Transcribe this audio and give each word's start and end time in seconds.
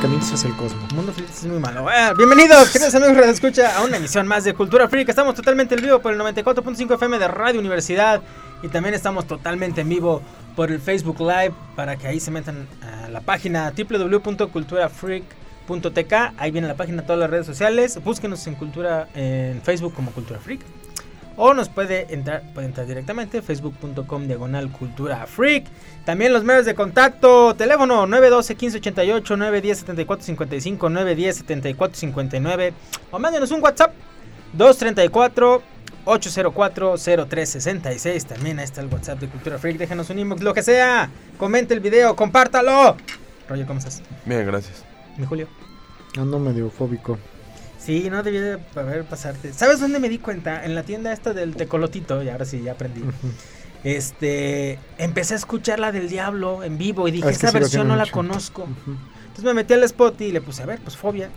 Caminos 0.00 0.32
hacia 0.32 0.48
el 0.48 0.56
cosmos. 0.56 0.90
Mundo 0.94 1.12
Feliz 1.12 1.30
es 1.30 1.44
muy 1.44 1.58
malo. 1.58 1.86
Eh, 1.90 2.14
bienvenidos, 2.16 2.70
queridos 2.70 2.94
amigos 2.94 3.18
Escucha, 3.26 3.76
a 3.76 3.84
una 3.84 3.98
emisión 3.98 4.26
más 4.26 4.44
de 4.44 4.54
Cultura 4.54 4.88
Freak. 4.88 5.10
Estamos 5.10 5.34
totalmente 5.34 5.74
en 5.74 5.82
vivo 5.82 5.98
por 5.98 6.14
el 6.14 6.18
94.5 6.18 6.94
FM 6.94 7.18
de 7.18 7.28
Radio 7.28 7.60
Universidad. 7.60 8.22
Y 8.62 8.68
también 8.68 8.94
estamos 8.94 9.26
totalmente 9.26 9.82
en 9.82 9.90
vivo 9.90 10.22
por 10.56 10.70
el 10.70 10.80
Facebook 10.80 11.20
Live 11.20 11.52
para 11.76 11.96
que 11.96 12.06
ahí 12.06 12.18
se 12.18 12.30
metan 12.30 12.66
a 12.80 13.10
la 13.10 13.20
página 13.20 13.70
Ahí 16.36 16.50
viene 16.50 16.66
la 16.66 16.74
página, 16.74 17.02
todas 17.02 17.20
las 17.20 17.30
redes 17.30 17.46
sociales. 17.46 18.02
Búsquenos 18.02 18.46
en 18.46 18.54
Cultura 18.54 19.08
en 19.14 19.62
Facebook 19.62 19.94
como 19.94 20.10
Cultura 20.10 20.40
Freak. 20.40 20.60
O 21.36 21.54
nos 21.54 21.68
puede 21.70 22.12
entrar, 22.12 22.42
puede 22.52 22.66
entrar 22.66 22.86
directamente 22.86 23.40
facebook.com 23.40 24.26
diagonal 24.26 24.70
cultura 24.70 25.26
freak. 25.26 25.64
También 26.04 26.34
los 26.34 26.44
medios 26.44 26.66
de 26.66 26.74
contacto, 26.74 27.54
teléfono 27.54 28.06
912 28.06 28.54
1588 28.54 29.36
910 29.36 29.78
7455 29.78 30.88
910 30.90 31.36
7459 31.36 32.74
o 33.10 33.18
mándenos 33.18 33.50
un 33.52 33.62
WhatsApp 33.62 33.94
234 34.52 35.62
804 36.04 36.96
0366. 36.98 38.26
También 38.26 38.58
ahí 38.58 38.64
está 38.64 38.82
el 38.82 38.88
WhatsApp 38.88 39.20
de 39.20 39.28
Cultura 39.28 39.58
Freak. 39.58 39.78
Déjenos 39.78 40.10
un 40.10 40.18
inbox, 40.18 40.42
lo 40.42 40.52
que 40.52 40.62
sea. 40.62 41.08
Comente 41.38 41.72
el 41.72 41.80
video, 41.80 42.14
compártalo. 42.16 42.96
Roger, 43.48 43.66
¿cómo 43.66 43.78
estás? 43.78 44.02
Bien, 44.26 44.44
gracias. 44.44 44.84
Mi 45.16 45.24
Julio. 45.24 45.59
Ando 46.16 46.38
medio 46.38 46.70
fóbico. 46.70 47.18
Sí, 47.78 48.08
no 48.10 48.22
debía 48.22 48.42
de 48.42 48.58
haber 48.76 49.04
pasarte. 49.04 49.52
¿Sabes 49.52 49.80
dónde 49.80 49.98
me 50.00 50.08
di 50.08 50.18
cuenta? 50.18 50.64
En 50.64 50.74
la 50.74 50.82
tienda 50.82 51.12
esta 51.12 51.32
del 51.32 51.56
tecolotito, 51.56 52.22
y 52.22 52.28
ahora 52.28 52.44
sí, 52.44 52.60
ya 52.62 52.72
aprendí. 52.72 53.02
Este, 53.82 54.78
empecé 54.98 55.34
a 55.34 55.36
escuchar 55.38 55.78
la 55.80 55.90
del 55.90 56.08
diablo 56.08 56.62
en 56.62 56.76
vivo 56.76 57.08
y 57.08 57.12
dije, 57.12 57.28
Ah, 57.28 57.30
es 57.30 57.38
que 57.38 57.46
esta 57.46 57.48
sí 57.50 57.54
lo 57.54 57.60
versión 57.60 57.88
no 57.88 57.96
la 57.96 58.02
mucho. 58.04 58.12
conozco. 58.12 58.68
Entonces 58.86 59.44
me 59.44 59.54
metí 59.54 59.72
al 59.72 59.82
spot 59.84 60.20
y 60.20 60.32
le 60.32 60.40
puse, 60.42 60.62
a 60.62 60.66
ver, 60.66 60.80
pues 60.80 60.96
fobia. 60.96 61.30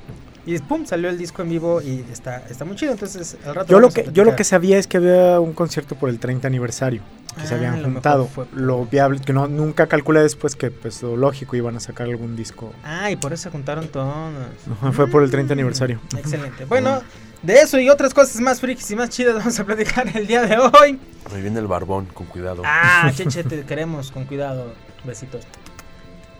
Y 0.45 0.59
pum, 0.59 0.86
salió 0.86 1.08
el 1.09 1.17
disco 1.17 1.42
en 1.42 1.50
vivo 1.50 1.81
y 1.81 2.03
está, 2.12 2.44
está 2.50 2.66
muy 2.66 2.75
chido. 2.75 2.92
Entonces, 2.92 3.38
al 3.45 3.56
rato 3.56 3.72
Yo 3.72 3.80
lo 3.80 3.90
que 3.90 4.09
yo 4.12 4.25
lo 4.25 4.36
que 4.36 4.44
sabía 4.44 4.78
es 4.78 4.88
que 4.88 4.97
había 4.97 5.40
un 5.40 5.53
concierto 5.53 5.95
por 5.95 6.09
el 6.09 6.19
30 6.19 6.45
aniversario 6.45 7.02
que 7.36 7.48
se 7.48 7.53
Ah, 7.53 7.58
habían 7.58 7.73
a 7.73 7.78
lo 7.78 7.81
mejor 7.89 7.94
juntado. 7.94 8.28
fue- 8.28 8.45
Lo 8.53 8.86
viable 8.86 9.20
que 9.22 9.34
no 9.34 9.48
nunca 9.48 9.88
calculé 9.88 10.22
después 10.22 10.56
que 10.56 10.72
pues 10.72 11.02
lo 11.02 11.16
lógico 11.17 11.56
iban 11.56 11.75
a 11.75 11.80
sacar 11.80 12.08
algún 12.08 12.36
disco. 12.36 12.73
Ah, 12.84 13.09
y 13.12 13.16
por 13.16 13.34
eso 13.34 13.44
se 13.44 13.50
juntaron 13.50 13.88
todos. 13.88 14.34
Fue 14.94 15.08
por 15.08 15.23
el 15.23 15.31
30 15.31 15.53
aniversario. 15.53 16.00
Mm, 16.14 16.17
Excelente. 16.17 16.66
Bueno, 16.66 17.02
de 17.42 17.56
eso 17.62 17.80
y 17.80 17.90
otras 17.90 18.14
cosas 18.14 18.40
más 18.42 18.59
frikis 18.62 18.90
y 18.92 18.95
más 18.95 19.09
chidas 19.09 19.36
vamos 19.36 19.59
a 19.59 19.64
platicar 19.66 20.08
el 20.16 20.25
día 20.28 20.42
de 20.44 20.58
hoy. 20.58 21.00
Ahí 21.34 21.42
viene 21.42 21.59
el 21.59 21.67
barbón, 21.67 22.06
con 22.14 22.25
cuidado. 22.28 22.62
Ah, 22.66 23.12
cheche, 23.16 23.44
te 23.44 23.64
queremos, 23.64 24.12
con 24.12 24.25
cuidado. 24.25 24.73
Besitos. 25.03 25.45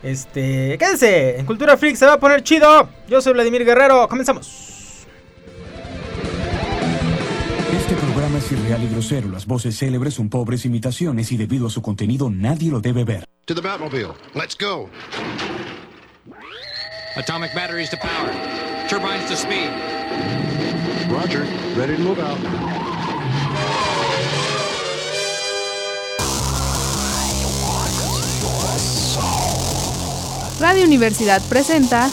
Este, 0.02 0.76
quédense, 0.78 1.38
en 1.38 1.46
Cultura 1.46 1.76
Freak 1.78 1.96
se 1.96 2.04
va 2.06 2.14
a 2.14 2.18
poner 2.20 2.42
chido. 2.42 2.88
Yo 3.08 3.20
soy 3.22 3.32
Vladimir 3.32 3.64
Guerrero, 3.64 4.06
comenzamos. 4.08 4.73
Este 7.94 8.06
programa 8.06 8.38
es 8.38 8.50
irreal 8.50 8.82
y 8.82 8.88
grosero. 8.88 9.28
Las 9.28 9.46
voces 9.46 9.78
célebres 9.78 10.14
son 10.14 10.28
pobres 10.28 10.64
imitaciones 10.64 11.30
y 11.30 11.36
debido 11.36 11.68
a 11.68 11.70
su 11.70 11.80
contenido 11.80 12.28
nadie 12.28 12.72
lo 12.72 12.80
debe 12.80 13.04
ver. 13.04 13.24
To 13.44 13.54
the 13.54 13.60
Batmobile. 13.60 14.14
Let's 14.34 14.56
go. 14.58 14.88
Atomic 17.14 17.54
batteries 17.54 17.90
to 17.90 17.96
power. 17.96 18.32
Turbines 18.88 19.26
to 19.28 19.36
speed. 19.36 19.70
Roger. 21.08 21.46
Ready 21.76 21.94
to 21.94 22.02
move 22.02 22.18
out. 22.18 22.36
Radio 30.58 30.84
Universidad 30.84 31.40
presenta 31.48 32.10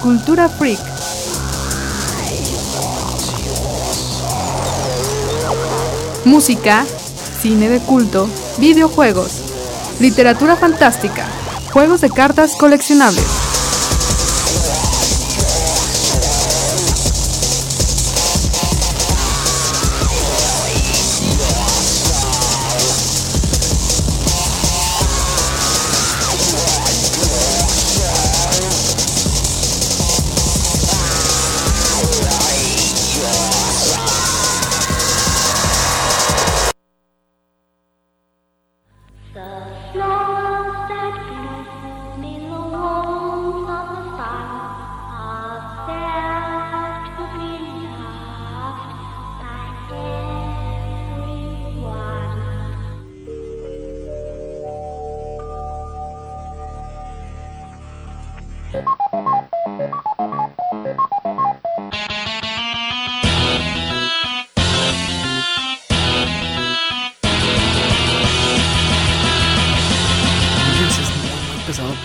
Cultura 0.00 0.48
Freak. 0.48 0.95
Música, 6.24 6.84
cine 7.40 7.68
de 7.68 7.80
culto, 7.80 8.28
videojuegos, 8.58 9.42
literatura 10.00 10.56
fantástica, 10.56 11.26
juegos 11.72 12.00
de 12.00 12.10
cartas 12.10 12.56
coleccionables. 12.56 13.45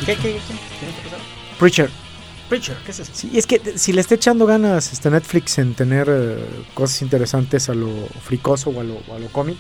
¿Qué, 0.06 0.16
qué, 0.16 0.16
qué? 0.16 0.18
¿Tienes 0.20 0.96
que 0.96 1.04
pasar? 1.04 1.20
Preacher. 1.60 1.90
Preacher, 2.50 2.78
¿qué 2.86 2.92
es 2.92 3.00
eso? 3.00 3.12
Sí, 3.14 3.32
es 3.34 3.48
que 3.48 3.56
eh, 3.56 3.74
si 3.78 3.94
le 3.94 4.02
está 4.02 4.16
echando 4.16 4.46
ganas 4.46 4.92
este 4.92 5.10
Netflix 5.10 5.58
en 5.58 5.74
tener 5.74 6.08
eh, 6.10 6.38
cosas 6.74 7.02
interesantes 7.02 7.70
a 7.70 7.74
lo 7.74 7.90
fricoso 8.22 8.72
o 8.72 8.82
a 8.82 8.84
lo, 8.84 8.96
o 9.08 9.16
a 9.16 9.20
lo 9.20 9.28
cómic, 9.30 9.58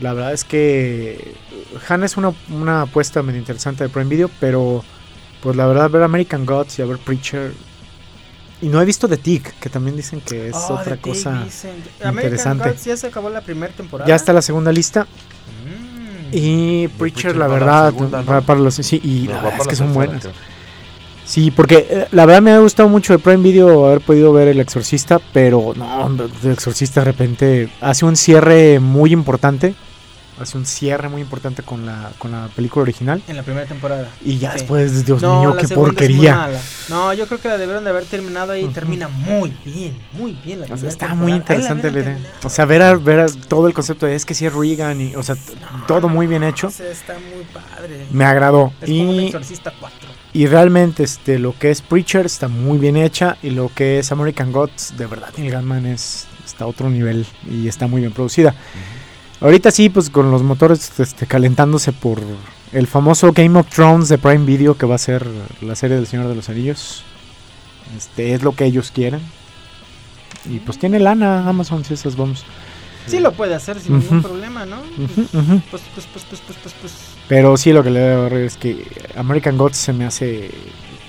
la 0.00 0.12
verdad 0.12 0.32
es 0.32 0.44
que 0.44 1.34
Han 1.88 2.04
es 2.04 2.16
una, 2.16 2.32
una 2.50 2.82
apuesta 2.82 3.22
medio 3.22 3.40
interesante 3.40 3.84
de 3.84 3.90
Prime 3.90 4.08
Video, 4.08 4.30
pero 4.38 4.84
pues 5.42 5.56
la 5.56 5.66
verdad 5.66 5.90
ver 5.90 6.02
American 6.02 6.46
Gods 6.46 6.78
y 6.78 6.82
a 6.82 6.86
ver 6.86 6.98
Preacher... 6.98 7.52
Y 8.62 8.68
no 8.68 8.80
he 8.80 8.84
visto 8.84 9.08
The 9.08 9.16
Tick, 9.18 9.58
que 9.58 9.68
también 9.68 9.96
dicen 9.96 10.20
que 10.20 10.48
es 10.48 10.54
Oh, 10.54 10.74
otra 10.74 10.96
cosa 10.96 11.30
American 12.02 12.14
interesante. 12.14 12.68
Gods 12.70 12.84
ya 12.84 12.96
se 12.96 13.08
acabó 13.08 13.28
la 13.28 13.40
primera 13.40 13.72
temporada. 13.72 14.08
Ya 14.08 14.14
está 14.14 14.32
la 14.32 14.40
segunda 14.40 14.72
lista. 14.72 15.02
Mm. 15.04 15.93
Y 16.36 16.88
Preacher, 16.88 17.36
la 17.36 17.46
verdad, 17.46 17.94
para 18.44 18.60
los... 18.60 18.74
Sí, 18.74 19.00
y 19.02 19.28
la 19.28 19.40
verdad 19.40 19.60
es 19.60 19.68
que 19.68 19.76
son 19.76 19.94
buenas. 19.94 20.28
Sí, 21.24 21.50
porque 21.50 21.86
eh, 21.88 22.06
la 22.10 22.26
verdad 22.26 22.42
me 22.42 22.50
ha 22.50 22.58
gustado 22.58 22.88
mucho 22.88 23.12
de 23.12 23.18
Prime 23.18 23.42
Video 23.42 23.86
haber 23.86 24.00
podido 24.00 24.32
ver 24.32 24.48
El 24.48 24.60
Exorcista, 24.60 25.20
pero 25.32 25.72
no, 25.74 26.06
El 26.42 26.50
Exorcista 26.50 27.00
de 27.00 27.04
repente 27.04 27.68
hace 27.80 28.04
un 28.04 28.16
cierre 28.16 28.80
muy 28.80 29.12
importante. 29.12 29.74
Hace 30.40 30.58
un 30.58 30.66
cierre 30.66 31.08
muy 31.08 31.22
importante 31.22 31.62
con 31.62 31.86
la, 31.86 32.10
con 32.18 32.32
la 32.32 32.48
película 32.56 32.82
original. 32.82 33.22
En 33.28 33.36
la 33.36 33.42
primera 33.44 33.66
temporada. 33.66 34.08
Y 34.24 34.38
ya 34.38 34.50
Sí. 34.52 34.58
después, 34.58 35.06
Dios 35.06 35.22
No, 35.22 35.40
mío, 35.40 35.56
qué 35.56 35.68
porquería. 35.68 36.50
No, 36.88 37.12
yo 37.14 37.26
creo 37.28 37.40
que 37.40 37.48
la 37.48 37.56
debieron 37.56 37.84
de 37.84 37.90
haber 37.90 38.04
terminado 38.04 38.52
ahí. 38.52 38.64
Ujú. 38.64 38.72
Termina 38.72 39.06
muy 39.08 39.56
bien, 39.64 39.96
muy 40.12 40.32
bien 40.44 40.60
la 40.60 40.64
O 40.66 40.76
sea, 40.76 40.88
está 40.88 41.06
temporada. 41.06 41.14
muy 41.14 41.32
interesante 41.32 41.90
la 41.92 42.00
idea. 42.00 42.18
O 42.42 42.48
sea, 42.50 42.64
ver, 42.64 42.82
a- 42.82 42.96
ver 42.96 43.20
a 43.20 43.26
todo 43.48 43.68
el 43.68 43.74
concepto 43.74 44.06
de 44.06 44.16
es 44.16 44.24
que 44.24 44.34
sí 44.34 44.44
es 44.44 44.52
Reagan 44.52 45.00
y, 45.00 45.14
o 45.14 45.22
sea, 45.22 45.36
t- 45.36 45.52
todo 45.86 46.08
muy 46.08 46.26
bien 46.26 46.42
hecho. 46.42 46.66
Está 46.68 47.14
muy 47.14 47.44
padre. 47.52 48.06
Me 48.10 48.24
agradó. 48.24 48.72
Es 48.80 48.88
como 48.90 49.10
un 49.10 49.14
Y, 49.16 49.26
Exorcista 49.26 49.72
4. 49.78 50.08
y 50.32 50.46
realmente 50.46 51.04
este, 51.04 51.38
lo 51.38 51.56
que 51.56 51.70
es 51.70 51.80
Preacher 51.80 52.26
está 52.26 52.48
muy 52.48 52.78
bien 52.78 52.96
hecha 52.96 53.36
y 53.40 53.50
lo 53.50 53.70
que 53.72 54.00
es 54.00 54.10
American 54.10 54.50
Gods, 54.50 54.94
de 54.96 55.06
verdad, 55.06 55.28
Neil 55.36 55.52
Gaiman 55.52 55.86
es, 55.86 56.26
está 56.44 56.64
a 56.64 56.66
otro 56.66 56.90
nivel 56.90 57.24
y 57.48 57.68
está 57.68 57.86
muy 57.86 58.00
bien 58.00 58.12
producida. 58.12 58.52
Ahorita 59.44 59.70
sí, 59.70 59.90
pues 59.90 60.08
con 60.08 60.30
los 60.30 60.42
motores 60.42 60.98
este, 60.98 61.26
calentándose 61.26 61.92
por 61.92 62.18
el 62.72 62.86
famoso 62.86 63.30
Game 63.34 63.58
of 63.58 63.68
Thrones 63.68 64.08
de 64.08 64.16
Prime 64.16 64.46
Video 64.46 64.78
que 64.78 64.86
va 64.86 64.94
a 64.94 64.98
ser 64.98 65.26
la 65.60 65.74
serie 65.74 65.96
del 65.96 66.06
Señor 66.06 66.28
de 66.28 66.34
los 66.34 66.48
Anillos. 66.48 67.04
Este 67.94 68.32
es 68.32 68.42
lo 68.42 68.56
que 68.56 68.64
ellos 68.64 68.90
quieren. 68.90 69.20
Y 70.48 70.60
pues 70.60 70.78
tiene 70.78 70.98
lana 70.98 71.46
Amazon, 71.46 71.84
si 71.84 71.92
esas 71.92 72.16
vamos. 72.16 72.42
Sí 73.06 73.20
lo 73.20 73.32
puede 73.32 73.54
hacer 73.54 73.78
sin 73.80 73.98
ningún 73.98 74.22
problema, 74.22 74.64
¿no? 74.64 74.78
Ujú. 74.80 75.60
Pues, 75.70 75.82
pues, 75.94 76.06
pues, 76.10 76.24
pues, 76.24 76.40
pues, 76.40 76.58
pues, 76.62 76.74
pues. 76.80 76.92
Pero 77.28 77.54
sí, 77.58 77.74
lo 77.74 77.82
que 77.82 77.90
le 77.90 78.00
debo 78.00 78.28
es 78.28 78.56
que 78.56 78.86
American 79.14 79.58
Gods 79.58 79.76
se 79.76 79.92
me 79.92 80.06
hace 80.06 80.52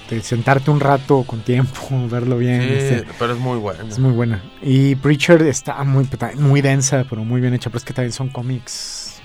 de 0.10 0.22
sentarte 0.22 0.72
un 0.72 0.80
rato 0.80 1.24
con 1.24 1.42
tiempo, 1.42 1.82
verlo 2.10 2.38
bien. 2.38 2.62
Sí, 2.62 2.68
este, 2.74 3.08
pero 3.18 3.34
es 3.34 3.40
muy 3.40 3.58
bueno. 3.58 3.84
es 3.88 4.00
muy 4.00 4.12
buena. 4.12 4.44
Y 4.62 4.96
Preacher 4.96 5.42
está 5.44 5.84
muy, 5.84 6.08
muy 6.38 6.62
densa, 6.62 7.06
pero 7.10 7.24
muy 7.24 7.42
bien 7.42 7.54
hecha. 7.54 7.70
Pero 7.70 7.78
es 7.80 7.86
que 7.86 7.94
también 7.94 8.12
son 8.14 8.30
cómics 8.30 9.22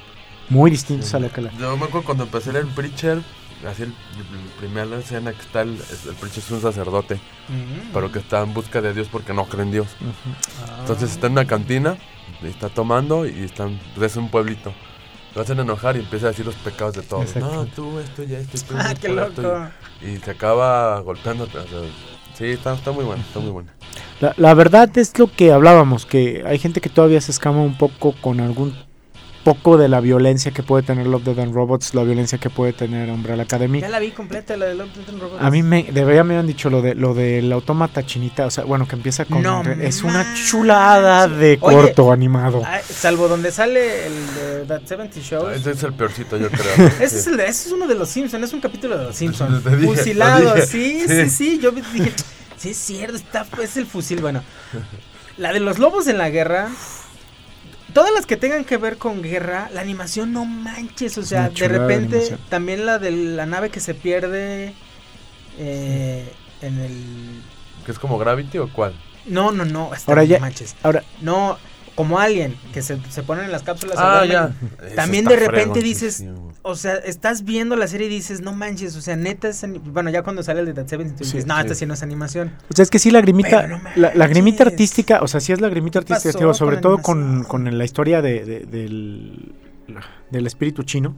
muy 0.48 0.70
distintos 0.70 1.12
a 1.14 1.18
lo 1.20 1.30
que 1.32 1.42
la. 1.42 1.50
Yo 1.58 1.76
me 1.76 1.84
acuerdo 1.84 2.04
cuando 2.04 2.24
empecé 2.24 2.50
a 2.50 2.54
leer 2.54 2.66
Preacher, 2.66 3.22
así 3.68 3.82
el, 3.82 3.88
el 3.90 4.50
primera 4.58 4.98
escena 4.98 5.32
que 5.32 5.40
está 5.40 5.62
el, 5.62 5.70
el 5.70 6.14
Preacher 6.18 6.42
es 6.42 6.50
un 6.50 6.60
sacerdote, 6.62 7.20
Mm. 7.48 7.92
pero 7.92 8.12
que 8.12 8.20
está 8.20 8.42
en 8.42 8.54
busca 8.54 8.80
de 8.80 8.94
Dios 8.94 9.08
porque 9.10 9.34
no 9.34 9.44
cree 9.46 9.64
en 9.64 9.72
Dios. 9.72 9.88
Ah. 10.64 10.76
Entonces 10.80 11.10
está 11.10 11.26
en 11.26 11.32
una 11.32 11.46
cantina, 11.46 11.96
y 12.42 12.46
está 12.46 12.68
tomando 12.68 13.26
y 13.26 13.42
están, 13.42 13.78
pues, 13.96 14.12
es 14.12 14.16
un 14.16 14.28
pueblito. 14.30 14.72
Lo 15.34 15.42
hacen 15.42 15.60
enojar 15.60 15.96
y 15.96 16.00
empieza 16.00 16.26
a 16.26 16.30
decir 16.30 16.44
los 16.46 16.56
pecados 16.56 16.94
de 16.94 17.02
todos. 17.02 17.24
Exacto. 17.24 17.54
No, 17.54 17.66
tú 17.66 17.98
esto 18.00 18.22
y 18.22 18.34
esto 18.34 18.56
y 18.56 18.60
tú 18.60 18.74
Ah, 18.78 18.94
qué 19.00 19.08
por 19.08 19.18
esto", 19.28 19.42
loco. 19.42 19.68
Y, 20.02 20.06
y 20.10 20.16
se 20.18 20.30
acaba 20.30 20.98
golpeando. 21.00 21.44
o 21.44 21.46
sea, 21.48 21.62
sí, 22.34 22.46
está, 22.46 22.74
está 22.74 22.90
muy 22.92 23.04
bueno, 23.04 23.22
está 23.26 23.38
muy 23.40 23.50
bueno. 23.50 23.70
La, 24.20 24.34
la 24.36 24.54
verdad 24.54 24.90
es 24.98 25.18
lo 25.18 25.30
que 25.32 25.52
hablábamos, 25.52 26.04
que 26.04 26.42
hay 26.46 26.58
gente 26.58 26.80
que 26.80 26.88
todavía 26.90 27.20
se 27.20 27.30
escama 27.30 27.62
un 27.62 27.78
poco 27.78 28.14
con 28.20 28.40
algún 28.40 28.74
poco 29.44 29.78
de 29.78 29.88
la 29.88 30.00
violencia 30.00 30.50
que 30.52 30.62
puede 30.62 30.82
tener 30.82 31.06
Love, 31.06 31.24
Death 31.24 31.38
and 31.38 31.54
Robots, 31.54 31.94
la 31.94 32.02
violencia 32.02 32.38
que 32.38 32.50
puede 32.50 32.72
tener 32.74 33.08
Umbrella 33.10 33.42
Academy. 33.44 33.80
Ya 33.80 33.88
la 33.88 33.98
vi 33.98 34.10
completa, 34.10 34.56
la 34.56 34.66
de 34.66 34.74
Love, 34.74 34.90
Death 34.94 35.08
and 35.08 35.20
Robots. 35.22 35.42
A 35.42 35.50
mí 35.50 35.62
me, 35.62 35.84
de 35.84 36.04
verdad 36.04 36.24
me 36.24 36.34
habían 36.34 36.46
dicho 36.46 36.68
lo 36.70 36.82
de 36.82 36.94
lo 36.94 37.14
del 37.14 37.50
autómata 37.52 38.04
chinita, 38.04 38.46
o 38.46 38.50
sea, 38.50 38.64
bueno, 38.64 38.86
que 38.86 38.96
empieza 38.96 39.24
con 39.24 39.42
No 39.42 39.62
es 39.62 40.02
una 40.02 40.34
chulada 40.34 41.26
de 41.28 41.58
Oye, 41.60 41.76
corto 41.76 42.12
animado. 42.12 42.62
Ah, 42.64 42.80
salvo 42.86 43.28
donde 43.28 43.50
sale 43.50 44.06
el 44.06 44.12
de 44.34 44.64
That 44.66 44.82
70 44.86 45.20
Shows. 45.20 45.48
Ah, 45.48 45.54
Ese 45.56 45.70
es 45.72 45.82
el 45.82 45.92
peorcito, 45.94 46.36
yo 46.36 46.50
creo. 46.50 46.86
Ese 47.00 47.08
Sí. 47.08 47.16
es, 47.16 47.26
el 47.28 47.36
de- 47.38 47.46
ese 47.46 47.68
es 47.68 47.72
uno 47.72 47.86
de 47.86 47.94
los 47.94 48.08
Simpsons, 48.08 48.44
es 48.44 48.52
un 48.52 48.60
capítulo 48.60 48.98
de 48.98 49.04
los 49.04 49.16
Simpsons. 49.16 49.62
Te 49.64 49.76
dije, 49.76 49.86
Fusilado, 49.96 50.52
te 50.52 50.60
dije. 50.60 50.66
sí, 50.66 51.04
Sí. 51.08 51.14
sí, 51.24 51.30
sí. 51.30 51.58
Yo 51.62 51.70
dije, 51.72 52.12
sí 52.58 52.70
es 52.70 52.76
cierto, 52.76 53.16
está, 53.16 53.46
es 53.62 53.76
el 53.76 53.86
fusil. 53.86 54.20
Bueno, 54.20 54.42
la 55.38 55.52
de 55.52 55.60
los 55.60 55.78
lobos 55.78 56.06
en 56.08 56.18
la 56.18 56.28
guerra. 56.30 56.68
Todas 57.92 58.12
las 58.12 58.26
que 58.26 58.36
tengan 58.36 58.64
que 58.64 58.76
ver 58.76 58.96
con 58.98 59.22
guerra, 59.22 59.68
la 59.72 59.80
animación 59.80 60.32
no 60.32 60.44
manches. 60.44 61.16
O 61.18 61.22
sea, 61.22 61.48
de 61.48 61.68
repente, 61.68 62.36
también 62.48 62.86
la 62.86 62.98
de 62.98 63.10
la 63.10 63.46
nave 63.46 63.70
que 63.70 63.80
se 63.80 63.94
pierde 63.94 64.74
eh, 65.58 66.32
en 66.62 66.78
el. 66.80 67.42
¿Que 67.84 67.92
es 67.92 67.98
como 67.98 68.18
Gravity 68.18 68.58
o 68.58 68.72
cuál? 68.72 68.94
No, 69.26 69.52
no, 69.52 69.64
no. 69.64 69.92
está- 69.94 70.12
Ahora 70.12 70.24
ya- 70.24 70.36
no 70.36 70.40
manches. 70.42 70.74
Ahora, 70.82 71.02
No, 71.20 71.58
como 71.94 72.18
Alien, 72.18 72.56
que 72.72 72.82
se, 72.82 72.98
se 73.10 73.22
ponen 73.22 73.44
en 73.46 73.52
las 73.52 73.62
cápsulas. 73.62 73.96
Ah, 73.98 74.24
ya. 74.24 74.52
También 74.94 75.24
de 75.24 75.36
repente 75.36 75.80
dices. 75.82 76.24
O 76.62 76.74
sea, 76.74 76.94
estás 76.96 77.44
viendo 77.44 77.74
la 77.74 77.86
serie 77.86 78.06
y 78.06 78.10
dices, 78.10 78.42
no 78.42 78.52
manches, 78.52 78.94
o 78.94 79.00
sea, 79.00 79.16
neta 79.16 79.48
es 79.48 79.64
Bueno, 79.84 80.10
ya 80.10 80.22
cuando 80.22 80.42
sale 80.42 80.60
el 80.60 80.66
de 80.66 80.74
That 80.74 80.88
70, 80.88 81.16
tú 81.16 81.24
Sí, 81.24 81.32
dices, 81.32 81.46
no, 81.46 81.54
sí. 81.54 81.60
esta 81.62 81.74
sí 81.74 81.86
no 81.86 81.94
es 81.94 82.02
animación. 82.02 82.52
o 82.70 82.74
sea, 82.74 82.82
es 82.82 82.90
que 82.90 82.98
sí 82.98 83.10
lagrimita, 83.10 83.62
Pero 83.62 83.78
no 83.78 83.82
la 83.96 84.12
lagrimita 84.14 84.64
manches. 84.64 84.74
artística, 84.74 85.20
o 85.22 85.26
sea, 85.28 85.40
sí 85.40 85.52
es 85.52 85.60
lagrimita 85.62 86.00
¿Qué 86.00 86.12
artística, 86.12 86.38
digo, 86.38 86.52
sobre 86.52 86.76
la 86.76 86.82
todo 86.82 86.98
con, 86.98 87.44
con 87.44 87.78
la 87.78 87.84
historia 87.84 88.20
de, 88.20 88.44
de- 88.44 88.60
del, 88.66 89.52
del 90.30 90.46
espíritu 90.46 90.82
chino. 90.82 91.16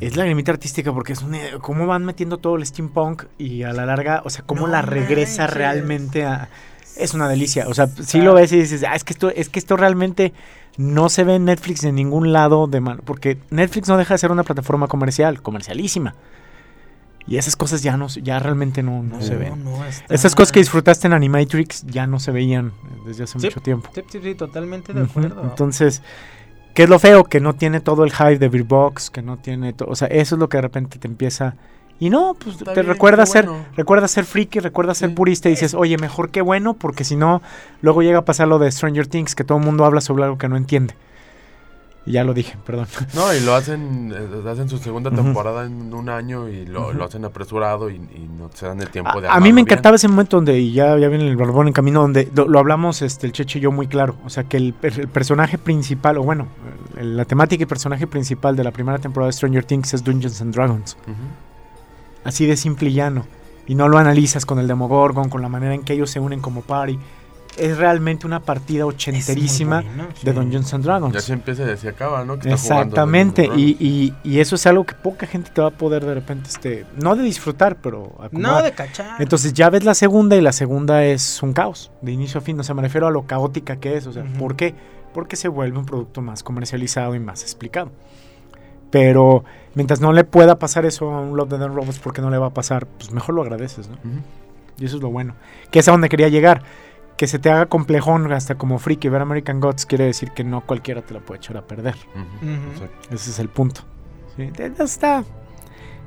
Es 0.00 0.16
lagrimita 0.16 0.52
artística 0.52 0.92
porque 0.92 1.12
es 1.14 1.22
un, 1.22 1.36
cómo 1.60 1.88
van 1.88 2.04
metiendo 2.04 2.38
todo 2.38 2.54
el 2.54 2.64
steampunk 2.64 3.24
y 3.36 3.64
a 3.64 3.72
la 3.72 3.84
larga, 3.84 4.22
o 4.24 4.30
sea, 4.30 4.44
cómo 4.46 4.62
No 4.62 4.66
la 4.68 4.82
regresa 4.82 5.42
manches. 5.42 5.56
realmente 5.56 6.24
a 6.24 6.48
es 6.96 7.14
una 7.14 7.28
delicia, 7.28 7.66
o 7.68 7.74
sea, 7.74 7.86
si 7.88 8.20
lo 8.20 8.34
ves 8.34 8.52
y 8.52 8.58
dices, 8.58 8.84
ah, 8.88 8.94
es 8.94 9.04
que 9.04 9.12
esto 9.12 9.30
es 9.30 9.48
que 9.48 9.58
esto 9.58 9.76
realmente 9.76 10.32
no 10.76 11.08
se 11.08 11.24
ve 11.24 11.34
en 11.36 11.44
Netflix 11.46 11.84
en 11.84 11.94
ningún 11.94 12.32
lado 12.32 12.66
de 12.66 12.80
mano, 12.80 13.02
porque 13.04 13.38
Netflix 13.50 13.88
no 13.88 13.96
deja 13.96 14.14
de 14.14 14.18
ser 14.18 14.30
una 14.32 14.44
plataforma 14.44 14.86
comercial, 14.88 15.42
comercialísima. 15.42 16.14
Y 17.26 17.36
esas 17.36 17.54
cosas 17.54 17.82
ya 17.82 17.96
no 17.96 18.08
ya 18.08 18.38
realmente 18.40 18.82
no, 18.82 19.02
no 19.02 19.20
se 19.22 19.36
ven. 19.36 19.62
no, 19.62 19.78
Esas 20.08 20.34
cosas 20.34 20.50
que 20.52 20.58
disfrutaste 20.60 21.06
en 21.06 21.12
Animatrix 21.12 21.84
ya 21.86 22.06
no 22.06 22.18
se 22.18 22.32
veían 22.32 22.72
desde 23.06 23.24
hace 23.24 23.38
Sí. 23.38 23.46
mucho 23.46 23.60
tiempo. 23.60 23.90
Sí, 23.94 24.02
sí, 24.10 24.20
sí, 24.22 24.34
totalmente 24.34 24.92
de 24.92 25.02
acuerdo. 25.02 25.40
Entonces, 25.42 26.02
¿qué 26.74 26.84
es 26.84 26.88
lo 26.88 26.98
feo? 26.98 27.24
Que 27.24 27.38
no 27.40 27.52
tiene 27.54 27.80
todo 27.80 28.04
el 28.04 28.10
hype 28.12 28.38
de 28.38 28.48
Beer 28.48 28.64
Box, 28.64 29.10
que 29.10 29.22
no 29.22 29.36
tiene 29.36 29.72
todo. 29.74 29.90
O 29.90 29.96
sea, 29.96 30.08
eso 30.08 30.34
es 30.34 30.38
lo 30.40 30.48
que 30.48 30.56
de 30.56 30.62
repente 30.62 30.98
te 30.98 31.06
empieza. 31.06 31.54
Y 32.00 32.08
no, 32.10 32.34
pues 32.34 32.56
Está 32.56 32.72
te 32.72 32.80
bien, 32.80 32.92
recuerda 32.92 33.24
qué 33.24 33.30
ser, 33.30 33.46
bueno. 33.46 33.64
recuerda 33.76 34.08
ser 34.08 34.24
friki, 34.24 34.58
recuerda 34.58 34.94
ser 34.94 35.10
Sí. 35.10 35.14
purista 35.14 35.48
y 35.48 35.52
dices, 35.52 35.74
oye, 35.74 35.98
mejor 35.98 36.30
que 36.30 36.40
bueno, 36.40 36.72
porque 36.74 37.04
si 37.04 37.14
no, 37.14 37.42
luego 37.82 38.00
llega 38.02 38.20
a 38.20 38.24
pasar 38.24 38.48
lo 38.48 38.58
de 38.58 38.72
Stranger 38.72 39.06
Things, 39.06 39.34
que 39.34 39.44
todo 39.44 39.58
el 39.58 39.64
mundo 39.64 39.84
habla 39.84 40.00
sobre 40.00 40.24
algo 40.24 40.38
que 40.38 40.48
no 40.48 40.56
entiende. 40.56 40.94
Y 42.06 42.12
ya 42.12 42.24
lo 42.24 42.32
dije, 42.32 42.56
perdón. 42.64 42.86
No, 43.14 43.34
y 43.34 43.40
lo 43.40 43.54
hacen, 43.54 44.14
eh, 44.16 44.48
hacen 44.50 44.70
su 44.70 44.78
segunda 44.78 45.10
temporada 45.10 45.66
en 45.66 45.92
un 45.92 46.08
año 46.08 46.48
y 46.48 46.64
lo, 46.64 46.94
lo 46.94 47.04
hacen 47.04 47.26
apresurado 47.26 47.90
y, 47.90 47.96
y 47.96 48.26
no 48.38 48.48
se 48.54 48.64
dan 48.66 48.80
el 48.80 48.88
tiempo 48.88 49.20
de 49.20 49.28
A, 49.28 49.34
a 49.34 49.36
mí 49.38 49.50
me 49.50 49.56
bien. 49.56 49.66
encantaba 49.66 49.96
ese 49.96 50.08
momento 50.08 50.38
donde, 50.38 50.58
y 50.58 50.72
ya, 50.72 50.96
ya 50.96 51.08
viene 51.08 51.28
el 51.28 51.36
barbón 51.36 51.66
en 51.66 51.74
camino, 51.74 52.00
donde 52.00 52.30
lo, 52.34 52.48
lo 52.48 52.58
hablamos 52.58 53.02
este, 53.02 53.26
el 53.26 53.32
Cheche 53.34 53.58
y 53.58 53.62
yo 53.62 53.70
muy 53.72 53.86
claro. 53.86 54.16
O 54.24 54.30
sea, 54.30 54.44
que 54.44 54.56
el, 54.56 54.72
per- 54.72 54.98
el 54.98 55.08
personaje 55.08 55.58
principal, 55.58 56.16
o 56.16 56.22
bueno, 56.22 56.46
el- 56.96 57.18
la 57.18 57.26
temática 57.26 57.62
y 57.62 57.66
personaje 57.66 58.06
principal 58.06 58.56
de 58.56 58.64
la 58.64 58.70
primera 58.70 58.98
temporada 58.98 59.26
de 59.28 59.34
Stranger 59.34 59.64
Things 59.64 59.92
es 59.92 60.02
Dungeons 60.02 60.40
and 60.40 60.54
Dragons. 60.54 60.96
Ujú. 61.02 61.12
Así 62.24 62.46
de 62.46 62.56
simple 62.56 62.90
y 62.90 62.94
llano. 62.94 63.26
Y 63.66 63.74
no 63.74 63.88
lo 63.88 63.98
analizas 63.98 64.44
con 64.46 64.58
el 64.58 64.66
Demogorgon, 64.66 65.28
con 65.30 65.42
la 65.42 65.48
manera 65.48 65.74
en 65.74 65.82
que 65.82 65.92
ellos 65.92 66.10
se 66.10 66.20
unen 66.20 66.40
como 66.40 66.62
party. 66.62 66.98
Es 67.56 67.76
realmente 67.78 68.26
una 68.26 68.40
partida 68.40 68.86
ochenterísima 68.86 69.82
bueno, 69.82 70.06
de 70.22 70.30
sí. 70.30 70.36
Dungeons 70.36 70.72
and 70.74 70.84
Dragons. 70.84 71.14
Y 71.14 71.18
así 71.18 71.32
empieza 71.32 71.64
y 71.66 71.70
así 71.70 71.88
acaba, 71.88 72.24
¿no? 72.24 72.38
Que 72.38 72.50
Exactamente, 72.52 73.48
y, 73.56 73.76
y- 73.80 74.14
y 74.22 74.38
eso 74.38 74.54
es 74.54 74.66
algo 74.66 74.84
que 74.84 74.94
poca 74.94 75.26
gente 75.26 75.50
te 75.52 75.60
va 75.60 75.68
a 75.68 75.70
poder 75.72 76.04
de 76.04 76.14
repente, 76.14 76.48
este, 76.48 76.86
no 76.96 77.16
de 77.16 77.22
disfrutar, 77.24 77.76
pero 77.82 78.12
No, 78.32 78.62
de 78.62 78.72
cachar. 78.72 79.20
Entonces 79.20 79.52
ya 79.52 79.68
ves 79.68 79.84
la 79.84 79.94
segunda 79.94 80.36
y 80.36 80.40
la 80.40 80.52
segunda 80.52 81.04
es 81.04 81.42
un 81.42 81.52
caos, 81.52 81.90
de 82.02 82.12
inicio 82.12 82.38
a 82.38 82.40
fin. 82.40 82.58
O 82.58 82.62
sea, 82.62 82.74
me 82.74 82.82
refiero 82.82 83.08
a 83.08 83.10
lo 83.10 83.26
caótica 83.26 83.76
que 83.76 83.96
es. 83.96 84.06
O 84.06 84.12
sea. 84.12 84.24
¿por 84.38 84.54
qué? 84.56 84.74
Porque 85.12 85.34
se 85.36 85.48
vuelve 85.48 85.76
un 85.76 85.86
producto 85.86 86.22
más 86.22 86.42
comercializado 86.44 87.14
y 87.16 87.18
más 87.20 87.42
explicado. 87.42 87.90
Pero 88.90 89.44
mientras 89.74 90.00
no 90.00 90.12
le 90.12 90.24
pueda 90.24 90.58
pasar 90.58 90.84
eso 90.84 91.10
a 91.10 91.20
un 91.20 91.36
Love, 91.36 91.52
and 91.54 91.74
Robots, 91.74 91.98
porque 91.98 92.20
no 92.20 92.30
le 92.30 92.38
va 92.38 92.46
a 92.46 92.54
pasar, 92.54 92.86
pues 92.86 93.12
mejor 93.12 93.34
lo 93.34 93.42
agradeces, 93.42 93.88
¿no? 93.88 93.94
Ujú. 93.96 94.20
Y 94.78 94.84
eso 94.86 94.96
es 94.96 95.02
lo 95.02 95.10
bueno. 95.10 95.34
Que 95.70 95.78
es 95.80 95.88
a 95.88 95.92
donde 95.92 96.08
quería 96.08 96.28
llegar. 96.28 96.62
Que 97.16 97.26
se 97.26 97.38
te 97.38 97.50
haga 97.50 97.66
complejón 97.66 98.32
hasta 98.32 98.54
como 98.54 98.78
friki 98.78 99.08
ver 99.10 99.20
American 99.20 99.60
Gods 99.60 99.84
quiere 99.84 100.06
decir 100.06 100.30
que 100.30 100.42
no 100.42 100.62
cualquiera 100.62 101.02
te 101.02 101.12
la 101.12 101.20
puede 101.20 101.38
echar 101.38 101.56
a 101.58 101.62
perder. 101.66 101.94
Ujú. 102.14 102.72
Exacto. 102.72 103.14
Ese 103.14 103.30
es 103.30 103.38
el 103.38 103.50
punto. 103.50 103.82
Sí, 104.36 104.50
Está, 104.78 105.24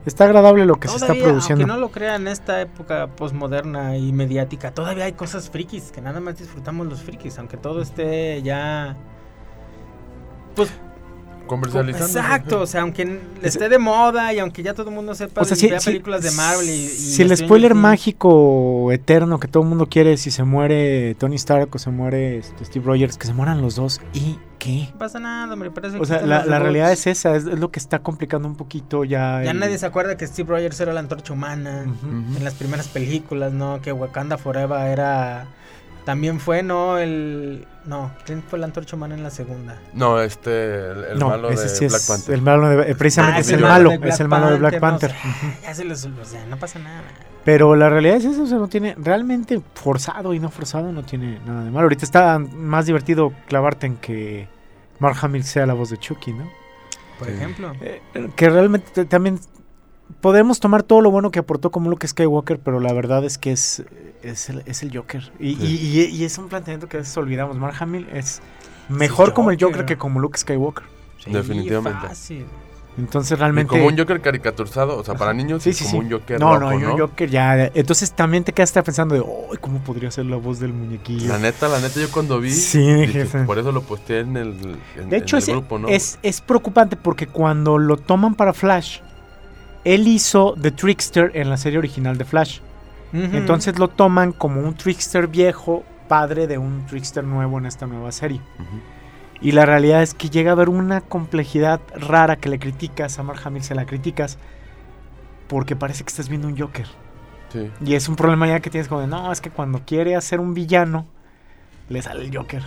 está 0.05 0.23
agradable 0.25 0.65
lo 0.65 0.75
que 0.79 0.87
se 0.87 0.95
está 0.95 1.07
Todavía, 1.07 1.23
produciendo. 1.25 1.63
Aunque 1.63 1.73
no 1.73 1.79
lo 1.79 1.91
crean, 1.91 2.23
en 2.23 2.29
esta 2.29 2.61
época 2.61 3.07
posmoderna 3.15 3.95
y 3.95 4.11
mediática, 4.11 4.71
todavía 4.73 5.05
hay 5.05 5.13
cosas 5.13 5.51
frikis 5.51 5.91
que 5.91 6.01
nada 6.01 6.19
más 6.19 6.39
disfrutamos 6.39 6.87
los 6.87 7.03
frikis, 7.03 7.37
aunque 7.37 7.57
todo 7.57 7.81
esté 7.81 8.41
ya. 8.41 8.95
Pues 10.55 10.71
Comercializando. 11.47 12.05
exacto, 12.05 12.61
o 12.61 12.65
sea, 12.67 12.81
aunque 12.81 13.19
esté 13.41 13.69
de 13.69 13.77
moda 13.77 14.33
y 14.33 14.39
aunque 14.39 14.63
ya 14.63 14.73
todo 14.73 14.89
el 14.89 14.95
mundo 14.95 15.13
sepa 15.13 15.41
O 15.41 15.45
sea, 15.45 15.55
si, 15.57 15.67
vea 15.69 15.79
si- 15.79 15.91
películas 15.91 16.21
de 16.23 16.31
Marvel 16.31 16.69
y, 16.69 16.71
y 16.85 16.87
si 16.87 17.21
el 17.21 17.35
spoiler 17.35 17.75
mágico 17.75 18.91
eterno 18.91 19.39
que 19.39 19.47
todo 19.47 19.63
el 19.63 19.69
mundo 19.69 19.87
quiere 19.87 20.17
si 20.17 20.31
se 20.31 20.43
muere 20.43 21.15
Tony 21.15 21.35
Stark 21.35 21.69
o 21.75 21.77
se 21.79 21.89
muere 21.89 22.37
este, 22.37 22.65
Steve 22.65 22.85
Rogers, 22.85 23.17
que 23.17 23.27
se 23.27 23.33
mueran 23.33 23.61
los 23.61 23.75
dos. 23.75 24.01
¿Y 24.13 24.37
qué? 24.59 24.87
No 24.93 24.97
pasa 24.99 25.19
nada, 25.19 25.53
hombre, 25.53 25.69
para 25.71 25.89
eso 25.89 25.99
O 25.99 26.05
sea, 26.05 26.21
la, 26.25 26.59
realidad 26.59 26.91
es 26.91 27.07
esa, 27.07 27.35
es, 27.35 27.45
es 27.45 27.59
lo 27.59 27.69
que 27.71 27.79
está 27.79 27.99
complicando 27.99 28.47
un 28.47 28.55
poquito 28.55 29.03
ya. 29.03 29.43
Ya 29.43 29.51
el- 29.51 29.59
nadie 29.59 29.77
se 29.77 29.85
acuerda 29.85 30.15
que 30.17 30.25
Steve 30.25 30.49
Rogers 30.49 30.79
era 30.79 30.93
la 30.93 31.01
antorcha 31.01 31.33
humana 31.33 31.83
en 31.83 32.43
las 32.43 32.53
primeras 32.53 32.87
películas, 32.87 33.51
¿no? 33.53 33.81
Que 33.81 33.91
Wakanda 33.91 34.37
Forever 34.37 34.79
era. 34.87 35.47
También 36.05 36.39
fue, 36.39 36.63
¿no? 36.63 36.97
El. 36.97 37.65
No, 37.85 38.11
¿quién 38.25 38.43
fue 38.43 38.59
la 38.59 38.65
antorcha 38.65 38.95
humana 38.95 39.15
en 39.15 39.23
la 39.23 39.29
segunda? 39.29 39.79
No, 39.93 40.19
este, 40.21 40.91
el, 40.91 41.03
el 41.11 41.19
no, 41.19 41.29
malo 41.29 41.49
de 41.49 41.57
sí 41.69 41.87
Black 41.87 41.99
es 42.01 42.07
Panther. 42.07 42.33
el 42.35 42.41
malo 42.41 42.67
de, 42.69 42.91
eh, 42.91 42.95
precisamente 42.95 43.37
Ah, 43.37 43.41
es 43.41 43.49
el 43.49 43.55
el 43.55 43.61
malo, 43.61 43.89
de 43.89 43.97
Black 43.97 44.13
es 44.13 44.19
el 44.19 44.27
malo 44.27 44.51
de 44.51 44.57
Black 44.57 44.79
Panther. 44.79 45.13
Ya 45.63 45.73
se 45.73 45.83
los. 45.85 46.03
O 46.05 46.25
sea, 46.25 46.45
no 46.45 46.57
pasa 46.57 46.79
nada. 46.79 47.03
Pero 47.45 47.75
la 47.75 47.89
realidad 47.89 48.17
es 48.17 48.25
eso, 48.25 48.43
o 48.43 48.47
sea, 48.47 48.57
no 48.57 48.67
tiene 48.69 48.95
realmente 48.97 49.61
forzado 49.75 50.33
y 50.33 50.39
no 50.39 50.49
forzado, 50.49 50.91
no 50.93 51.03
tiene 51.03 51.39
nada 51.45 51.63
de 51.65 51.71
malo. 51.71 51.83
Ahorita 51.85 52.05
está 52.05 52.39
más 52.39 52.85
divertido 52.85 53.33
clavarte 53.47 53.87
en 53.87 53.97
que 53.97 54.47
Mark 54.99 55.17
Hamill 55.21 55.43
sea 55.43 55.65
la 55.65 55.73
voz 55.73 55.89
de 55.89 55.97
Chucky, 55.97 56.31
¿no? 56.33 56.49
Por 57.19 57.27
Sí. 57.27 57.33
ejemplo. 57.33 57.73
Eh, 57.81 58.01
que 58.35 58.49
realmente 58.49 58.91
te- 58.93 59.05
también 59.05 59.39
podemos 60.21 60.59
tomar 60.59 60.83
todo 60.83 61.01
lo 61.01 61.11
bueno 61.11 61.31
que 61.31 61.39
aportó 61.39 61.71
como 61.71 61.89
Luke 61.89 62.07
Skywalker, 62.07 62.59
pero 62.59 62.79
la 62.79 62.93
verdad 62.93 63.23
es 63.25 63.37
que 63.37 63.51
es, 63.51 63.83
es, 64.21 64.49
el, 64.49 64.63
es 64.65 64.83
el 64.83 64.95
Joker. 64.95 65.31
Y, 65.39 65.55
Sí. 65.55 65.61
y- 65.61 65.99
y- 66.01 66.05
y 66.21 66.23
es 66.23 66.37
un 66.37 66.47
planteamiento 66.49 66.87
que 66.87 66.97
a 66.97 66.99
veces 67.01 67.15
olvidamos. 67.17 67.57
Mark 67.57 67.75
Hamill 67.79 68.07
es 68.13 68.41
mejor 68.89 69.33
como 69.33 69.51
el 69.51 69.57
Joker. 69.59 69.85
Que 69.85 69.97
como 69.97 70.19
Luke 70.19 70.37
Skywalker. 70.37 70.83
Sí, 71.23 71.31
Definitivamente. 71.31 72.07
fácil. 72.07 72.45
Entonces 72.95 73.31
Y 73.31 73.35
realmente... 73.39 73.69
como 73.69 73.87
un 73.87 73.97
Joker 73.97 74.21
caricaturizado, 74.21 74.97
o 74.97 75.03
sea, 75.03 75.15
para 75.15 75.33
niños, 75.33 75.63
Sí, 75.63 75.73
como 75.73 75.89
sí. 75.89 75.97
un 75.97 76.11
Joker 76.11 76.39
no, 76.39 76.53
loco, 76.59 76.69
no, 76.71 76.75
un 76.75 76.83
¿no? 76.83 76.97
Joker 77.07 77.27
ya... 77.27 77.65
Entonces 77.73 78.11
también 78.11 78.43
te 78.43 78.53
quedaste 78.53 78.83
pensando 78.83 79.15
de, 79.15 79.21
"Ay, 79.21 79.57
¿cómo 79.59 79.79
podría 79.79 80.11
ser 80.11 80.25
la 80.27 80.35
voz 80.35 80.59
del 80.59 80.73
muñequillo? 80.73 81.27
La 81.27 81.39
neta, 81.39 81.67
la 81.69 81.79
neta, 81.79 81.99
yo 81.99 82.11
cuando 82.11 82.39
vi, 82.39 82.51
Sí, 82.51 82.79
dije, 82.93 83.25
por 83.47 83.57
eso 83.57 83.71
lo 83.71 83.81
posteé 83.81 84.19
en 84.19 84.37
el, 84.37 84.77
en, 84.95 85.09
De 85.09 85.17
hecho, 85.17 85.37
en 85.37 85.41
es, 85.41 85.47
el 85.47 85.55
grupo, 85.55 85.79
¿no? 85.79 85.87
es, 85.87 86.19
es 86.21 86.39
preocupante 86.41 86.95
porque 86.95 87.25
cuando 87.25 87.79
lo 87.79 87.97
toman 87.97 88.35
para 88.35 88.53
Flash 88.53 88.99
él 89.83 90.07
hizo 90.07 90.55
The 90.59 90.71
Trickster 90.71 91.31
en 91.35 91.49
la 91.49 91.57
serie 91.57 91.79
original 91.79 92.17
de 92.17 92.25
Flash. 92.25 92.59
Entonces 93.13 93.77
lo 93.77 93.89
toman 93.89 94.31
como 94.31 94.61
un 94.61 94.73
Trickster 94.73 95.27
viejo, 95.27 95.83
padre 96.07 96.47
de 96.47 96.57
un 96.57 96.85
Trickster 96.87 97.23
nuevo 97.23 97.59
en 97.59 97.67
esta 97.67 97.85
nueva 97.85 98.11
serie. 98.11 98.41
Y 99.39 99.51
la 99.51 99.65
realidad 99.65 100.01
es 100.01 100.13
que 100.13 100.29
llega 100.29 100.51
a 100.51 100.53
haber 100.53 100.69
una 100.69 101.01
complejidad 101.01 101.79
rara 101.95 102.37
que 102.37 102.49
le 102.49 102.59
criticas, 102.59 103.19
a 103.19 103.23
Mark 103.23 103.41
Hamill 103.43 103.63
se 103.63 103.75
la 103.75 103.85
criticas, 103.85 104.37
porque 105.47 105.75
parece 105.75 106.03
que 106.03 106.09
estás 106.09 106.29
viendo 106.29 106.47
un 106.47 106.57
Joker. 106.57 106.87
Sí. 107.51 107.69
Y 107.85 107.93
es 107.93 108.09
un 108.09 108.15
problema 108.15 108.47
ya 108.47 108.61
que 108.61 108.71
tienes 108.71 108.87
como 108.87 109.01
de, 109.01 109.07
no, 109.07 109.31
es 109.31 109.41
que 109.41 109.51
cuando 109.51 109.81
quiere 109.85 110.15
hacer 110.15 110.39
un 110.39 110.55
villano, 110.55 111.05
le 111.89 112.01
sale 112.01 112.25
el 112.25 112.35
Joker. 112.35 112.63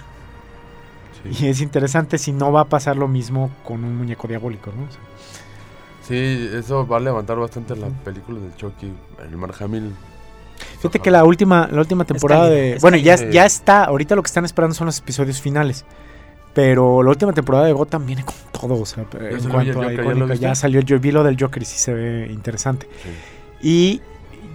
Sí. 1.25 1.45
Y 1.45 1.49
es 1.49 1.61
interesante 1.61 2.19
si 2.19 2.31
no 2.31 2.53
va 2.53 2.61
a 2.61 2.67
pasar 2.67 2.97
lo 2.97 3.09
mismo 3.09 3.51
con 3.65 3.83
un 3.83 3.97
muñeco 3.97 4.29
diabólico, 4.29 4.71
¿no? 4.77 4.85
O 4.85 4.91
sea, 4.91 5.01
Sí, 6.07 6.51
eso 6.55 6.87
va 6.87 6.99
a 6.99 7.01
levantar 7.01 7.37
bastante 7.37 7.75
la 7.77 7.89
película 8.05 8.39
del 8.41 8.55
Chucky. 8.57 8.93
El 9.29 9.37
Mark 9.37 9.55
Hamill. 9.61 9.93
Fíjate 10.79 11.01
que 11.01 11.11
la 11.11 11.25
última, 11.25 11.69
la 11.71 11.81
última 11.81 12.05
temporada 12.05 12.49
de... 12.49 12.79
Bueno, 12.81 12.97
ya, 12.97 13.17
ya 13.31 13.45
está, 13.45 13.85
ahorita 13.85 14.15
lo 14.15 14.23
que 14.23 14.29
están 14.29 14.45
esperando 14.45 14.75
son 14.75 14.87
los 14.87 14.99
episodios 14.99 15.41
finales. 15.41 15.85
Pero 16.55 17.03
la 17.03 17.11
última 17.11 17.33
temporada 17.33 17.67
de 17.67 17.73
Gotham 17.73 18.07
viene 18.07 18.25
con 18.25 18.35
todo, 18.51 18.81
o 18.81 18.87
sea, 18.87 19.05
en 19.21 19.41
salió 19.41 19.53
cuanto 19.53 19.83
a? 19.83 19.93
¿Ya 19.93 19.93
icónica, 19.93 20.25
viste? 20.27 20.39
ya 20.39 20.55
salió 20.55 20.81
el 20.81 20.87
yo 20.87 20.99
vi 20.99 21.13
lo 21.13 21.23
del 21.23 21.37
Joker 21.39 21.63
y 21.63 21.67
sí 21.67 21.77
se 21.77 21.93
ve 21.93 22.29
interesante. 22.33 22.89
Sí. 23.03 23.11
Y 23.69 24.01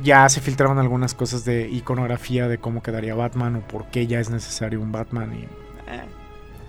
ya 0.04 0.28
se 0.30 0.42
filtraron 0.42 0.80
algunas 0.80 1.14
cosas 1.14 1.46
de 1.46 1.70
iconografía 1.70 2.48
de 2.48 2.58
cómo 2.58 2.82
quedaría 2.82 3.14
Batman 3.14 3.58
o 3.58 3.60
por 3.62 3.86
qué 3.92 4.08
ya 4.08 4.20
es 4.20 4.32
necesario 4.32 4.82
un 4.82 4.92
Batman 4.92 5.32
y... 5.34 5.44
eh, 5.44 6.06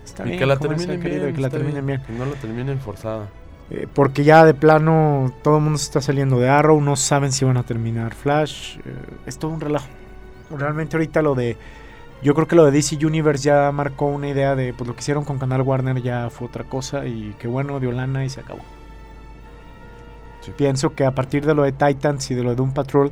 está 0.04 0.24
Y 0.24 0.26
bien, 0.26 0.38
que 0.38 0.46
la 0.46 0.58
terminen 0.58 1.00
querido, 1.00 1.22
bien. 1.22 1.34
que 1.34 1.40
la 1.40 1.48
terminen 1.48 1.86
bien. 1.86 2.02
Que 2.02 2.12
no 2.12 2.26
la 2.26 2.34
terminen 2.34 2.78
forzada. 2.78 3.28
Eh, 3.74 3.88
porque 3.94 4.22
ya 4.22 4.44
de 4.44 4.52
plano 4.52 5.32
todo 5.42 5.56
el 5.56 5.62
mundo 5.62 5.78
se 5.78 5.86
está 5.86 6.02
saliendo 6.02 6.38
de 6.38 6.46
Arrow, 6.50 6.78
no 6.82 6.94
saben 6.94 7.32
si 7.32 7.46
van 7.46 7.56
a 7.56 7.62
terminar 7.62 8.14
Flash. 8.14 8.76
eh, 8.78 8.80
es 9.26 9.38
todo 9.38 9.50
un 9.50 9.60
relajo. 9.60 9.88
Realmente 10.50 10.96
ahorita 10.96 11.22
lo 11.22 11.34
de... 11.34 11.56
Yo 12.22 12.34
creo 12.34 12.46
que 12.46 12.54
lo 12.54 12.66
de 12.66 12.70
DC 12.70 13.04
Universe 13.04 13.44
ya 13.44 13.72
marcó 13.72 14.06
una 14.06 14.28
idea 14.28 14.54
de 14.54 14.74
pues 14.74 14.86
lo 14.86 14.94
que 14.94 15.00
hicieron 15.00 15.24
con 15.24 15.38
Canal 15.38 15.62
Warner 15.62 16.02
ya 16.02 16.28
fue 16.28 16.46
otra 16.48 16.64
cosa 16.64 17.06
y 17.06 17.34
que 17.38 17.48
bueno, 17.48 17.80
dio 17.80 17.92
lana 17.92 18.24
y 18.26 18.28
se 18.28 18.40
acabó. 18.40 18.60
Sí. 20.42 20.52
Pienso 20.54 20.94
que 20.94 21.06
a 21.06 21.14
partir 21.14 21.46
de 21.46 21.54
lo 21.54 21.62
de 21.62 21.72
Titans 21.72 22.30
y 22.30 22.34
de 22.34 22.42
lo 22.42 22.50
de 22.50 22.56
Doom 22.56 22.74
Patrol 22.74 23.10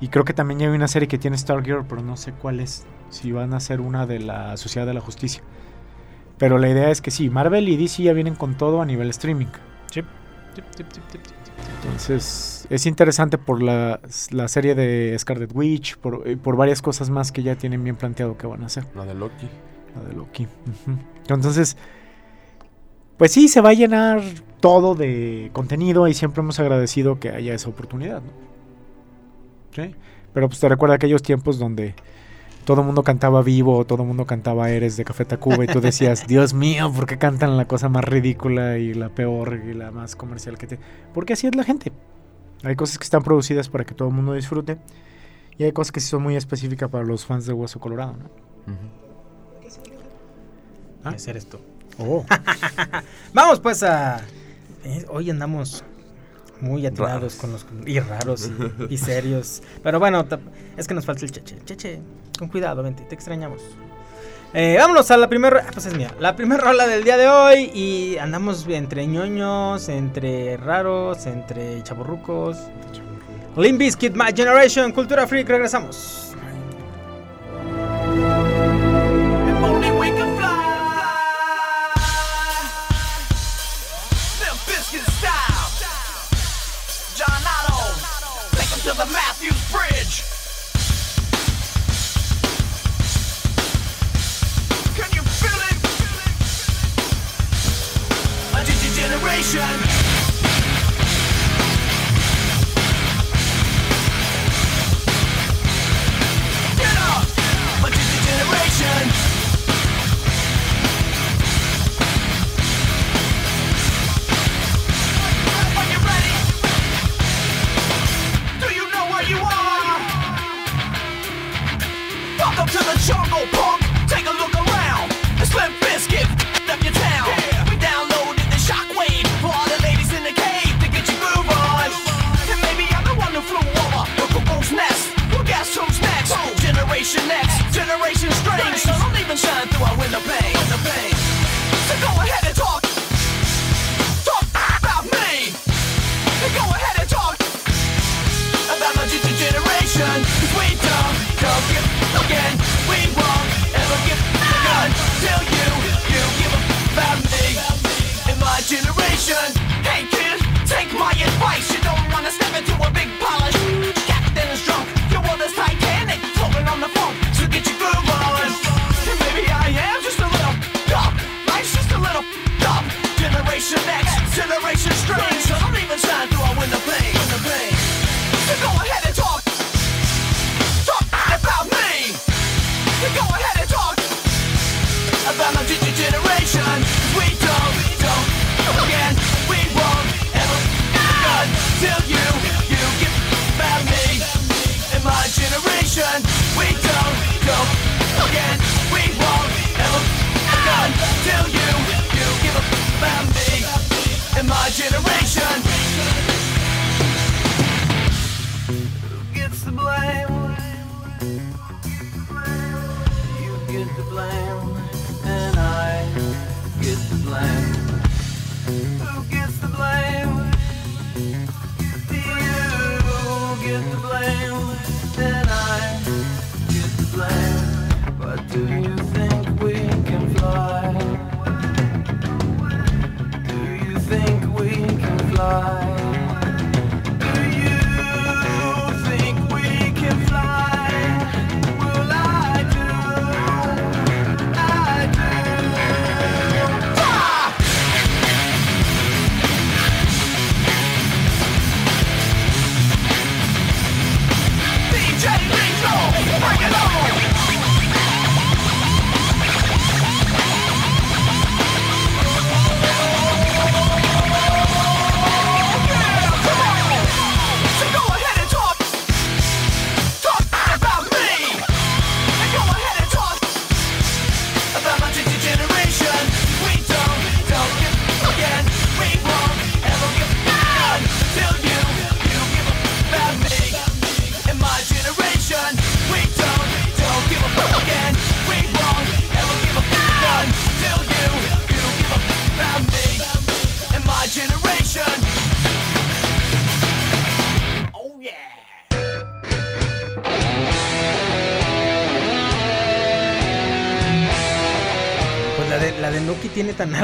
y 0.00 0.08
creo 0.08 0.24
que 0.24 0.32
también 0.32 0.60
ya 0.60 0.68
hay 0.68 0.74
una 0.74 0.88
serie 0.88 1.08
que 1.08 1.18
tiene 1.18 1.36
Stargirl, 1.36 1.84
pero 1.86 2.02
no 2.02 2.16
sé 2.16 2.32
cuál 2.32 2.60
es, 2.60 2.86
si 3.10 3.32
van 3.32 3.54
a 3.54 3.60
ser 3.60 3.80
una 3.80 4.06
de 4.06 4.18
la 4.18 4.56
Sociedad 4.56 4.86
de 4.86 4.94
la 4.94 5.00
Justicia. 5.00 5.42
Pero 6.38 6.58
la 6.58 6.68
idea 6.68 6.90
es 6.90 7.00
que 7.00 7.10
sí, 7.10 7.30
Marvel 7.30 7.68
y 7.68 7.76
DC 7.76 8.02
ya 8.02 8.12
vienen 8.14 8.34
con 8.34 8.56
todo 8.56 8.82
a 8.82 8.86
nivel 8.86 9.10
streaming. 9.10 9.46
Entonces, 11.82 12.66
es 12.70 12.86
interesante 12.86 13.38
por 13.38 13.62
la, 13.62 14.00
la 14.30 14.48
serie 14.48 14.74
de 14.74 15.16
Scarlet 15.18 15.50
Witch, 15.54 15.96
por, 15.96 16.28
y 16.28 16.36
por 16.36 16.56
varias 16.56 16.82
cosas 16.82 17.10
más 17.10 17.32
que 17.32 17.42
ya 17.42 17.56
tienen 17.56 17.82
bien 17.84 17.96
planteado 17.96 18.36
que 18.36 18.46
van 18.46 18.62
a 18.62 18.66
hacer. 18.66 18.84
La 18.94 19.04
de 19.04 19.14
Loki. 19.14 19.48
La 19.94 20.08
de 20.08 20.14
Loki. 20.14 20.46
Entonces, 21.28 21.76
pues 23.16 23.32
sí, 23.32 23.48
se 23.48 23.60
va 23.60 23.70
a 23.70 23.74
llenar 23.74 24.22
todo 24.60 24.94
de 24.94 25.50
contenido 25.52 26.08
y 26.08 26.14
siempre 26.14 26.40
hemos 26.40 26.58
agradecido 26.58 27.20
que 27.20 27.30
haya 27.30 27.54
esa 27.54 27.68
oportunidad. 27.68 28.22
¿no? 28.22 28.32
Sí. 29.72 29.94
Pero 30.32 30.48
pues 30.48 30.58
te 30.58 30.68
recuerda 30.68 30.96
aquellos 30.96 31.22
tiempos 31.22 31.58
donde 31.58 31.94
todo 32.64 32.80
el 32.80 32.86
mundo 32.86 33.02
cantaba 33.02 33.42
vivo, 33.42 33.84
todo 33.84 34.02
el 34.02 34.08
mundo 34.08 34.26
cantaba 34.26 34.70
Eres 34.70 34.96
de 34.96 35.04
Café 35.04 35.24
Tacuba 35.24 35.64
y 35.64 35.66
tú 35.66 35.80
decías, 35.80 36.26
Dios 36.28 36.54
mío, 36.54 36.92
¿por 36.92 37.06
qué 37.06 37.18
cantan 37.18 37.56
la 37.56 37.66
cosa 37.66 37.88
más 37.88 38.04
ridícula 38.04 38.78
y 38.78 38.94
la 38.94 39.08
peor 39.08 39.60
y 39.66 39.74
la 39.74 39.90
más 39.90 40.16
comercial 40.16 40.58
que 40.58 40.66
te... 40.66 40.78
Porque 41.12 41.34
así 41.34 41.46
es 41.46 41.54
la 41.54 41.64
gente. 41.64 41.92
Hay 42.62 42.76
cosas 42.76 42.98
que 42.98 43.04
están 43.04 43.22
producidas 43.22 43.68
para 43.68 43.84
que 43.84 43.94
todo 43.94 44.08
el 44.08 44.14
mundo 44.14 44.32
disfrute 44.32 44.78
y 45.58 45.64
hay 45.64 45.72
cosas 45.72 45.92
que 45.92 46.00
sí 46.00 46.08
son 46.08 46.22
muy 46.22 46.36
específicas 46.36 46.90
para 46.90 47.04
los 47.04 47.26
fans 47.26 47.46
de 47.46 47.52
Hueso 47.52 47.78
Colorado, 47.78 48.14
¿no? 48.16 48.24
Ujú. 48.72 49.04
¿Ah? 51.04 51.12
Ese 51.14 51.30
eres 51.30 51.46
tú. 51.46 51.58
Oh. 51.98 52.24
Vamos 53.34 53.60
pues 53.60 53.82
a... 53.82 54.22
eh, 54.84 55.04
hoy 55.10 55.30
andamos 55.30 55.84
muy 56.64 56.86
atinados 56.86 57.14
Raros. 57.14 57.34
con 57.36 57.52
los... 57.52 57.66
Y 57.86 58.00
raros 58.00 58.50
y, 58.90 58.94
y 58.94 58.98
serios. 58.98 59.62
Pero 59.82 59.98
bueno, 60.00 60.26
es 60.76 60.88
que 60.88 60.94
nos 60.94 61.04
falta 61.04 61.24
el 61.24 61.30
cheche. 61.30 61.58
Cheche, 61.64 62.00
con 62.38 62.48
cuidado, 62.48 62.82
vente, 62.82 63.04
te 63.04 63.14
extrañamos. 63.14 63.60
Eh, 64.52 64.76
vámonos 64.78 65.10
a 65.10 65.16
la 65.16 65.28
primera... 65.28 65.64
Ah, 65.66 65.70
pues 65.72 65.86
es 65.86 65.96
mía. 65.96 66.12
La 66.20 66.36
primera 66.36 66.62
rola 66.64 66.86
del 66.86 67.02
día 67.04 67.16
de 67.16 67.28
hoy. 67.28 67.70
Y 67.74 68.16
andamos 68.18 68.66
entre 68.68 69.06
ñoños, 69.06 69.88
entre 69.88 70.56
raros, 70.56 71.26
entre 71.26 71.82
chaburrucos. 71.82 72.58
Limp 73.56 73.78
Bizkit, 73.78 74.14
My 74.14 74.32
Generation, 74.34 74.92
Cultura 74.92 75.26
Freak, 75.26 75.48
regresamos. 75.48 76.34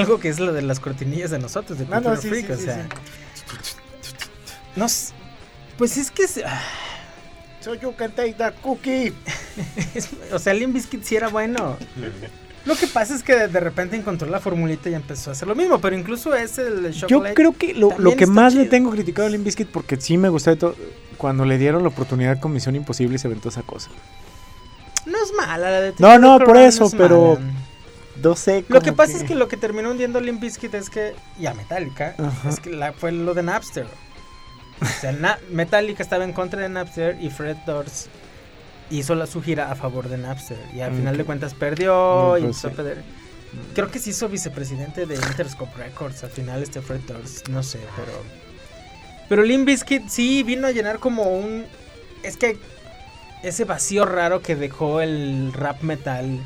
Algo 0.01 0.19
que 0.21 0.29
es 0.29 0.41
lo 0.41 0.53
de 0.53 0.63
las 0.63 0.81
cortinillas 0.81 1.31
de 1.31 1.39
nosotros, 1.39 1.79
de 1.79 1.85
Ah, 1.91 2.01
no, 2.01 2.11
Cultura 2.11 2.17
sí, 2.21 2.29
Freak, 2.29 2.47
sí, 2.47 2.53
o 2.53 2.57
sí, 2.57 2.65
sea. 2.65 2.89
No 4.77 4.87
Pues 5.79 5.97
es 5.97 6.11
que. 6.11 6.25
es- 6.25 6.41
ah, 6.45 6.61
So 7.61 7.75
you 7.75 7.93
can 7.95 8.11
take 8.13 8.33
that 8.35 8.55
cookie. 8.63 9.13
es- 9.95 10.09
o 10.33 10.39
sea, 10.39 10.55
Limp 10.55 10.75
Bizkit 10.75 11.03
sí 11.05 11.17
era 11.17 11.29
bueno. 11.29 11.77
Lo 12.65 12.75
que 12.77 12.87
pasa 12.87 13.15
es 13.15 13.23
que 13.23 13.35
de, 13.49 13.61
repente 13.61 13.97
encontró 13.97 14.29
la 14.29 14.39
formulita 14.41 14.89
y 14.91 14.95
empezó 14.95 15.31
a 15.31 15.33
hacer 15.33 15.49
lo 15.49 15.55
mismo, 15.55 15.79
pero 15.81 15.97
incluso 15.97 16.35
ese 16.35 16.67
el 16.69 16.93
Yo 16.93 17.23
creo 17.35 17.53
que 17.57 17.73
lo, 17.75 17.99
lo 17.99 18.17
que 18.17 18.27
más 18.27 18.55
le 18.55 18.63
chido. 18.63 18.71
tengo 18.71 18.91
criticado 18.91 19.29
a 19.29 19.31
Limp 19.31 19.45
Bizkit 19.45 19.69
porque 19.69 19.99
sí 20.01 20.17
me 20.19 20.29
gustó 20.29 20.51
de 20.51 20.57
todo 20.57 20.75
cuando 21.17 21.45
le 21.45 21.57
dieron 21.59 21.83
la 21.83 21.89
oportunidad 21.89 22.39
con 22.41 22.53
Misión 22.53 22.77
Imposible 22.77 23.17
y 23.17 23.19
se 23.19 23.29
aventó 23.29 23.49
esa 23.49 23.63
cosa. 23.63 23.91
No 25.07 25.17
es 25.23 25.33
mala 25.37 25.71
la 25.71 25.81
de 25.81 25.95
No, 25.99 26.19
no, 26.19 26.39
por 26.39 26.57
eso, 26.59 26.87
es 26.87 26.95
pero 26.95 27.39
mala. 27.41 27.51
No 28.23 28.37
sé. 28.37 28.65
Lo 28.69 28.81
que 28.81 28.93
pasa 28.93 29.17
es 29.17 29.25
que 29.25 29.35
lo 29.35 29.49
que 29.49 29.57
terminó 29.57 29.91
hundiendo 29.91 30.21
Limp 30.21 30.41
Bizkit 30.41 30.75
es 30.75 30.91
que, 30.91 31.15
y 31.39 31.47
a 31.47 31.55
Metallica, 31.55 32.15
Ajá. 32.19 32.49
es 32.49 32.61
que 32.61 32.71
la- 32.71 32.93
fue 32.93 33.13
lo 33.13 33.35
de 33.35 33.43
Napster. 33.43 33.87
O 34.83 34.87
sea, 35.01 35.13
Na- 35.13 35.39
Metallica 35.51 36.03
estaba 36.03 36.25
en 36.25 36.33
contra 36.33 36.61
de 36.63 36.69
Napster 36.69 37.19
y 37.21 37.31
Fred 37.31 37.57
Durst 37.67 38.07
hizo 38.91 39.15
la, 39.15 39.27
su 39.27 39.43
gira 39.43 39.71
a 39.71 39.75
favor 39.75 40.09
de 40.09 40.19
Napster. 40.19 40.59
Y 40.75 40.81
al 40.81 40.93
final 40.95 41.17
de 41.17 41.25
cuentas 41.25 41.55
perdió 41.55 42.35
Mm, 42.35 42.39
y 42.39 42.41
pues 42.47 42.65
empezó 42.65 42.69
a 42.69 42.71
perder. 42.73 43.03
Creo 43.75 43.91
que 43.91 43.99
se 43.99 44.11
hizo 44.11 44.29
vicepresidente 44.29 45.07
de 45.07 45.15
Interscope 45.17 45.77
Records 45.77 46.23
al 46.25 46.31
final 46.31 46.63
este 46.63 46.81
Fred 46.81 47.01
Durst, 47.07 47.49
no 47.49 47.63
sé, 47.63 47.79
pero... 47.97 48.13
Pero 49.29 49.43
Limp 49.45 49.67
Bizkit 49.67 50.09
sí 50.09 50.43
vino 50.43 50.67
a 50.67 50.73
llenar 50.73 50.99
como 50.99 51.25
un... 51.25 51.65
Es 52.23 52.37
que 52.37 52.59
ese 53.43 53.65
vacío 53.65 54.05
raro 54.07 54.41
que 54.43 54.57
dejó 54.57 55.01
el 55.01 55.53
rap 55.53 55.83
metal 55.83 56.41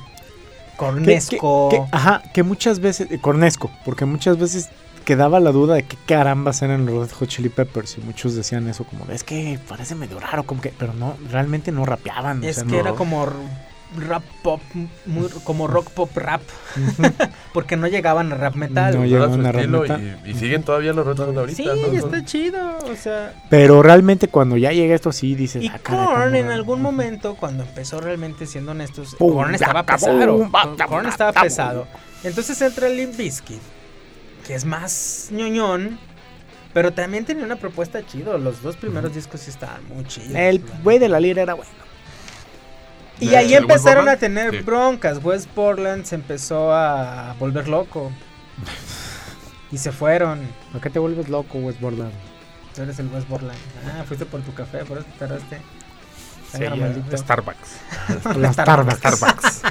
cornesco. 0.76 1.68
que- 1.70 1.76
que- 1.78 1.84
ajá, 1.92 2.22
que 2.32 2.42
muchas 2.42 2.80
veces. 2.80 3.10
eh, 3.10 3.18
Cornesco, 3.20 3.70
porque 3.84 4.04
muchas 4.04 4.38
veces 4.38 4.68
quedaba 5.04 5.38
la 5.40 5.52
duda 5.52 5.74
de 5.74 5.82
qué 5.82 5.96
carambas 6.06 6.62
eran 6.62 6.87
los 6.87 7.08
Red 7.08 7.16
Hot 7.18 7.28
Chili 7.28 7.48
Peppers. 7.50 7.98
Y 7.98 8.00
muchos 8.00 8.34
decían 8.34 8.68
eso, 8.68 8.84
como 8.84 9.04
es 9.12 9.22
que 9.24 9.58
parece 9.68 9.94
medio 9.94 10.18
raro, 10.20 10.44
como 10.44 10.60
que. 10.60 10.72
Pero 10.78 10.92
no, 10.94 11.14
realmente 11.30 11.72
no 11.72 11.84
rapeaban. 11.84 12.42
o 12.42 12.46
Es 12.46 12.56
sea, 12.56 12.64
que 12.64 12.72
no. 12.72 12.78
era 12.78 12.92
como 12.94 13.26
rap 13.96 14.22
pop, 14.42 14.61
muy- 15.07 15.28
como 15.44 15.66
rock 15.66 15.90
pop 15.90 16.11
rap. 16.16 16.42
Porque 17.52 17.76
no 17.76 17.87
llegaban 17.87 18.33
a 18.33 18.37
rap 18.37 18.54
metal. 18.54 18.94
No 18.94 19.04
llegaban 19.07 19.44
a 19.46 19.52
rap 19.52 19.66
metal. 19.66 20.18
y, 20.24 20.30
y 20.30 20.35
siguen 20.35 20.62
todavía 20.62 20.92
los 20.92 21.07
retos 21.07 21.33
de 21.33 21.40
ahorita. 21.40 21.57
sí, 21.57 21.66
¿no? 21.66 21.98
Está 21.98 22.24
chido. 22.24 22.78
O 22.90 22.96
sea, 22.96 23.35
Pero 23.50 23.83
realmente 23.83 24.28
cuando 24.28 24.57
ya 24.57 24.72
llega 24.72 24.94
esto 24.94 25.12
sí 25.12 25.35
dices. 25.35 25.62
y 25.62 25.68
ah, 25.68 25.78
Korn 25.83 26.35
en 26.35 26.50
algún 26.50 26.83
momento, 26.83 27.37
cuando 27.37 27.62
empezó 27.64 28.00
realmente, 28.00 28.46
siendo 28.46 28.72
honestos, 28.72 29.14
Korn 29.18 29.54
estaba 29.54 29.85
pesado. 29.85 30.50
Korn 30.88 31.07
estaba 31.07 31.33
pesado. 31.33 31.87
Entonces 32.22 32.61
entra 32.62 32.88
Limp 32.88 33.16
Bizkit, 33.16 33.61
que 34.46 34.54
es 34.54 34.64
más 34.64 35.28
ñoñón. 35.30 35.98
Pero 36.72 36.92
también 36.92 37.24
tenía 37.24 37.44
una 37.44 37.54
propuesta 37.54 38.04
chido. 38.04 38.37
Los 38.37 38.61
dos 38.61 38.76
primeros 38.76 39.14
discos 39.14 39.42
sí 39.42 39.50
estaban 39.50 39.80
muy 39.94 40.04
chidos. 40.07 40.33
El 40.35 40.61
güey 40.83 40.98
de 40.98 41.09
la 41.09 41.20
lira 41.20 41.40
era 41.42 41.54
bueno. 41.54 41.70
Y 43.20 43.29
¿El 43.29 43.35
ahí 43.37 43.55
empezaron 43.55 44.09
a 44.09 44.12
Portland? 44.12 44.20
tener 44.20 44.50
Sí. 44.50 44.59
broncas. 44.62 45.18
West 45.22 45.48
Portland 45.50 46.05
se 46.05 46.14
empezó 46.16 46.72
a 46.72 47.35
volver 47.38 47.68
loco. 47.68 48.11
Y 49.72 49.79
se 49.79 49.90
fueron. 49.90 50.40
¿Por 50.70 50.81
qué 50.81 50.88
te 50.90 51.00
vuelves 51.00 51.29
loco, 51.29 51.59
West 51.59 51.81
Borland? 51.81 52.12
Tú 52.77 52.83
eres 52.83 52.96
el 53.00 53.09
West 53.09 53.27
Portland. 53.27 53.59
Ah, 53.88 54.05
fuiste 54.07 54.24
por 54.24 54.40
tu 54.42 54.55
café, 54.55 54.85
por 54.85 54.98
eso 54.98 55.07
te 55.07 55.18
tardaste. 55.18 55.61
Sí. 56.53 57.16
Starbucks. 57.16 58.37
La 58.37 58.53
Starbucks. 58.53 58.98
Starbucks. 58.98 59.62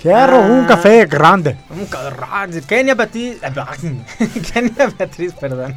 Quiero 0.00 0.40
un 0.40 0.64
Ah. 0.64 0.68
café 0.68 1.04
grande. 1.04 1.56
Un 1.68 1.84
cabrón. 1.86 2.60
Kenia 2.66 2.94
Beatriz. 2.94 3.38
Kenia 4.52 4.86
Beatriz, 4.98 5.34
perdón. 5.34 5.76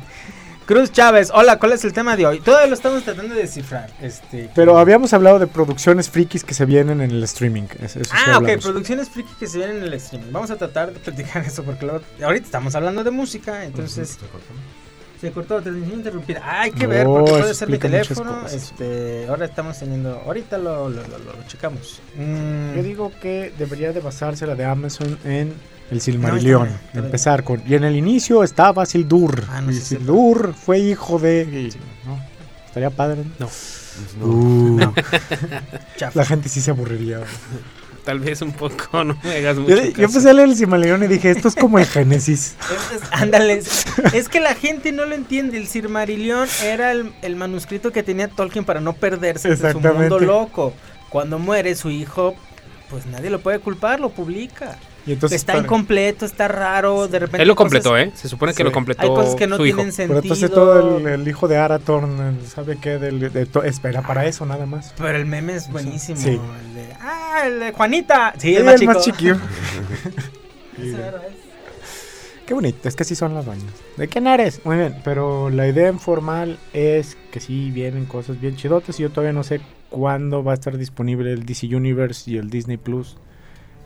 Cruz 0.66 0.92
Chávez, 0.92 1.30
hola, 1.32 1.60
¿cuál 1.60 1.74
es 1.74 1.86
el 1.86 1.94
tema 1.94 2.16
de 2.18 2.26
hoy? 2.26 2.40
Todavía 2.40 2.66
lo 2.68 2.74
estamos 2.74 3.04
tratando 3.04 3.36
de 3.36 3.42
descifrar. 3.42 3.88
Este, 4.02 4.50
Pero 4.56 4.80
habíamos 4.80 5.14
hablado 5.14 5.38
de 5.38 5.46
producciones 5.46 6.10
frikis 6.10 6.44
que 6.44 6.56
se 6.56 6.66
vienen 6.66 7.02
en 7.02 7.12
el 7.12 7.24
streaming. 7.24 7.64
Eso, 7.80 8.00
eso 8.00 8.10
sí 8.16 8.22
Ah, 8.26 8.40
ok, 8.40 8.50
producciones 8.64 9.10
friki 9.10 9.32
que 9.40 9.46
se 9.46 9.60
vienen 9.60 9.78
en 9.78 9.84
el 9.84 9.94
streaming. 9.94 10.32
Vamos 10.32 10.50
a 10.50 10.56
tratar 10.56 10.92
de 10.92 11.00
platicar 11.00 11.44
eso 11.46 11.64
porque 11.64 11.86
luego- 11.86 12.02
ahorita 12.24 12.46
estamos 12.48 12.74
hablando 12.74 13.04
de 13.04 13.12
música, 13.12 13.64
entonces 13.64 14.18
se 15.22 15.32
cortó, 15.32 15.62
transmisión 15.62 16.00
interrumpida. 16.00 16.42
Hay 16.44 16.72
que 16.72 16.88
ver 16.88 17.06
porque 17.06 17.32
puede 17.32 17.54
ser 17.54 17.70
mi 17.70 17.78
teléfono. 17.78 18.46
Este, 18.52 19.28
ahora 19.30 19.46
estamos 19.46 19.78
teniendo, 19.78 20.20
ahorita 20.26 20.58
lo, 20.58 20.90
lo, 20.90 21.02
lo, 21.04 21.18
lo 21.20 21.48
checamos. 21.48 22.00
Mm, 22.18 22.76
Yo 22.76 22.82
digo 22.84 23.12
que 23.22 23.54
debería 23.58 23.94
de 23.94 24.00
basarse 24.02 24.48
la 24.48 24.56
de 24.56 24.66
Amazon 24.66 25.18
en 25.24 25.54
el 25.92 26.02
Silmarillion. 26.02 26.70
No, 26.94 27.00
empezar 27.06 27.44
con. 27.44 27.62
Y 27.68 27.76
en 27.76 27.84
el 27.84 27.96
inicio 27.96 28.44
estaba 28.44 28.86
Sildur. 28.86 29.44
Ah, 29.50 29.62
no 29.62 29.72
y 29.72 29.76
Sildur 29.76 30.54
fue 30.54 30.80
hijo 30.80 31.20
de. 31.20 31.42
y- 31.74 32.08
¿no? 32.08 32.20
Estaría 32.68 32.90
padre. 32.90 33.24
No. 33.40 33.50
No. 34.20 34.26
Uh, 34.28 34.94
la 36.14 36.26
gente 36.26 36.50
sí 36.50 36.60
se 36.62 36.72
aburriría. 36.72 37.22
Tal 38.04 38.20
vez 38.20 38.42
un 38.44 38.52
poco, 38.52 39.04
no 39.04 39.18
me 39.24 39.38
hagas 39.38 39.58
mucho 39.58 39.76
Yo, 39.76 40.04
empecé 40.04 40.30
a 40.30 40.34
leer 40.34 40.50
el 40.50 40.56
Silmarillion 40.56 41.04
y 41.04 41.08
dije: 41.08 41.32
Esto 41.32 41.48
es 41.48 41.56
como 41.56 41.80
el 41.80 41.86
Génesis. 41.86 42.56
Es- 42.94 43.02
es- 43.02 43.10
ándale, 43.12 43.64
es, 44.14 44.30
que 44.30 44.40
la 44.40 44.54
gente 44.54 44.92
no 44.92 45.06
lo 45.06 45.16
entiende. 45.16 45.58
El 45.58 45.68
Silmarillion 45.68 46.48
era 46.64 46.92
el, 46.92 47.14
el 47.22 47.36
manuscrito 47.36 47.92
que 47.92 48.04
tenía 48.04 48.28
Tolkien 48.28 48.66
para 48.66 48.80
no 48.82 48.94
perderse 48.94 49.50
en 49.50 49.58
su 49.58 49.80
mundo 49.80 50.20
loco. 50.20 50.74
Cuando 51.10 51.40
muere 51.40 51.74
su 51.76 51.90
hijo, 51.90 52.36
pues 52.90 53.06
nadie 53.06 53.30
lo 53.30 53.40
puede 53.40 53.60
culpar, 53.60 54.00
lo 54.00 54.10
publica. 54.10 54.78
Y 55.08 55.14
entonces. 55.14 55.36
está 55.40 55.54
para- 55.54 55.64
incompleto, 55.66 56.26
está 56.26 56.48
raro, 56.48 57.08
de 57.08 57.20
repente. 57.20 57.42
Él 57.44 57.48
lo 57.48 57.52
hay 57.52 57.56
cosas- 57.56 57.72
completó, 57.84 57.98
¿eh? 57.98 58.12
Se 58.16 58.28
supone 58.28 58.54
que 58.54 58.58
Sí. 58.58 58.64
lo 58.64 58.72
completó 58.72 59.02
Hay 59.04 59.10
cosas 59.10 59.36
que 59.36 59.46
no 59.48 59.56
hijo. 59.58 59.64
tienen 59.64 59.86
Pero 59.86 59.92
sentido. 59.96 60.22
entonces 60.22 60.52
todo 60.52 60.98
el, 60.98 61.08
el 61.08 61.28
hijo 61.28 61.48
de 61.48 61.58
Arathorn, 61.58 62.20
el- 62.40 62.48
¿sabe 62.48 62.78
qué? 62.82 62.98
Del, 62.98 63.32
de 63.32 63.46
to- 63.46 63.64
espera 63.64 64.02
para 64.02 64.26
eso 64.26 64.46
nada 64.46 64.66
más. 64.66 64.94
Pero 64.98 65.18
el 65.18 65.26
meme 65.26 65.56
es 65.56 65.70
buenísimo. 65.72 66.18
Sí. 66.20 66.30
El 66.30 66.74
de, 66.76 66.94
ah, 67.02 67.44
el 67.46 67.60
de 67.60 67.72
Juanita. 67.72 68.34
Sí, 68.38 68.50
Sí, 68.50 68.56
el 68.56 68.64
más 68.86 69.04
chiquillo. 69.04 69.36
Ese 70.78 70.92
mero 70.98 71.18
es. 71.18 71.36
Qué 72.46 72.54
bonito, 72.54 72.88
es 72.88 72.96
que 72.96 73.02
así 73.04 73.16
son 73.16 73.34
las 73.34 73.46
bañas. 73.46 73.66
¿De 73.98 74.08
quién 74.08 74.28
eres? 74.28 74.64
Muy 74.66 74.78
bien, 74.78 75.02
pero 75.04 75.50
la 75.50 75.68
idea 75.68 75.90
informal 75.90 76.60
es 76.74 77.18
que 77.32 77.40
sí 77.40 77.72
vienen 77.72 78.06
cosas 78.06 78.40
bien 78.40 78.56
chidotas 78.56 79.00
y 79.00 79.04
yo 79.04 79.10
todavía 79.10 79.34
no 79.34 79.44
sé 79.44 79.62
cuándo 79.90 80.44
va 80.44 80.52
a 80.52 80.54
estar 80.56 80.78
disponible 80.78 81.32
el 81.34 81.46
DC 81.46 81.66
Universe 81.76 82.30
y 82.30 82.38
el 82.38 82.52
Disney 82.52 82.78
Plus 82.78 83.18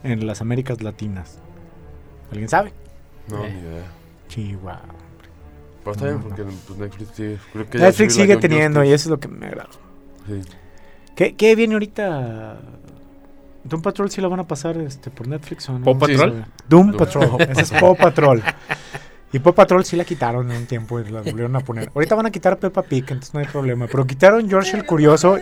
en 0.03 0.25
las 0.27 0.41
Américas 0.41 0.81
Latinas. 0.81 1.39
¿Alguien 2.31 2.49
sabe? 2.49 2.73
No, 3.27 3.43
Eh. 3.45 3.51
ni 3.53 3.59
idea. 3.59 3.83
Chihuahua. 4.27 4.81
Pero 5.83 5.91
está 5.93 6.05
bien 6.05 6.17
No, 6.17 6.23
porque 6.23 6.43
pues, 6.43 6.77
Netflix 6.79 7.09
sí. 7.15 7.37
Creo 7.53 7.69
que 7.69 7.77
ya 7.79 7.85
Netflix 7.85 8.13
sigue 8.15 8.37
teniendo 8.37 8.83
y 8.83 8.91
eso 8.91 9.07
es 9.07 9.11
lo 9.11 9.19
que 9.19 9.27
me 9.27 9.47
agrada. 9.47 9.69
Sí. 10.27 10.41
¿Qué, 11.15 11.35
qué 11.35 11.55
viene 11.55 11.73
ahorita? 11.73 12.59
¿Doom 13.63 13.81
Patrol 13.81 14.09
sí 14.09 14.21
la 14.21 14.27
van 14.29 14.39
a 14.39 14.47
pasar 14.47 14.77
este, 14.77 15.09
por 15.09 15.27
Netflix 15.27 15.67
o 15.69 15.77
no? 15.79 15.83
¿Paw 15.85 15.93
Sí, 15.95 15.99
Patrol? 15.99 16.31
sí. 16.45 16.51
Doom 16.69 16.87
Doom. 16.91 16.97
Patrol, 16.97 17.41
ese 17.49 17.61
es 17.61 17.71
Paw 17.71 17.95
Patrol. 17.95 18.43
Y 19.33 19.39
Paw 19.39 19.53
Patrol 19.53 19.83
sí 19.85 19.95
la 19.95 20.05
quitaron 20.05 20.49
en 20.51 20.57
un 20.57 20.65
tiempo 20.65 20.99
y 20.99 21.09
la 21.09 21.21
volvieron 21.21 21.55
a 21.55 21.59
poner. 21.59 21.91
Ahorita 21.93 22.15
van 22.15 22.25
a 22.27 22.31
quitar 22.31 22.57
Peppa 22.57 22.81
Pig, 22.83 23.03
entonces 23.09 23.33
no 23.33 23.39
hay 23.41 23.45
problema. 23.47 23.87
Pero 23.87 24.05
quitaron 24.07 24.47
George 24.49 24.75
el 24.77 24.85
Curioso 24.85 25.37
y 25.37 25.41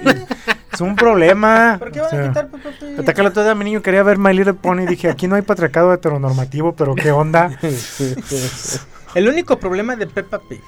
es 0.72 0.82
un 0.82 0.96
problema. 0.96 1.78
¿Por 1.80 1.92
qué 1.92 2.02
O 2.02 2.04
van 2.04 2.14
a 2.14 2.18
sea, 2.18 2.28
quitar 2.28 2.48
Peppa 2.50 2.70
Pig? 2.80 3.00
Hasta 3.00 3.14
que 3.14 3.22
el 3.22 3.28
otro 3.28 3.44
día 3.44 3.56
mi 3.56 3.66
niño 3.66 3.82
quería 3.82 4.04
ver 4.04 4.18
My 4.18 4.34
Little 4.34 4.54
Pony 4.54 4.82
y 4.82 4.86
dije, 4.88 5.10
aquí 5.10 5.28
no 5.28 5.36
hay 5.36 5.42
patriarcado 5.42 5.94
heteronormativo, 5.94 6.74
pero 6.74 6.96
¿qué 6.96 7.12
onda? 7.12 7.52
El 9.16 9.28
único 9.28 9.58
problema 9.58 9.96
de 9.96 10.06
Peppa 10.08 10.40
Pig, 10.40 10.62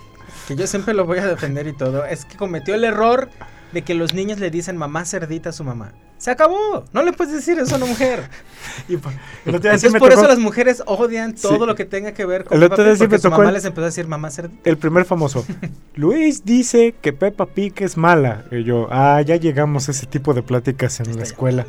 que 0.47 0.55
yo 0.55 0.65
siempre 0.65 0.93
lo 0.93 1.05
voy 1.05 1.19
a 1.19 1.27
defender 1.27 1.67
y 1.67 1.73
todo, 1.73 2.05
es 2.05 2.25
que 2.25 2.37
cometió 2.37 2.73
el 2.73 2.83
error 2.83 3.29
de 3.71 3.81
que 3.83 3.93
los 3.93 4.13
niños 4.13 4.39
le 4.39 4.49
dicen 4.51 4.77
mamá 4.77 5.05
cerdita 5.05 5.49
a 5.49 5.51
su 5.53 5.63
mamá. 5.63 5.91
Se 6.17 6.31
acabó. 6.31 6.83
No 6.91 7.01
le 7.03 7.13
puedes 7.13 7.33
decir 7.33 7.57
eso 7.59 7.75
a 7.75 7.77
una 7.77 7.85
mujer. 7.87 8.29
Y 8.89 8.97
por- 8.97 9.13
el 9.45 9.55
otro 9.55 9.69
día 9.69 9.77
sí 9.77 9.85
Entonces 9.87 9.91
por 9.99 10.09
tocó 10.09 10.21
eso 10.21 10.27
las 10.27 10.39
mujeres 10.39 10.83
odian 10.85 11.33
todo 11.35 11.59
Sí. 11.59 11.65
lo 11.65 11.75
que 11.75 11.85
tenga 11.85 12.11
que 12.13 12.25
ver 12.25 12.43
con 12.45 12.57
El 12.57 12.63
otro 12.63 12.83
día 12.83 12.93
Pig 12.93 13.01
sí 13.03 13.07
me 13.07 13.19
tocó 13.19 13.37
mamá 13.37 13.49
el- 13.49 13.53
les 13.55 13.65
empezó 13.65 13.83
a 13.83 13.85
decir 13.85 14.07
mamá 14.07 14.29
cerdita. 14.31 14.69
el 14.69 14.77
primer 14.77 15.05
famoso. 15.05 15.45
Luis 15.95 16.43
dice 16.45 16.95
que 17.01 17.13
Peppa 17.13 17.45
Pig 17.45 17.73
es 17.81 17.95
mala. 17.97 18.43
Y 18.51 18.63
yo, 18.63 18.87
ah, 18.91 19.21
ya 19.21 19.35
llegamos 19.37 19.87
a 19.87 19.91
ese 19.91 20.07
tipo 20.07 20.33
de 20.33 20.41
pláticas 20.43 20.99
en 20.99 21.05
Está 21.07 21.17
la 21.19 21.23
ya. 21.25 21.29
escuela. 21.31 21.65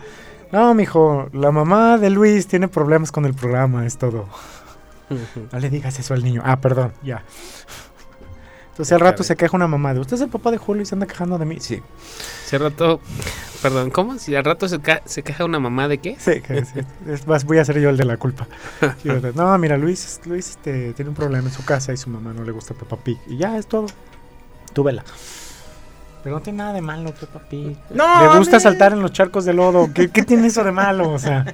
No, 0.53 0.75
mijo, 0.75 1.29
la 1.33 1.53
mamá 1.53 1.97
de 1.99 2.11
Luis 2.11 2.47
tiene 2.49 2.67
problemas 2.67 3.13
con 3.13 3.25
el 3.27 3.35
programa, 3.35 3.87
es 3.87 3.99
todo. 3.99 4.29
No 5.53 5.59
le 5.59 5.71
digas 5.71 5.99
eso 5.99 6.15
al 6.15 6.25
niño. 6.25 6.43
Ah, 6.45 6.61
perdón, 6.61 6.93
ya. 7.05 7.25
Entonces 8.81 8.93
al 8.95 9.01
rato 9.01 9.23
se 9.23 9.37
queja 9.37 9.55
una 9.57 9.67
mamá 9.67 9.93
de, 9.93 10.01
¿usted 10.01 10.15
es 10.17 10.23
el 10.23 10.31
papá 10.31 10.51
de 10.51 10.57
Julio 10.57 10.83
y 10.83 10.87
se 10.87 10.95
anda 10.95 11.07
quejando 11.07 11.37
de 11.37 11.45
mí? 11.45 11.59
Sí. 11.61 11.83
Si 12.47 12.57
al 12.57 12.63
rato, 12.63 12.99
perdón, 13.61 13.91
¿cómo? 13.91 14.19
Si 14.19 14.35
al 14.35 14.43
rato 14.43 14.67
se, 14.69 14.81
ca- 14.81 15.03
se 15.05 15.23
queja 15.23 15.45
una 15.45 15.61
mamá 15.61 15.87
de 15.87 15.99
qué? 15.99 16.17
Sí, 16.19 16.41
que- 16.41 16.65
sí. 16.65 16.81
Es 17.07 17.27
más, 17.27 17.45
voy 17.45 17.59
a 17.59 17.65
ser 17.67 17.79
yo 17.79 17.91
el 17.91 17.99
de 17.99 18.05
la 18.07 18.17
culpa. 18.17 18.47
No, 19.35 19.59
mira, 19.59 19.77
Luis, 19.77 20.21
Luis 20.25 20.49
este, 20.51 20.95
tiene 20.95 21.11
un 21.11 21.15
problema 21.15 21.49
en 21.49 21.53
su 21.55 21.63
casa 21.65 21.93
y 21.93 21.99
su 21.99 22.09
mamá 22.09 22.33
no 22.33 22.43
le 22.43 22.53
gusta 22.53 22.73
Peppa 22.73 22.97
Pig. 22.97 23.19
Y 23.27 23.37
ya 23.37 23.59
es 23.59 23.67
todo. 23.67 23.87
Tú 24.73 24.83
vela. 24.83 25.05
Pero 26.23 26.37
no 26.37 26.43
tiene 26.43 26.59
nada 26.59 26.73
de 26.73 26.81
malo 26.81 27.13
Peppa 27.15 27.41
Pig. 27.41 27.77
No, 27.91 28.33
Le 28.33 28.39
gusta 28.39 28.57
mí- 28.57 28.63
saltar 28.63 28.93
en 28.95 29.01
los 29.03 29.13
charcos 29.13 29.45
de 29.45 29.53
lodo. 29.53 29.91
¿Qué, 29.93 30.09
qué 30.09 30.23
tiene 30.23 30.47
eso 30.47 30.65
de 30.65 30.73
malo? 30.73 31.11
O 31.13 31.19
sea, 31.19 31.45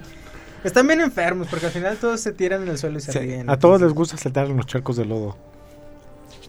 Están 0.63 0.87
bien 0.87 1.01
enfermos 1.01 1.49
porque 1.49 1.67
al 1.67 1.73
final 1.73 1.97
todos 1.97 2.21
se 2.21 2.33
tiran 2.33 2.63
en 2.63 2.69
el 2.69 2.79
suelo 2.79 2.99
y 2.99 3.01
se 3.01 3.11
Sí, 3.13 3.19
ríen. 3.19 3.51
a 3.51 3.59
todos 3.59 3.81
les 3.81 3.93
gusta 3.93 4.17
saltar 4.17 4.47
en 4.47 4.57
los 4.57 4.67
charcos 4.67 4.97
de 4.97 5.05
lodo. 5.05 5.37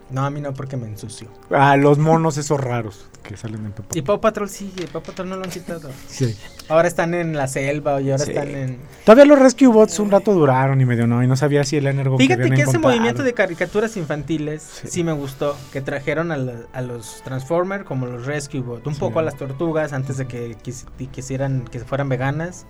No, 0.09 0.25
a 0.25 0.29
mí 0.29 0.39
no 0.39 0.53
porque 0.53 0.77
me 0.77 0.87
ensucio. 0.87 1.27
A 1.51 1.75
los 1.75 1.97
monos 1.97 2.37
esos 2.37 2.59
raros 2.61 3.07
que 3.23 3.35
salen 3.35 3.65
en 3.65 3.71
Peppa. 3.73 3.89
Y 3.93 4.01
Paw 4.03 4.21
Patrol 4.21 4.47
sigue, 4.49 4.87
Paw 4.87 5.03
Patrol 5.03 5.27
no 5.27 5.35
lo 5.35 5.43
han 5.43 5.49
quitado. 5.49 5.89
Sí. 6.07 6.33
Ahora 6.69 6.87
están 6.87 7.13
en 7.13 7.35
la 7.35 7.47
selva 7.47 7.99
y 7.99 8.11
ahora 8.11 8.23
Sí. 8.23 8.31
están 8.31 8.47
en... 8.49 8.79
Todavía 9.03 9.25
los 9.25 9.37
Rescue 9.37 9.67
Bots 9.67 9.99
un 9.99 10.09
rato 10.09 10.33
duraron 10.33 10.79
y 10.79 10.85
medio 10.85 11.07
no, 11.07 11.21
y 11.21 11.27
no 11.27 11.35
sabía 11.35 11.65
si 11.65 11.75
el 11.75 11.87
Energon 11.87 12.17
Fíjate 12.17 12.49
que 12.51 12.61
ese 12.61 12.79
movimiento 12.79 13.21
de 13.23 13.33
caricaturas 13.33 13.97
infantiles 13.97 14.61
sí, 14.63 14.87
Sí. 14.89 15.03
me 15.03 15.11
gustó. 15.11 15.57
Que 15.73 15.81
trajeron 15.81 16.31
a, 16.31 16.37
la- 16.37 16.53
a 16.71 16.81
los 16.81 17.21
Transformers 17.23 17.83
como 17.83 18.05
los 18.05 18.25
Rescue 18.25 18.61
Bot. 18.61 18.87
Un 18.87 18.93
Sí. 18.93 18.99
poco 19.01 19.19
a 19.19 19.23
las 19.23 19.35
tortugas 19.35 19.91
antes 19.91 20.15
de 20.17 20.25
que 20.27 20.57
quis- 20.59 20.85
quisieran 21.11 21.65
que 21.69 21.79
fueran 21.81 22.07
veganas. 22.07 22.65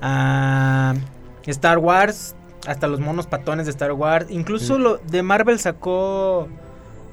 a 0.00 0.94
Star 1.46 1.78
Wars. 1.78 2.34
Hasta 2.66 2.86
los 2.88 3.00
monos 3.00 3.26
patones 3.26 3.66
de 3.66 3.70
Star 3.70 3.92
Wars. 3.92 4.26
Incluso 4.30 4.76
Sí. 4.76 4.82
lo 4.82 4.98
de 4.98 5.22
Marvel 5.22 5.58
sacó 5.58 6.48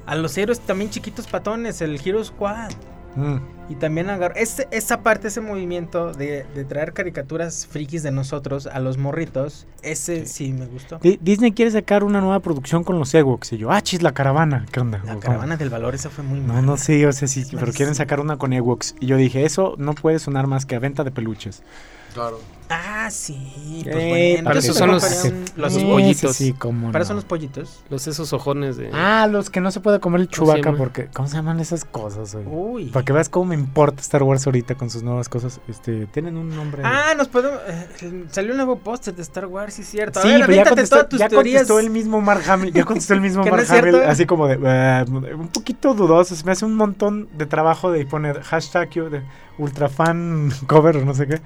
a 0.06 0.14
los 0.14 0.36
héroes 0.38 0.60
también 0.60 0.90
chiquitos 0.90 1.26
patones. 1.26 1.80
El 1.80 2.00
Hero 2.04 2.22
Squad. 2.24 2.70
Mm. 3.14 3.36
Y 3.70 3.74
también 3.76 4.10
agarró 4.10 4.34
ese- 4.36 4.68
esa 4.70 5.02
parte, 5.02 5.28
ese 5.28 5.40
movimiento 5.40 6.12
de, 6.12 6.44
de 6.54 6.64
traer 6.64 6.92
caricaturas 6.92 7.66
frikis 7.66 8.02
de 8.02 8.10
nosotros 8.12 8.66
a 8.66 8.78
los 8.78 8.98
morritos. 8.98 9.66
Ese 9.82 10.26
sí, 10.26 10.52
me 10.52 10.66
gustó. 10.66 10.98
Di- 10.98 11.18
Disney 11.22 11.50
quiere 11.52 11.70
sacar 11.70 12.04
una 12.04 12.20
nueva 12.20 12.40
producción 12.40 12.84
con 12.84 12.98
los 12.98 13.12
Ewoks. 13.14 13.54
Y 13.54 13.56
yo, 13.58 13.72
ah, 13.72 13.80
chis, 13.80 14.02
la 14.02 14.12
caravana. 14.12 14.66
¿Qué 14.70 14.80
onda? 14.80 14.98
La 14.98 15.04
¿Cómo? 15.14 15.20
caravana 15.20 15.56
del 15.56 15.70
valor, 15.70 15.94
esa 15.94 16.10
fue 16.10 16.22
muy 16.22 16.38
No, 16.40 16.48
mala. 16.48 16.62
no 16.62 16.76
sé, 16.76 17.06
o 17.06 17.12
sea, 17.12 17.26
sí, 17.26 17.44
pero 17.58 17.72
quieren 17.72 17.94
sacar 17.94 18.20
una 18.20 18.36
con 18.36 18.52
Ewoks. 18.52 18.94
Y 19.00 19.06
yo 19.06 19.16
dije, 19.16 19.44
eso 19.46 19.74
no 19.78 19.94
puede 19.94 20.18
sonar 20.18 20.46
más 20.46 20.66
que 20.66 20.76
a 20.76 20.78
venta 20.78 21.02
de 21.02 21.10
peluches. 21.10 21.62
Claro. 22.16 22.40
Ah, 22.68 23.08
sí. 23.12 23.82
Pues 23.84 23.94
Eh, 23.94 24.08
bueno, 24.08 24.44
para 24.44 24.58
entonces 24.58 24.70
eso 24.70 24.78
son 24.80 24.90
los- 24.90 25.56
los 25.56 25.72
Sí, 25.72 25.84
pollitos. 25.84 26.34
Sí, 26.34 26.52
cómo 26.52 26.86
Para 26.88 26.98
no. 26.98 27.02
eso 27.02 27.06
son 27.10 27.16
los 27.16 27.24
pollitos. 27.24 27.84
Los 27.90 28.08
esos 28.08 28.32
ojones 28.32 28.76
de. 28.76 28.90
Ah, 28.92 29.28
los 29.30 29.50
que 29.50 29.60
no 29.60 29.70
se 29.70 29.78
puede 29.78 30.00
comer 30.00 30.22
el 30.22 30.26
¿Cómo 30.28 30.50
se 30.52 30.58
chubaca 30.62 30.76
porque... 30.76 31.06
¿Cómo 31.14 31.28
se 31.28 31.36
llaman 31.36 31.60
esas 31.60 31.84
cosas? 31.84 32.34
güey? 32.34 32.46
Uy. 32.48 32.84
Para 32.86 33.04
que 33.04 33.12
veas 33.12 33.28
cómo 33.28 33.44
me 33.44 33.54
importa 33.54 34.00
Star 34.00 34.24
Wars 34.24 34.46
ahorita 34.46 34.74
con 34.74 34.90
sus 34.90 35.04
nuevas 35.04 35.28
cosas. 35.28 35.60
Este, 35.68 36.06
tienen 36.06 36.36
un 36.36 36.56
nombre... 36.56 36.82
Ah, 36.84 37.12
nos 37.16 37.28
podemos. 37.28 37.60
eh, 37.68 38.24
salió 38.32 38.50
un 38.50 38.56
nuevo 38.56 38.78
póster 38.78 39.14
de 39.14 39.22
Star 39.22 39.46
Wars, 39.46 39.74
sí 39.74 39.82
es 39.82 39.88
cierto. 39.88 40.18
A 40.18 40.22
Sí, 40.22 40.28
ver, 40.28 40.40
pero 40.46 40.52
ya 40.54 40.64
contestó, 40.64 40.96
todas 40.96 41.08
tus 41.10 41.18
ya 41.20 41.28
teorías. 41.28 41.60
contestó 41.62 41.78
el 41.78 41.90
mismo 41.90 42.20
Mark 42.20 42.42
Hamill. 42.48 42.72
Ya 42.72 42.84
contestó 42.86 43.14
el 43.14 43.20
mismo 43.20 43.44
¿Que 43.44 43.50
no 43.50 43.56
Mark 43.58 43.68
cierto? 43.68 43.96
Hamill. 43.98 44.10
Así 44.10 44.26
como 44.26 44.48
de. 44.48 44.58
"Ah, 44.68 45.04
un 45.08 45.48
poquito 45.48 45.94
dudoso. 45.94 46.34
Se 46.34 46.44
me 46.44 46.50
hace 46.50 46.64
un 46.64 46.74
montón 46.74 47.28
de 47.38 47.46
trabajo 47.46 47.92
de 47.92 48.04
poner 48.06 48.42
hashtag 48.42 48.90
yo 48.90 49.08
de 49.10 49.22
ultra 49.58 49.88
fan 49.88 50.50
cover 50.66 50.96
o 50.96 51.04
no 51.04 51.14
sé 51.14 51.28
qué. 51.28 51.40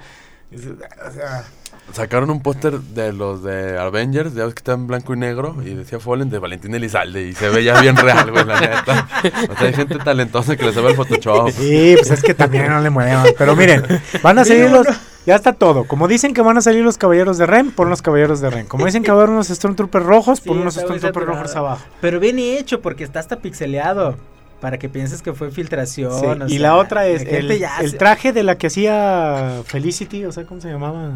O 0.52 1.10
sea, 1.12 1.44
Sacaron 1.92 2.30
un 2.30 2.40
póster 2.40 2.78
de 2.78 3.12
los 3.12 3.42
de 3.42 3.76
Avengers, 3.78 4.34
ya 4.34 4.44
ves 4.44 4.54
que 4.54 4.60
está 4.60 4.72
en 4.72 4.86
blanco 4.86 5.12
y 5.14 5.16
negro, 5.16 5.56
y 5.64 5.74
decía 5.74 5.98
Fallen 5.98 6.30
de 6.30 6.38
Valentín 6.38 6.72
Elizalde, 6.74 7.26
y 7.26 7.32
se 7.32 7.48
veía 7.48 7.80
bien 7.80 7.96
real, 7.96 8.30
güey, 8.30 8.44
la 8.44 8.60
neta. 8.60 9.08
O 9.50 9.56
sea, 9.56 9.66
hay 9.66 9.74
gente 9.74 9.98
talentosa 9.98 10.56
que 10.56 10.64
le 10.64 10.72
sabe 10.72 10.90
el 10.90 10.96
Photoshop. 10.96 11.50
Sí, 11.50 11.94
pues 11.96 12.10
es 12.12 12.22
que 12.22 12.34
también 12.34 12.68
no 12.68 12.80
le 12.80 12.90
muevan. 12.90 13.26
Pero 13.36 13.56
miren, 13.56 13.82
van 14.22 14.38
a 14.38 14.44
salir 14.44 14.70
los. 14.70 14.86
Ya 15.26 15.34
está 15.34 15.52
todo. 15.52 15.84
Como 15.84 16.08
dicen 16.08 16.32
que 16.32 16.42
van 16.42 16.56
a 16.56 16.60
salir 16.60 16.82
los 16.84 16.96
caballeros 16.96 17.38
de 17.38 17.46
Ren, 17.46 17.72
pon 17.72 17.90
los 17.90 18.02
caballeros 18.02 18.40
de 18.40 18.50
Ren. 18.50 18.66
Como 18.66 18.86
dicen 18.86 19.02
que 19.02 19.10
va 19.10 19.18
a 19.18 19.20
haber 19.22 19.30
unos 19.30 19.48
Stormtroopers 19.48 20.06
rojos, 20.06 20.38
Sí, 20.38 20.48
pon 20.48 20.58
unos 20.58 20.76
está 20.76 20.88
muy 20.88 20.98
Stormtroopers 20.98 21.36
rojos 21.36 21.56
abajo. 21.56 21.84
Pero 22.00 22.20
bien 22.20 22.38
hecho, 22.38 22.80
porque 22.80 23.04
está 23.04 23.20
hasta 23.20 23.36
pixeleado. 23.36 24.16
Para 24.60 24.78
que 24.78 24.88
pienses 24.88 25.22
que 25.22 25.32
fue 25.32 25.50
filtración. 25.50 26.12
Sí, 26.20 26.26
o 26.26 26.46
y 26.46 26.50
sea, 26.50 26.60
la 26.60 26.76
otra 26.76 27.06
es 27.06 27.24
la 27.24 27.30
el, 27.30 27.58
ya 27.58 27.78
el 27.80 27.92
se- 27.92 27.96
traje 27.96 28.32
de 28.32 28.42
la 28.42 28.58
que 28.58 28.66
hacía 28.66 29.62
Felicity, 29.64 30.24
o 30.26 30.32
sea, 30.32 30.44
¿cómo 30.44 30.60
se 30.60 30.68
llamaba? 30.68 31.12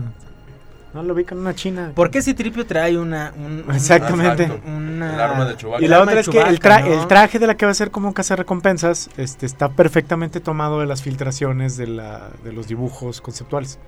No 0.95 1.03
lo 1.03 1.13
vi 1.15 1.25
con 1.25 1.39
una 1.39 1.55
china. 1.55 1.91
¿Por 1.95 2.09
qué 2.11 2.23
si 2.23 2.35
Tripio 2.35 2.65
trae 2.65 2.97
una. 2.97 3.35
un- 3.37 3.65
Exactamente. 3.75 4.49
Una- 4.65 5.15
El 5.15 5.21
arma 5.21 5.45
de 5.45 5.57
Chewbacca. 5.57 5.85
Y 5.85 5.89
la 5.89 6.01
otra 6.01 6.21
es 6.21 6.29
que 6.29 6.39
el, 6.39 6.59
Chewbacca, 6.61 6.81
tra- 6.83 6.89
¿no? 6.89 7.03
el 7.03 7.09
traje 7.09 7.39
de 7.41 7.47
la 7.49 7.57
que 7.57 7.67
va 7.67 7.73
a 7.73 7.75
ser 7.75 7.91
como 7.91 8.07
un 8.09 8.15
cazarrecompensas 8.15 9.11
este, 9.17 9.45
está 9.45 9.69
perfectamente 9.71 10.39
tomado 10.41 10.81
de 10.81 10.87
las 10.87 11.03
filtraciones 11.03 11.77
de, 11.77 11.89
la, 11.89 12.31
de 12.45 12.53
los 12.53 12.69
dibujos 12.69 13.21
conceptuales. 13.21 13.79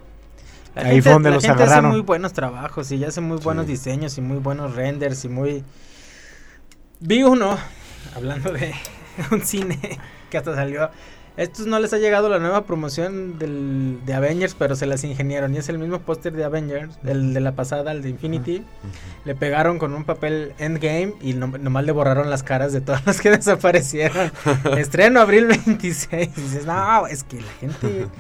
La 0.75 0.83
Ahí 0.83 0.89
gente, 0.89 1.03
fue 1.05 1.13
donde 1.13 1.31
la 1.31 1.37
los 1.37 1.45
gente 1.45 1.63
agarraron. 1.63 1.87
hace 1.91 1.97
muy 1.97 2.05
buenos 2.05 2.33
trabajos 2.35 2.91
y 2.93 2.99
ya 2.99 3.09
hace 3.09 3.21
muy 3.23 3.39
buenos 3.39 3.65
Sí. 3.67 3.73
diseños 3.73 4.19
y 4.19 4.21
muy 4.21 4.39
buenos 4.39 4.75
renders 4.75 5.25
y 5.25 5.29
muy... 5.29 5.65
Vi 7.01 7.23
uno, 7.23 7.57
hablando 8.15 8.53
de 8.53 8.75
un 9.31 9.43
cine 9.43 9.99
que 10.31 10.39
hasta 10.39 10.55
salió... 10.55 10.91
Estos 11.37 11.67
no 11.67 11.79
les 11.79 11.93
ha 11.93 11.99
llegado 11.99 12.29
la 12.31 12.39
nueva 12.39 12.65
promoción 12.65 13.39
del, 13.39 13.99
de 14.07 14.15
Avengers, 14.15 14.55
pero 14.59 14.75
se 14.75 14.87
las 14.87 15.05
ingeniaron. 15.05 15.55
Y 15.55 15.59
es 15.59 15.69
el 15.69 15.79
mismo 15.79 16.01
póster 16.01 16.33
de 16.33 16.45
Avengers, 16.45 16.99
el 17.05 17.35
de 17.35 17.41
la 17.41 17.53
pasada, 17.53 17.93
el 17.93 18.01
de 18.03 18.09
Infinity. 18.09 18.65
Le 19.25 19.35
pegaron 19.35 19.79
con 19.79 19.93
un 19.93 20.05
papel 20.05 20.55
Endgame 20.59 21.15
y 21.21 21.35
no- 21.35 21.49
nomás 21.59 21.85
le 21.85 21.93
borraron 21.93 22.31
las 22.31 22.43
caras 22.43 22.73
de 22.73 22.81
todos 22.81 23.05
los 23.05 23.21
que 23.21 23.31
desaparecieron. 23.31 24.33
Estreno 24.79 25.21
abril 25.21 25.47
26. 25.47 26.31
Y 26.37 26.41
dices, 26.41 26.65
no, 26.67 27.07
es 27.07 27.23
que 27.25 27.37
la 27.41 27.53
gente... 27.61 28.07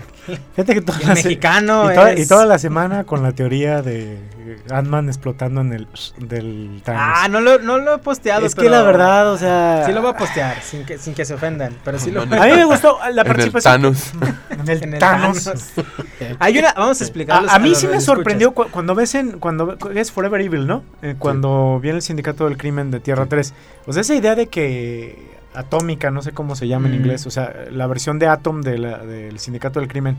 Fíjate 0.56 0.74
que 0.74 0.80
toda 0.82 0.98
El 1.00 1.06
la 1.08 1.14
mexicano 1.14 1.90
y, 1.90 1.94
toda, 1.94 2.18
y 2.18 2.26
toda 2.26 2.46
la 2.46 2.58
semana 2.58 3.04
con 3.04 3.22
la 3.22 3.30
teoría 3.32 3.80
de 3.80 4.14
eh, 4.14 4.58
Ant-Man 4.70 5.08
explotando 5.08 5.60
en 5.60 5.72
el 5.72 5.88
del 6.18 6.82
Thanos. 6.84 7.02
Ah, 7.04 7.28
no 7.28 7.40
lo, 7.40 7.60
no 7.60 7.78
lo 7.78 7.94
he 7.94 7.98
posteado. 7.98 8.44
es 8.44 8.56
que 8.56 8.68
la 8.68 8.82
verdad, 8.82 9.32
o 9.32 9.38
sea, 9.38 9.84
Sí 9.86 9.92
lo 9.92 10.02
voy 10.02 10.10
a 10.10 10.16
postear, 10.16 10.60
sin 10.62 10.84
que, 10.84 10.98
sin 10.98 11.14
que 11.14 11.24
se 11.24 11.34
ofendan. 11.34 11.76
Pero 11.84 12.00
sí 12.00 12.10
lo 12.10 12.22
a 12.22 12.26
mí 12.26 12.52
me 12.56 12.64
gustó 12.64 12.98
la 13.14 13.22
En 13.22 13.26
el 13.28 13.32
participación 13.34 13.72
Thanos. 13.82 14.12
en 14.50 14.68
el 14.68 14.82
en 14.84 14.92
el 14.94 14.98
Thanos. 14.98 15.44
Thanos. 15.44 15.72
Hay 16.38 16.58
una, 16.58 16.72
vamos 16.74 17.00
a 17.00 17.04
explicarlo. 17.04 17.50
A, 17.50 17.54
a 17.54 17.58
mí 17.58 17.74
sí 17.74 17.86
me 17.86 18.00
sorprendió 18.00 18.52
cu- 18.52 18.66
cuando 18.70 18.94
ves 18.94 19.14
en 19.14 19.38
cuando 19.38 19.76
es 19.94 20.12
Forever 20.12 20.40
Evil, 20.40 20.66
¿no? 20.66 20.82
Eh, 21.02 21.14
cuando 21.18 21.78
viene 21.80 21.96
el 21.96 22.02
sindicato 22.02 22.44
del 22.46 22.56
crimen 22.56 22.90
de 22.90 23.00
Tierra 23.00 23.26
3. 23.26 23.54
O 23.86 23.92
sea, 23.92 24.00
esa 24.02 24.14
idea 24.14 24.34
de 24.34 24.46
que 24.48 25.34
Atómica, 25.54 26.10
no 26.10 26.20
sé 26.22 26.32
cómo 26.32 26.54
se 26.56 26.68
llama 26.68 26.88
en 26.88 26.92
Mm. 26.94 26.96
inglés, 26.96 27.26
o 27.26 27.30
sea, 27.30 27.52
la 27.70 27.86
versión 27.86 28.18
de 28.18 28.26
Atom 28.26 28.60
de 28.62 28.78
la- 28.78 28.98
del 28.98 29.38
sindicato 29.38 29.80
del 29.80 29.88
crimen 29.88 30.16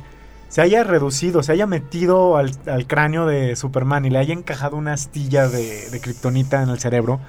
se 0.49 0.61
haya 0.61 0.83
reducido, 0.83 1.43
se 1.43 1.51
haya 1.51 1.67
metido 1.67 2.37
al, 2.37 2.51
al 2.67 2.87
cráneo 2.87 3.25
de 3.25 3.55
Superman 3.57 4.05
y 4.05 4.09
le 4.09 4.17
haya 4.17 4.33
encajado 4.33 4.77
una 4.77 4.93
astilla 4.93 5.47
de, 5.49 5.89
de 5.89 5.99
kriptonita 5.99 6.63
en 6.63 6.69
el 6.69 6.79
cerebro. 6.79 7.19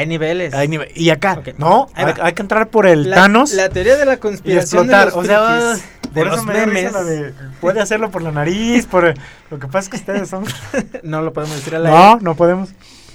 Hay 0.00 0.06
niveles. 0.06 0.54
Hay 0.54 0.66
nive- 0.66 0.90
y 0.94 1.10
acá, 1.10 1.42
no, 1.58 1.88
hay, 1.94 2.32
que 2.32 2.40
entrar 2.40 2.68
por 2.70 2.86
el 2.86 3.10
la, 3.10 3.16
Thanos 3.16 3.52
La 3.52 3.68
teoría 3.68 3.96
de 3.98 4.06
la 4.06 4.14
y 4.14 4.16
conspiración 4.16 4.84
explotar. 4.90 5.10
de 5.10 5.14
los 5.14 5.14
o 5.16 5.24
sea, 5.26 5.76
de 6.14 6.24
los 6.24 6.44
memes. 6.46 6.92
de- 7.04 7.34
puede 7.60 7.80
hacerlo 7.82 8.10
por 8.10 8.22
la 8.22 8.32
nariz, 8.32 8.86
por 8.86 9.12
lo 9.50 9.58
que 9.58 9.66
pasa 9.66 9.78
es 9.80 9.88
que 9.90 9.96
ustedes 9.98 10.28
son 10.30 10.44
no 11.02 11.20
lo 11.20 11.34
podemos 11.34 11.54
decir 11.56 11.74
a 11.76 11.80
la 11.80 11.90
No, 11.90 12.18
no 12.20 12.34
podemos. 12.34 12.70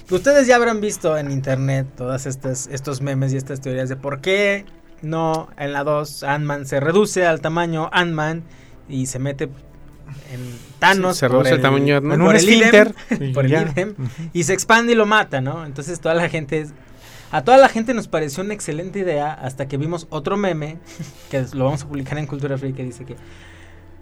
Ustedes 0.08 0.46
ya 0.46 0.54
habrán 0.54 0.80
visto 0.80 1.18
en 1.18 1.32
internet 1.32 1.88
todas 1.96 2.26
estas 2.26 2.68
estos 2.68 3.00
memes 3.00 3.32
y 3.32 3.36
estas 3.36 3.60
teorías 3.60 3.88
de 3.88 3.96
por 3.96 4.20
qué 4.20 4.64
no 5.02 5.48
en 5.58 5.72
la 5.72 5.82
2 5.82 6.22
Ant-Man 6.22 6.66
se 6.66 6.78
reduce 6.78 7.26
al 7.26 7.40
tamaño 7.40 7.90
Ant-Man 7.92 8.44
y 8.88 9.06
se 9.06 9.18
mete 9.18 9.48
en 10.32 10.40
Thanos 10.78 11.16
Sí, 11.16 11.20
se 11.20 11.26
por 11.28 11.36
reduce 11.38 11.54
el 11.54 11.60
tamaño. 11.62 11.96
En 11.96 12.08
por 12.08 12.20
un 12.20 12.36
el 12.36 12.42
idem, 12.48 12.58
esfínter. 12.62 12.94
y 13.28 13.32
por 13.32 13.44
el 13.44 13.50
ya. 13.50 13.62
idem, 13.62 13.90
Ujú. 13.98 14.10
y 14.32 14.44
se 14.44 14.52
expande 14.52 14.92
y 14.92 14.94
lo 14.94 15.06
mata, 15.06 15.40
¿no? 15.40 15.64
Entonces 15.66 16.00
toda 16.00 16.14
la 16.14 16.28
gente 16.28 16.60
es- 16.60 16.72
a 17.32 17.42
toda 17.42 17.58
la 17.58 17.68
gente 17.68 17.92
nos 17.92 18.06
pareció 18.08 18.42
una 18.44 18.54
excelente 18.54 19.00
idea 19.00 19.32
hasta 19.32 19.66
que 19.66 19.76
vimos 19.76 20.06
otro 20.10 20.36
meme 20.36 20.78
que 21.30 21.44
lo 21.54 21.64
vamos 21.64 21.82
a 21.82 21.88
publicar 21.88 22.18
en 22.18 22.26
Cultura 22.26 22.56
Free 22.56 22.72
que 22.72 22.84
dice 22.84 23.04
que 23.04 23.16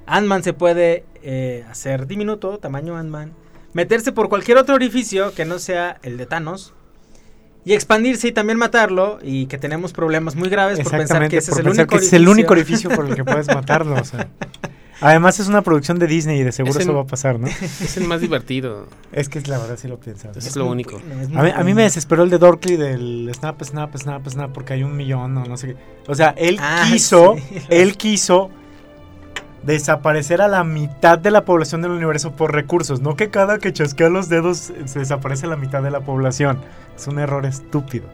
Ant-Man 0.06 0.42
se 0.42 0.52
puede 0.52 1.04
eh, 1.22 1.64
hacer 1.70 2.06
diminuto, 2.06 2.58
tamaño 2.58 2.96
Ant-Man, 2.96 3.32
meterse 3.72 4.12
por 4.12 4.28
cualquier 4.28 4.58
otro 4.58 4.74
orificio 4.74 5.32
que 5.34 5.46
no 5.46 5.58
sea 5.58 5.98
el 6.02 6.18
de 6.18 6.26
Thanos 6.26 6.74
y 7.64 7.72
expandirse 7.72 8.28
y 8.28 8.32
también 8.32 8.58
matarlo 8.58 9.18
y 9.22 9.46
que 9.46 9.56
tenemos 9.56 9.94
problemas 9.94 10.36
muy 10.36 10.50
graves 10.50 10.78
por 10.80 10.92
pensar 10.92 11.26
que 11.30 11.38
ese 11.38 11.50
por 11.50 11.60
es 11.60 11.64
el 11.64 11.70
pensar 11.70 11.84
único 11.84 11.90
que 11.90 11.96
ese 11.96 12.06
es 12.08 12.12
el 12.12 12.28
único 12.28 12.52
orificio. 12.52 12.90
orificio 12.90 12.90
por 12.90 13.06
el 13.08 13.14
que 13.16 13.24
puedes 13.24 13.46
matarlo. 13.48 13.94
o 13.98 14.04
sea. 14.04 14.28
Además 15.00 15.40
es 15.40 15.48
una 15.48 15.62
producción 15.62 15.98
de 15.98 16.06
Disney 16.06 16.40
y 16.40 16.42
de 16.44 16.52
seguro 16.52 16.74
Es 16.76 16.80
eso 16.82 16.90
el- 16.90 16.96
va 16.96 17.02
a 17.02 17.06
pasar, 17.06 17.38
¿no? 17.38 17.46
Es 17.80 17.96
el 17.96 18.06
más 18.06 18.20
divertido. 18.20 18.86
Es 19.12 19.28
que 19.28 19.40
la 19.42 19.58
verdad 19.58 19.76
sí 19.80 19.86
lo 19.88 19.98
piensas. 19.98 20.36
Es 20.36 20.56
lo 20.56 20.66
único. 20.66 20.96
Es 20.98 21.04
A 21.04 21.30
mí, 21.30 21.34
a 21.34 21.42
mí 21.42 21.50
bueno. 21.52 21.74
me 21.76 21.82
desesperó 21.82 22.22
el 22.22 22.30
de 22.30 22.38
Dorkly 22.38 22.76
del 22.76 23.30
snap, 23.34 23.62
snap, 23.62 23.96
snap, 23.96 24.26
snap 24.28 24.52
porque 24.52 24.72
hay 24.74 24.82
un 24.82 24.96
millón 24.96 25.36
o 25.38 25.44
no 25.44 25.56
sé 25.56 25.68
qué. 25.68 25.76
O 26.08 26.14
sea, 26.14 26.30
él 26.36 26.58
Ah, 26.60 26.86
quiso, 26.90 27.36
sí. 27.36 27.58
él 27.68 27.96
quiso 27.96 28.50
desaparecer 29.62 30.42
a 30.42 30.48
la 30.48 30.62
mitad 30.62 31.18
de 31.18 31.30
la 31.30 31.44
población 31.46 31.80
del 31.80 31.92
universo 31.92 32.32
por 32.32 32.52
recursos, 32.52 33.00
no 33.00 33.16
que 33.16 33.30
cada 33.30 33.58
que 33.58 33.72
chasquea 33.72 34.10
los 34.10 34.28
dedos 34.28 34.72
se 34.84 34.98
desaparece 34.98 35.46
la 35.46 35.56
mitad 35.56 35.82
de 35.82 35.90
la 35.90 36.00
población. 36.00 36.58
Es 36.96 37.06
un 37.06 37.18
error 37.18 37.46
estúpido. 37.46 38.06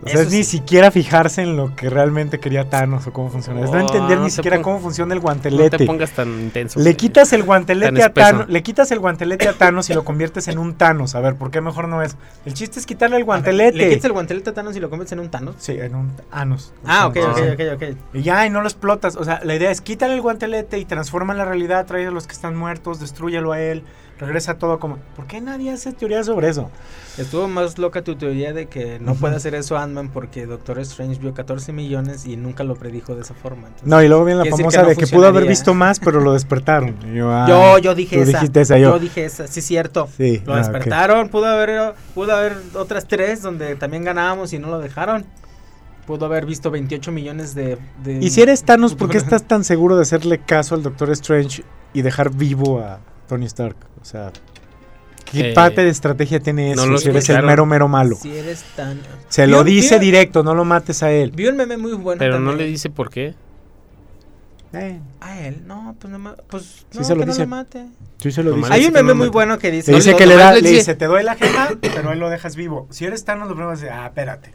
O 0.00 0.08
sea, 0.08 0.22
es 0.22 0.30
ni 0.30 0.44
sí. 0.44 0.58
siquiera 0.58 0.90
fijarse 0.90 1.42
en 1.42 1.56
lo 1.56 1.74
que 1.74 1.90
realmente 1.90 2.38
quería 2.38 2.70
Thanos 2.70 3.06
o 3.08 3.12
cómo 3.12 3.30
funciona. 3.30 3.64
Es 3.64 3.70
no 3.70 3.80
entender 3.80 4.18
no 4.18 4.24
ni 4.24 4.30
siquiera 4.30 4.62
cómo 4.62 4.78
funciona 4.78 5.12
el 5.12 5.18
No 5.18 5.22
guantelete. 5.24 5.78
te 5.78 5.86
pongas 5.86 6.12
tan 6.12 6.28
intenso. 6.40 6.78
Le 6.78 6.96
quitas 6.96 7.32
el 7.32 7.42
guantelete 7.42 8.02
a. 8.02 8.12
Thanos, 8.12 8.48
le 8.48 8.62
quitas 8.62 8.90
el 8.92 9.00
guantelete 9.00 9.48
a 9.48 9.54
Thanos 9.54 9.90
y 9.90 9.94
lo 9.94 10.04
conviertes 10.04 10.46
en 10.48 10.58
un 10.58 10.74
Thanos. 10.74 11.14
A 11.14 11.20
ver, 11.20 11.34
¿por 11.34 11.50
qué 11.50 11.60
mejor 11.60 11.88
no 11.88 12.00
es? 12.02 12.16
El 12.44 12.54
chiste 12.54 12.78
es 12.78 12.86
quitarle 12.86 13.16
el 13.16 13.24
guantelete. 13.24 13.76
Le 13.76 13.88
quitas 13.90 14.04
el 14.04 14.12
guantelete 14.12 14.50
a 14.50 14.54
Thanos 14.54 14.76
y 14.76 14.80
lo 14.80 14.88
conviertes 14.88 15.12
en 15.12 15.20
un 15.20 15.30
Thanos. 15.30 15.56
Sí, 15.58 15.72
en 15.72 15.94
un 15.94 16.12
Thanos. 16.30 16.72
Ah, 16.84 17.08
ok, 17.08 17.16
ok, 17.16 17.38
ok, 17.54 17.60
ok. 17.74 17.96
Y 18.14 18.22
ya, 18.22 18.46
y 18.46 18.50
no 18.50 18.60
lo 18.60 18.68
explotas. 18.68 19.16
O 19.16 19.24
sea, 19.24 19.40
la 19.42 19.54
idea 19.56 19.70
es 19.70 19.80
quítale 19.80 20.14
el 20.14 20.20
guantelete 20.20 20.78
y 20.78 20.84
transforma 20.84 21.34
la 21.34 21.44
realidad, 21.44 21.86
trae 21.86 22.06
a 22.06 22.10
los 22.10 22.26
que 22.26 22.34
están 22.34 22.56
muertos, 22.56 23.00
destruyelo 23.00 23.52
a 23.52 23.60
él, 23.60 23.82
regresa 24.18 24.54
todo 24.58 24.78
como... 24.78 24.98
¿Por 25.16 25.26
qué 25.26 25.40
nadie 25.40 25.70
hace 25.72 25.92
teoría 25.92 26.22
sobre 26.24 26.48
eso? 26.48 26.70
Estuvo 27.16 27.48
más 27.48 27.78
loca 27.78 28.02
tu 28.02 28.16
teoría 28.16 28.52
de 28.52 28.66
que 28.66 28.98
no 29.00 29.14
puede 29.14 29.36
hacer 29.36 29.54
eso 29.54 29.76
Ant-Man 29.76 30.10
porque 30.10 30.46
Doctor 30.46 30.78
Strange 30.80 31.18
vio 31.20 31.34
14 31.34 31.72
millones 31.72 32.26
y 32.26 32.36
nunca 32.36 32.64
lo 32.64 32.76
predijo 32.76 33.14
de 33.14 33.22
esa 33.22 33.34
forma. 33.34 33.68
Entonces, 33.68 33.88
No, 33.88 34.02
y 34.02 34.08
luego 34.08 34.24
viene 34.24 34.44
la 34.44 34.50
famosa 34.50 34.82
no 34.82 34.88
de 34.88 34.96
que 34.96 35.06
pudo 35.06 35.26
haber 35.26 35.46
visto 35.46 35.74
más, 35.74 35.98
pero 36.00 36.20
lo 36.20 36.32
despertaron. 36.32 36.96
Yo, 37.14 37.30
ah, 37.32 37.46
Yo, 37.48 37.78
yo 37.78 37.94
dije 37.94 38.20
esa. 38.20 38.76
yo. 38.76 38.90
yo. 38.92 38.98
dije 38.98 39.24
esa, 39.24 39.46
sí, 39.46 39.60
cierto. 39.60 40.08
Sí, 40.16 40.42
Lo 40.44 40.54
ah, 40.54 40.58
despertaron, 40.58 41.28
pudo 41.28 41.46
haber, 41.46 41.94
pudo 42.14 42.34
haber 42.34 42.56
otras 42.74 43.06
tres 43.06 43.42
donde 43.42 43.76
también 43.76 44.04
ganábamos 44.04 44.52
y 44.52 44.58
no 44.58 44.68
lo 44.68 44.78
dejaron. 44.78 45.24
Pudo 46.06 46.24
haber 46.24 46.46
visto 46.46 46.70
28 46.70 47.12
millones 47.12 47.54
de... 47.54 47.78
de- 48.02 48.18
Y 48.20 48.30
si 48.30 48.40
eres 48.40 48.64
Thanos, 48.64 48.94
¿por 48.94 49.10
qué 49.10 49.18
estás 49.18 49.42
tan 49.44 49.62
seguro 49.62 49.94
de 49.96 50.02
hacerle 50.02 50.38
caso 50.38 50.74
al 50.74 50.82
Doctor 50.82 51.10
Strange 51.10 51.64
y 51.92 52.02
dejar 52.02 52.30
vivo 52.30 52.80
a 52.80 53.00
Tony 53.28 53.46
Stark? 53.46 53.76
O 54.02 54.04
sea, 54.04 54.32
¿qué 55.30 55.50
Eh, 55.50 55.54
parte 55.54 55.82
de 55.84 55.90
estrategia 55.90 56.40
tiene 56.40 56.74
no 56.74 56.82
eso? 56.82 56.90
lo 56.92 56.98
si 56.98 57.08
eres 57.10 57.28
el 57.28 57.42
mero, 57.44 57.66
mero 57.66 57.86
malo. 57.88 58.16
Si 58.16 58.36
eres 58.36 58.64
tan... 58.74 59.00
Se 59.28 59.46
lo 59.46 59.62
dice 59.62 59.98
directo, 59.98 60.42
no 60.42 60.54
lo 60.54 60.64
mates 60.64 61.02
a 61.02 61.12
él. 61.12 61.30
Vi 61.32 61.46
un 61.46 61.56
meme 61.56 61.76
muy 61.76 61.92
bueno 61.92 62.18
Pero 62.18 62.40
no 62.40 62.52
le 62.54 62.64
dice 62.66 62.90
por 62.90 63.10
qué. 63.10 63.34
Eh, 64.74 64.98
A 65.20 65.40
él, 65.40 65.62
no, 65.66 65.96
pues 65.98 66.12
no, 66.12 66.34
pues, 66.48 66.62
Sí 66.90 66.98
no, 66.98 67.04
se 67.04 67.14
lo 67.14 67.20
que 67.20 67.26
no 67.26 67.34
lo 67.34 67.46
mate. 67.46 67.86
sí 68.18 68.30
se 68.30 68.42
lo 68.42 68.50
Nomás 68.50 68.68
dice. 68.70 68.80
Hay 68.80 68.86
un 68.86 68.92
no 68.92 68.98
meme 68.98 69.08
lo 69.10 69.14
muy 69.14 69.26
mate. 69.28 69.34
bueno 69.34 69.58
que 69.58 69.70
dice... 69.70 69.92
Le 69.92 69.96
dice 69.98 70.10
no, 70.12 70.16
que 70.18 70.26
le 70.26 70.36
da, 70.36 70.52
le 70.52 70.60
dice- 70.60 70.94
te 70.94 71.06
doy 71.06 71.22
la 71.24 71.36
jeta, 71.36 71.70
pero 71.80 72.12
él 72.12 72.18
lo 72.18 72.28
dejas 72.28 72.54
vivo. 72.54 72.86
Si 72.90 73.06
eres 73.06 73.24
Thanos, 73.24 73.48
lo 73.48 73.54
primero 73.54 73.72
es, 73.72 73.82
ah, 73.84 74.06
espérate. 74.06 74.50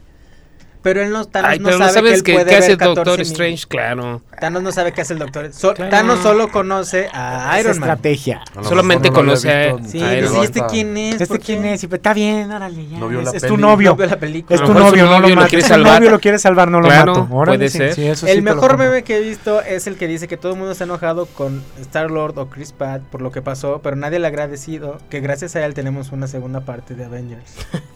Pero 0.84 1.02
él 1.02 1.10
no, 1.10 1.24
Thanos 1.24 1.50
Ay, 1.50 1.58
no 1.58 1.64
pero 1.64 1.78
no 1.78 1.84
sabe 1.88 1.90
que 1.94 1.98
sabes 1.98 2.12
él 2.18 2.22
qué, 2.22 2.32
puede 2.34 2.50
qué 2.50 2.56
hace 2.56 2.68
ver 2.68 2.78
14 2.78 2.94
Doctor 3.00 3.18
mil- 3.18 3.26
Strange, 3.26 3.64
claro. 3.66 4.22
Thanos 4.38 4.62
no 4.62 4.70
sabe 4.70 4.92
qué 4.92 5.00
hace 5.00 5.14
el 5.14 5.18
Doctor. 5.18 5.52
So- 5.52 5.74
Claro. 5.74 5.90
Thanos 5.90 6.20
solo 6.20 6.48
conoce 6.52 7.08
a 7.12 7.54
Es 7.58 7.64
Iron 7.64 7.80
Man. 7.80 7.88
estrategia. 7.90 8.42
A 8.54 8.62
Solamente 8.62 9.08
no 9.08 9.14
conoce 9.14 9.50
a- 9.50 9.76
Sí, 9.82 10.00
a 10.02 10.14
Iron 10.16 10.32
Man. 10.32 10.42
¿y 10.42 10.44
este 10.44 10.62
quién 10.70 10.96
es? 10.96 11.14
¿Este 11.14 11.26
¿Por 11.26 11.40
quién 11.40 11.64
es? 11.64 11.82
Y 11.82 11.86
pues, 11.88 11.98
Está 11.98 12.12
bien, 12.14 12.52
órale, 12.52 12.86
ya. 12.86 12.98
No 12.98 13.08
vio 13.08 13.20
es, 13.20 13.24
la 13.24 13.30
es 13.32 13.40
peli. 13.42 13.54
tu 13.54 13.60
No 13.60 13.68
novio. 13.68 13.96
vio 13.96 14.06
la 14.06 14.18
película. 14.20 14.54
Es 14.56 14.62
tu 14.62 14.74
novio, 14.74 15.06
no 15.06 15.18
lo 15.20 15.26
quiere 15.26 15.56
Es 15.58 15.62
tu 15.64 15.68
salvar. 15.74 15.94
novio 16.00 16.10
lo 16.10 16.20
quiere 16.20 16.38
salvar, 16.38 16.70
no 16.70 16.80
Claro, 16.82 17.14
lo 17.14 17.20
mato. 17.24 17.34
Órale, 17.34 17.58
puede 17.58 17.70
sí, 17.70 17.78
ser. 17.78 17.94
sí, 17.94 18.06
eso 18.06 18.26
el 18.26 18.42
mejor 18.42 18.76
meme 18.76 19.02
que 19.04 19.16
he 19.16 19.20
visto 19.20 19.62
es 19.62 19.86
el 19.86 19.96
que 19.96 20.06
dice 20.06 20.28
que 20.28 20.36
todo 20.36 20.52
el 20.52 20.58
mundo 20.58 20.72
está 20.72 20.84
enojado 20.84 21.24
con 21.24 21.62
Star 21.80 22.10
Lord 22.10 22.38
o 22.38 22.50
Chris 22.50 22.72
Pratt 22.72 23.00
por 23.04 23.22
lo 23.22 23.32
que 23.32 23.40
pasó, 23.40 23.80
pero 23.82 23.96
nadie 23.96 24.18
le 24.18 24.26
ha 24.26 24.28
agradecido 24.28 24.98
que 25.08 25.20
gracias 25.20 25.56
a 25.56 25.64
él 25.64 25.72
tenemos 25.72 26.12
una 26.12 26.26
segunda 26.26 26.60
parte 26.60 26.94
de 26.94 27.06
Avengers. 27.06 27.54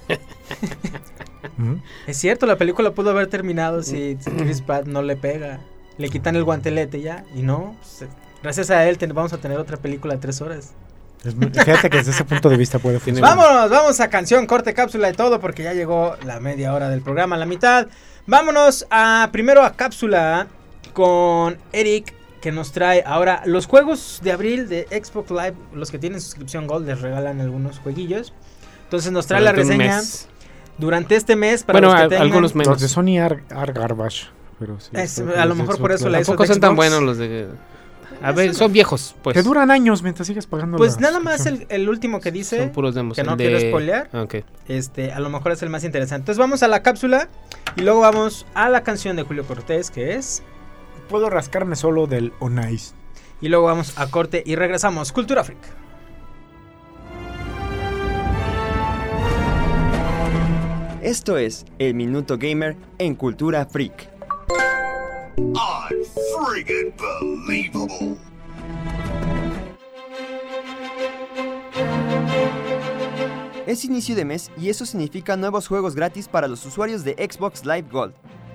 Es 2.06 2.16
cierto, 2.16 2.46
la 2.46 2.56
película 2.56 2.92
pudo 2.92 3.10
haber 3.10 3.26
terminado 3.26 3.82
si, 3.82 4.16
si 4.20 4.30
Chris 4.30 4.60
Pratt 4.62 4.86
no 4.86 5.02
le 5.02 5.16
pega. 5.16 5.60
Le 5.96 6.08
quitan 6.08 6.36
el 6.36 6.44
guantelete 6.44 7.00
ya 7.00 7.24
y 7.34 7.42
no. 7.42 7.74
pues, 7.80 8.02
eh, 8.02 8.08
gracias 8.42 8.70
a 8.70 8.88
él 8.88 8.98
ten- 8.98 9.12
vamos 9.14 9.32
a 9.32 9.38
tener 9.38 9.58
otra 9.58 9.76
película 9.78 10.14
de 10.14 10.20
tres 10.20 10.40
horas. 10.40 10.72
Es 11.24 11.34
Fíjate 11.34 11.90
que 11.90 11.96
desde 11.96 12.12
ese 12.12 12.24
punto 12.24 12.48
de 12.48 12.56
vista 12.56 12.78
puede 12.78 13.00
Tiene- 13.00 13.18
funcionar. 13.20 13.36
Vámonos, 13.44 13.70
vamos 13.70 13.98
a 13.98 14.08
canción, 14.08 14.46
corte, 14.46 14.72
cápsula 14.74 15.10
y 15.10 15.14
todo, 15.14 15.40
porque 15.40 15.64
ya 15.64 15.72
llegó 15.72 16.14
la 16.24 16.38
media 16.38 16.72
hora 16.72 16.88
del 16.88 17.02
programa, 17.02 17.36
la 17.36 17.46
mitad. 17.46 17.88
Vámonos 18.28 18.86
a 18.90 19.28
primero 19.32 19.64
a 19.64 19.72
cápsula 19.72 20.46
con 20.92 21.58
Eric, 21.72 22.14
que 22.40 22.52
nos 22.52 22.70
trae 22.70 23.02
ahora 23.04 23.42
los 23.46 23.66
juegos 23.66 24.20
de 24.22 24.30
abril 24.30 24.68
de 24.68 24.86
Xbox 24.90 25.30
Live. 25.32 25.54
Los 25.74 25.90
que 25.90 25.98
tienen 25.98 26.20
suscripción 26.20 26.68
Gold 26.68 26.86
les 26.86 27.00
regalan 27.00 27.40
algunos 27.40 27.80
jueguillos. 27.80 28.32
Entonces 28.84 29.10
nos 29.10 29.26
trae 29.26 29.40
Durante 29.40 29.60
la 29.60 29.64
un 29.64 29.70
reseña 29.80 29.96
mes. 29.96 30.28
Durante 30.78 31.16
este 31.16 31.36
mes 31.36 31.62
para 31.64 31.78
Bueno, 31.80 31.88
los 31.88 31.96
que 31.96 32.02
a- 32.04 32.08
tengan- 32.08 32.22
algunos 32.22 32.54
menos. 32.54 32.72
Los 32.74 32.80
de 32.80 32.88
Sony 32.88 33.18
are, 33.20 33.42
are 33.50 33.72
garbage. 33.72 34.28
Pero 34.58 34.80
sí, 34.80 34.90
Es- 34.94 35.18
a 35.20 35.44
lo 35.46 35.54
mejor 35.54 35.78
por 35.78 35.92
eso 35.92 36.08
la 36.08 36.18
Tampoco 36.22 36.46
son 36.46 36.60
tan 36.60 36.74
buenos 36.76 37.02
los 37.02 37.18
de... 37.18 37.48
A 38.20 38.32
ver, 38.32 38.52
son 38.54 38.72
viejos, 38.72 39.14
pues. 39.22 39.34
Que 39.34 39.42
duran 39.44 39.70
años 39.70 40.02
mientras 40.02 40.26
sigues 40.26 40.46
pagando 40.48 40.76
Pues 40.76 40.98
nada 40.98 41.20
más 41.20 41.46
el, 41.46 41.66
el 41.68 41.88
último 41.88 42.18
que 42.20 42.32
dice. 42.32 42.58
Son 42.58 42.70
puros 42.70 42.92
demos. 42.96 43.14
que 43.16 43.22
no 43.22 43.36
quiero 43.36 43.60
spoilear. 43.60 44.08
Ah, 44.12 44.22
ok. 44.22 44.36
Este, 44.66 45.12
a 45.12 45.20
lo 45.20 45.28
mejor 45.30 45.52
es 45.52 45.62
el 45.62 45.70
más 45.70 45.84
interesante. 45.84 46.22
Entonces 46.22 46.38
vamos 46.40 46.64
a 46.64 46.68
la 46.68 46.82
cápsula 46.82 47.28
y 47.76 47.82
luego 47.82 48.00
vamos 48.00 48.44
a 48.54 48.68
la 48.70 48.82
canción 48.82 49.14
de 49.14 49.22
Julio 49.22 49.44
Cortés, 49.46 49.92
que 49.92 50.14
es. 50.16 50.42
Puedo 51.08 51.30
rascarme 51.30 51.76
solo 51.76 52.08
del 52.08 52.32
Onais. 52.40 52.94
Y 53.40 53.50
luego 53.50 53.66
vamos 53.66 53.96
a 53.96 54.08
corte 54.10 54.42
y 54.44 54.56
regresamos. 54.56 55.12
Cultura 55.12 55.44
Freak. 55.44 55.60
Esto 61.02 61.38
es 61.38 61.64
El 61.78 61.94
Minuto 61.94 62.36
Gamer 62.36 62.76
en 62.98 63.14
Cultura 63.14 63.64
Freak. 63.64 64.10
Es 73.64 73.84
inicio 73.84 74.16
de 74.16 74.24
mes 74.24 74.50
y 74.58 74.70
eso 74.70 74.84
significa 74.84 75.36
nuevos 75.36 75.68
juegos 75.68 75.94
gratis 75.94 76.26
para 76.26 76.48
los 76.48 76.66
usuarios 76.66 77.04
de 77.04 77.12
Xbox 77.12 77.64
Live 77.64 77.86
Gold. 77.92 78.14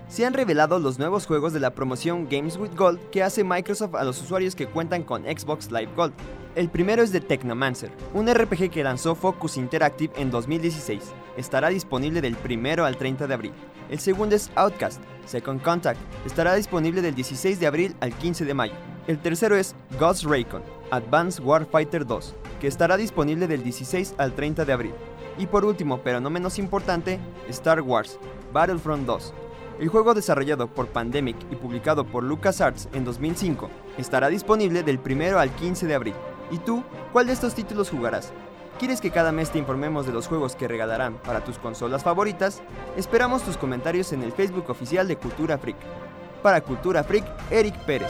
Se 0.09 0.25
han 0.25 0.33
revelado 0.33 0.79
los 0.79 0.99
nuevos 0.99 1.25
juegos 1.25 1.53
de 1.53 1.61
la 1.61 1.73
promoción 1.73 2.27
Games 2.29 2.57
with 2.57 2.75
Gold 2.75 2.99
que 3.09 3.23
hace 3.23 3.45
Microsoft 3.45 3.95
a 3.95 4.03
los 4.03 4.21
usuarios 4.21 4.53
que 4.53 4.67
cuentan 4.67 5.03
con 5.03 5.23
Xbox 5.23 5.71
Live 5.71 5.91
Gold. 5.95 6.13
El 6.55 6.69
primero 6.69 7.01
es 7.01 7.11
de 7.11 7.19
Technomancer, 7.19 7.89
un 8.13 8.31
RPG 8.31 8.69
que 8.69 8.83
lanzó 8.83 9.15
Focus 9.15 9.57
Interactive 9.57 10.13
en 10.17 10.29
2016. 10.29 11.01
Estará 11.35 11.69
disponible 11.69 12.21
del 12.21 12.37
1 12.47 12.85
al 12.85 12.95
30 12.95 13.25
de 13.25 13.33
abril. 13.33 13.53
El 13.89 13.97
segundo 13.97 14.35
es 14.35 14.51
Outcast, 14.53 15.01
Second 15.25 15.63
Contact. 15.63 15.99
Estará 16.27 16.53
disponible 16.53 17.01
del 17.01 17.15
16 17.15 17.59
de 17.59 17.65
abril 17.65 17.95
al 18.01 18.13
15 18.13 18.45
de 18.45 18.53
mayo. 18.53 18.73
El 19.07 19.17
tercero 19.17 19.55
es 19.55 19.73
Ghost 19.99 20.25
Recon, 20.25 20.61
Advanced 20.91 21.43
Warfighter 21.43 22.05
2, 22.05 22.35
que 22.61 22.67
estará 22.67 22.97
disponible 22.97 23.47
del 23.47 23.63
16 23.63 24.13
al 24.19 24.33
30 24.33 24.63
de 24.63 24.73
abril. 24.73 24.93
Y 25.39 25.47
por 25.47 25.65
último, 25.65 26.01
pero 26.03 26.19
no 26.19 26.29
menos 26.29 26.59
importante, 26.59 27.19
Star 27.49 27.81
Wars, 27.81 28.19
Battlefront 28.53 29.07
2. 29.07 29.33
El 29.79 29.87
juego 29.87 30.13
desarrollado 30.13 30.67
por 30.67 30.85
Pandemic 30.89 31.35
y 31.51 31.55
publicado 31.55 32.05
por 32.05 32.23
LucasArts 32.23 32.89
en 32.93 33.03
2005 33.05 33.71
estará 33.97 34.29
disponible 34.29 34.83
del 34.83 34.99
1 35.03 35.39
al 35.39 35.49
15 35.49 35.87
de 35.87 35.95
abril. 35.95 36.13
¿Y 36.53 36.59
tú, 36.59 36.83
cuál 37.11 37.25
de 37.25 37.33
estos 37.33 37.55
títulos 37.55 37.89
jugarás? 37.89 38.31
¿Quieres 38.77 39.01
que 39.01 39.09
cada 39.09 39.31
mes 39.31 39.49
te 39.49 39.57
informemos 39.57 40.05
de 40.05 40.13
los 40.13 40.27
juegos 40.27 40.55
que 40.55 40.67
regalarán 40.67 41.15
para 41.15 41.43
tus 41.43 41.57
consolas 41.57 42.03
favoritas? 42.03 42.61
Esperamos 42.95 43.41
tus 43.41 43.57
comentarios 43.57 44.13
en 44.13 44.21
el 44.21 44.31
Facebook 44.33 44.69
oficial 44.69 45.07
de 45.07 45.17
Cultura 45.17 45.57
Freak. 45.57 45.77
Para 46.43 46.61
Cultura 46.61 47.03
Freak, 47.03 47.25
Eric 47.49 47.75
Pérez. 47.85 48.09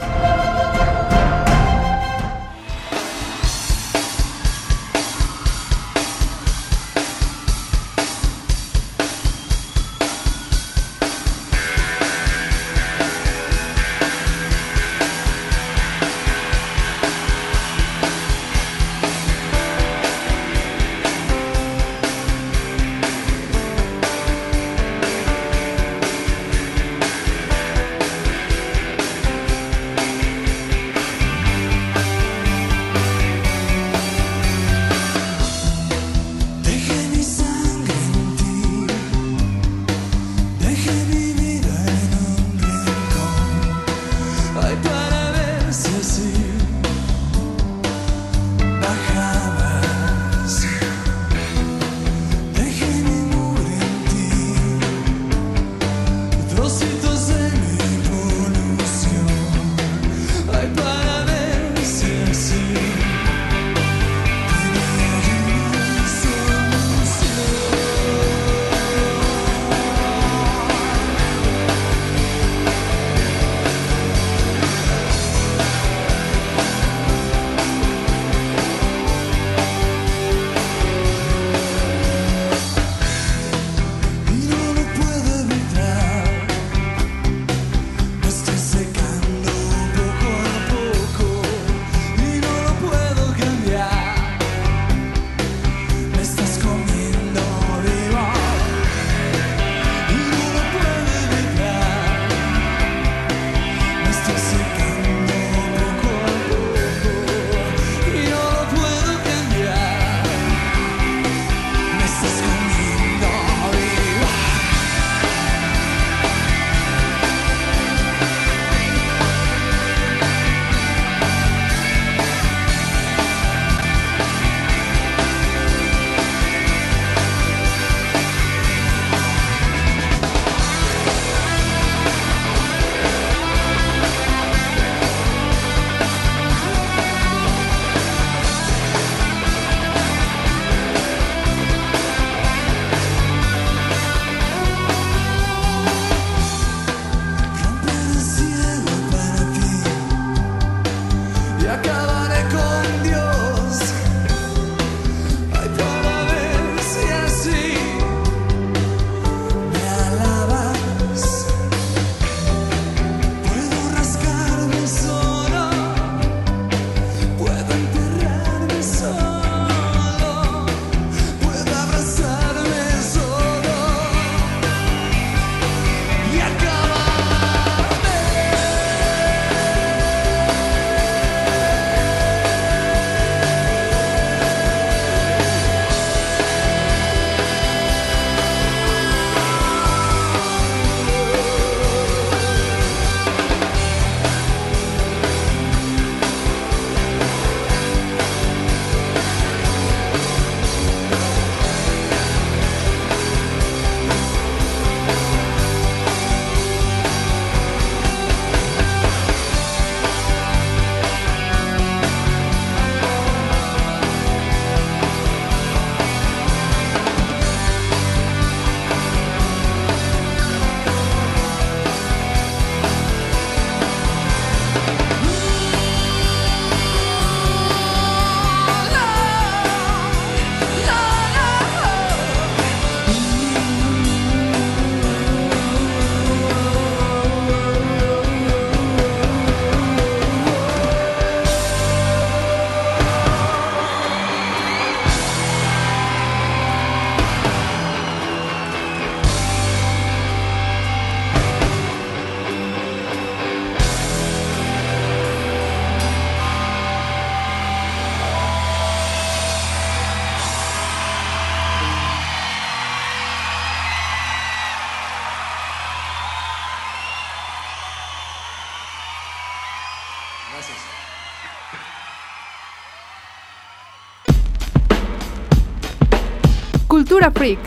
Freak. 277.30 277.58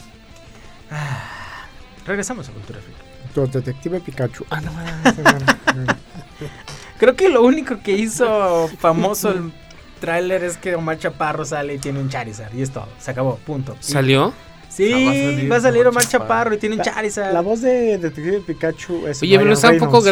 Ah, 0.90 1.68
regresamos 2.08 2.50
a 2.50 2.52
Cultura 2.52 2.80
Freak. 2.82 2.98
Los 3.36 3.52
Detective 3.52 4.00
Pikachu. 4.02 4.46
Ah, 4.50 4.62
no, 4.62 4.72
Creo 6.98 7.16
que 7.16 7.30
lo 7.30 7.44
único 7.44 7.80
que 7.82 7.92
hizo 7.94 8.68
famoso 8.80 9.30
el 9.30 9.54
tráiler 10.02 10.44
es 10.44 10.58
que 10.58 10.76
Omar 10.76 10.98
Chaparro 11.00 11.46
sale 11.46 11.76
y 11.76 11.78
tiene 11.80 12.02
un 12.02 12.10
Charizard 12.10 12.54
y 12.54 12.62
es 12.62 12.72
todo. 12.72 12.90
Se 13.00 13.12
acabó, 13.12 13.38
punto. 13.38 13.78
¿Salió? 13.80 14.34
Sí, 14.68 14.90
va 14.90 14.98
a 14.98 15.14
salir 15.14 15.52
va 15.52 15.56
a 15.56 15.60
salir 15.60 15.88
Omar 15.88 16.04
Chaparro. 16.04 16.26
Chaparro 16.28 16.56
y 16.56 16.58
tiene 16.58 16.76
un 16.78 16.82
Charizard. 16.82 17.34
La 17.34 17.42
voz 17.42 17.62
de 17.62 17.98
Detective 17.98 18.40
Pikachu 18.42 19.06
es. 19.08 19.22
Oye, 19.22 19.36
pero 19.38 19.48
no 19.48 19.54
está 19.54 19.70
un 19.70 19.80
poco. 19.80 20.00
Y 20.08 20.12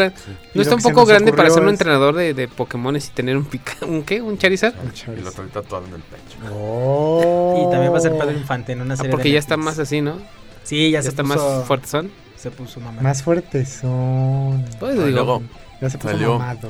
¿No 0.54 0.62
está 0.62 0.76
un 0.76 0.82
poco 0.82 1.06
grande 1.06 1.32
para 1.34 1.50
ser 1.50 1.62
un 1.64 1.70
es- 1.70 1.74
entrenador 1.74 2.16
de, 2.16 2.34
de 2.34 2.48
Pokémones 2.48 3.08
y 3.08 3.12
tener 3.12 3.36
un 3.38 3.46
pica, 3.46 3.74
un 3.86 4.04
qué? 4.04 4.22
¿Un 4.22 4.38
Charizard? 4.38 4.74
Y 4.86 4.94
Charizard. 4.94 5.24
lo 5.26 5.32
trae 5.32 5.48
tatuado 5.48 5.86
en 5.88 5.94
el 5.96 6.02
pecho. 6.02 6.54
Oh. 6.54 7.66
Y 7.68 7.72
también 7.72 7.94
va 7.94 7.98
a 7.98 8.02
ser 8.02 8.12
Pedro 8.14 8.32
Infante 8.32 8.74
en 8.74 8.82
una 8.82 8.94
Ah, 8.94 8.98
serie 8.98 9.12
porque 9.12 9.30
de 9.30 9.34
ya 9.34 9.40
está 9.40 9.58
más 9.58 9.80
así, 9.80 10.02
¿no? 10.02 10.18
Sí, 10.64 10.92
ya, 10.92 11.00
Ya 11.00 11.04
se 11.04 11.10
está 11.10 11.24
puso, 11.24 11.36
más 11.58 11.66
fuerte 11.68 11.88
son. 11.88 12.12
Se 12.36 12.52
puso 12.52 12.80
mamá. 12.80 13.02
Más 13.02 13.24
fuertes 13.24 13.70
son. 13.82 14.64
Pues 14.80 14.96
Y 14.96 15.00
digo, 15.00 15.10
luego 15.10 15.42
Ya 15.82 15.90
se 15.90 15.98
puso 15.98 16.12
Salió. 16.12 16.38
mamado. 16.38 16.70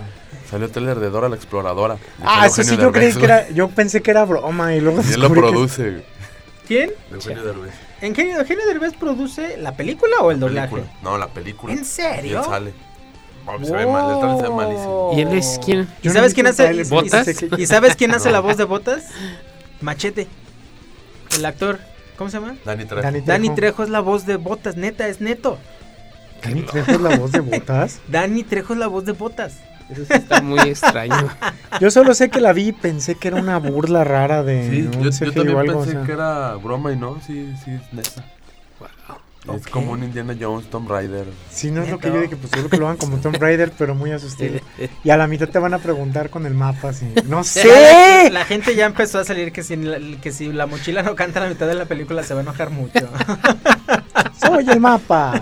Salió 0.50 0.66
el 0.66 0.72
trailer 0.72 1.00
de 1.00 1.10
Dora 1.10 1.30
la 1.30 1.36
Exploradora. 1.36 1.96
Y 1.96 2.24
Ah, 2.24 2.50
salió 2.50 2.50
sí, 2.50 2.64
sí, 2.64 2.70
Eugenio 2.72 2.86
yo 2.88 2.92
creí 2.92 3.14
que 3.14 3.26
era. 3.26 3.50
Yo 3.50 3.68
pensé 3.70 4.02
que 4.02 4.12
era 4.12 4.26
broma 4.26 4.74
y 4.76 4.82
luego. 4.82 5.02
Y 5.10 5.14
él 5.14 5.20
lo 5.22 5.30
que- 5.30 5.40
produce. 5.40 6.04
¿Quién? 6.68 6.92
Eugenio 7.12 7.44
Derbez. 7.44 7.74
¿En 8.02 8.14
qué 8.14 8.32
Eugenio 8.32 8.66
Derbez 8.68 8.94
produce 8.94 9.58
la 9.58 9.74
película 9.76 10.18
o 10.22 10.32
el 10.32 10.40
doblaje? 10.40 10.76
Película. 10.76 11.00
No, 11.02 11.18
la 11.18 11.28
película. 11.28 11.74
¿En 11.74 11.82
Y 11.82 11.86
serio? 11.86 12.40
él 12.40 12.46
sale. 12.46 12.74
Oh, 13.46 13.64
se 13.66 13.72
ve 13.76 13.88
mal, 13.88 14.14
el 14.14 14.20
trailer 14.20 14.38
se 14.38 14.44
ve 14.44 14.56
malísimo. 14.56 15.12
¿Y 15.16 15.22
él 15.22 15.34
es 15.34 15.60
quién? 15.66 15.88
¿Y 16.04 16.10
sabes 16.10 16.34
quién 16.36 16.46
hace? 16.46 16.72
y- 16.74 16.84
¿Botas? 16.84 17.28
¿Y 17.58 17.66
sabes 17.66 17.96
quién 17.96 18.14
hace 18.14 18.30
la 18.32 18.40
voz 18.42 18.58
de 18.58 18.66
Botas? 18.66 19.06
Machete. 19.82 20.28
El 21.36 21.46
actor. 21.46 21.80
¿Cómo 22.18 22.30
se 22.30 22.40
llama? 22.40 22.56
Dani 22.66 22.86
Trejo. 22.86 23.02
Dani 23.02 23.22
Dani 23.22 23.48
Trejo. 23.48 23.56
Trejo 23.56 23.84
es 23.84 23.90
la 23.90 24.02
voz 24.02 24.26
de 24.28 24.36
Botas, 24.36 24.76
neta, 24.76 25.08
es 25.08 25.22
neto. 25.22 25.58
Dani 26.44 26.62
Trejo 26.62 26.92
es 26.92 27.02
la 27.02 27.18
voz 27.18 27.32
de 27.32 27.40
botas. 27.40 28.00
Dani 28.08 28.44
Trejo 28.44 28.74
es 28.74 28.80
la 28.80 28.88
voz 28.88 29.06
de 29.06 29.12
Botas. 29.14 29.54
Eso 29.90 30.06
sí 30.06 30.14
está 30.14 30.42
muy 30.42 30.60
extraño. 30.60 31.30
Yo 31.82 31.90
solo 31.92 32.14
sé 32.14 32.30
que 32.30 32.40
la 32.42 32.54
vi 32.54 32.68
y 32.68 32.72
pensé 32.74 33.16
que 33.16 33.28
era 33.30 33.38
una 33.38 33.58
burla 33.58 34.04
rara 34.04 34.44
de 34.44 34.70
Sí, 34.70 34.82
un 34.98 35.04
yo, 35.04 35.10
CGI 35.12 35.26
yo 35.26 35.34
también 35.34 35.56
o 35.56 35.60
algo. 35.60 35.74
pensé 35.82 35.90
o 35.90 36.00
sea. 36.00 36.04
que 36.06 36.12
era 36.12 36.56
broma 36.56 36.92
y 36.92 36.96
no, 36.96 37.18
sí, 37.26 37.54
sí, 37.66 37.72
es 37.72 37.94
neta. 37.94 38.26
Es 39.44 39.48
Ok. 39.66 39.70
como 39.70 39.94
un 39.94 40.04
Indiana 40.04 40.36
Jones, 40.40 40.70
Tomb 40.70 40.88
Raider. 40.92 41.26
Sí, 41.50 41.72
no 41.72 41.82
es 41.82 41.90
lo 41.90 41.98
que 41.98 42.10
yo 42.10 42.22
dije, 42.22 42.36
pues 42.36 42.52
solo 42.52 42.70
que 42.70 42.78
lo 42.78 42.86
hagan 42.88 42.98
como 42.98 43.18
Tomb 43.18 43.38
Raider, 43.38 43.72
pero 43.76 43.96
muy 43.96 44.12
a 44.12 44.20
su 44.20 44.28
estilo. 44.28 44.60
Y 45.04 45.10
a 45.10 45.18
la 45.18 45.28
mitad 45.28 45.48
te 45.48 45.58
van 45.58 45.74
a 45.74 45.80
preguntar 45.80 46.30
con 46.30 46.46
el 46.46 46.54
mapa 46.54 46.90
así. 46.90 47.12
¡No 47.26 47.44
sé! 47.46 48.30
la 48.32 48.44
gente 48.46 48.76
ya 48.76 48.86
empezó 48.86 49.18
a 49.18 49.24
salir 49.24 49.52
que 49.54 49.64
si, 49.64 49.76
la, 49.78 49.98
que 50.22 50.32
si 50.34 50.52
la 50.52 50.68
mochila 50.68 51.02
no 51.04 51.16
canta 51.16 51.40
a 51.40 51.44
la 51.44 51.50
mitad 51.50 51.68
de 51.68 51.74
la 51.76 51.86
película 51.86 52.22
se 52.24 52.34
va 52.36 52.42
a 52.42 52.44
enojar 52.44 52.70
mucho. 52.70 53.00
Soy 54.40 54.70
el 54.70 54.80
mapa. 54.82 55.42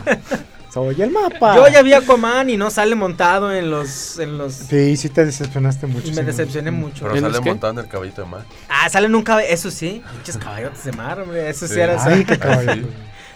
Soy 0.78 1.02
el 1.02 1.12
mapa. 1.12 1.56
Yo 1.56 1.68
ya 1.70 1.82
vi 1.82 1.94
a 1.94 1.98
Aquaman 2.00 2.50
y 2.50 2.58
no 2.58 2.70
sale 2.70 2.96
montado 2.96 3.52
en 3.52 3.70
los... 3.72 4.20
En 4.20 4.38
los 4.38 4.54
Sí, 4.54 4.96
sí 4.98 5.10
te 5.10 5.26
decepcionaste 5.26 5.88
mucho. 5.88 6.08
me 6.10 6.14
sí, 6.16 6.22
decepcioné 6.22 6.72
mucho. 6.72 7.06
Pero 7.06 7.16
¿En 7.16 7.22
sale 7.34 7.42
montado 7.42 7.74
en 7.74 7.80
el 7.80 7.88
caballito 7.88 8.22
de 8.22 8.28
mar. 8.28 8.46
Ah, 8.70 8.90
sale 8.90 9.10
nunca... 9.10 9.42
Eso 9.44 9.72
sí. 9.72 10.04
Pinches 10.14 10.38
caballotes 10.38 10.84
de 10.84 10.92
mar, 10.92 11.20
hombre. 11.20 11.50
Eso 11.50 11.68
sí, 11.68 11.74
Sí. 11.76 11.80
era... 11.80 12.04
Ay, 12.04 12.24
qué 12.26 12.38
caballo. 12.38 12.88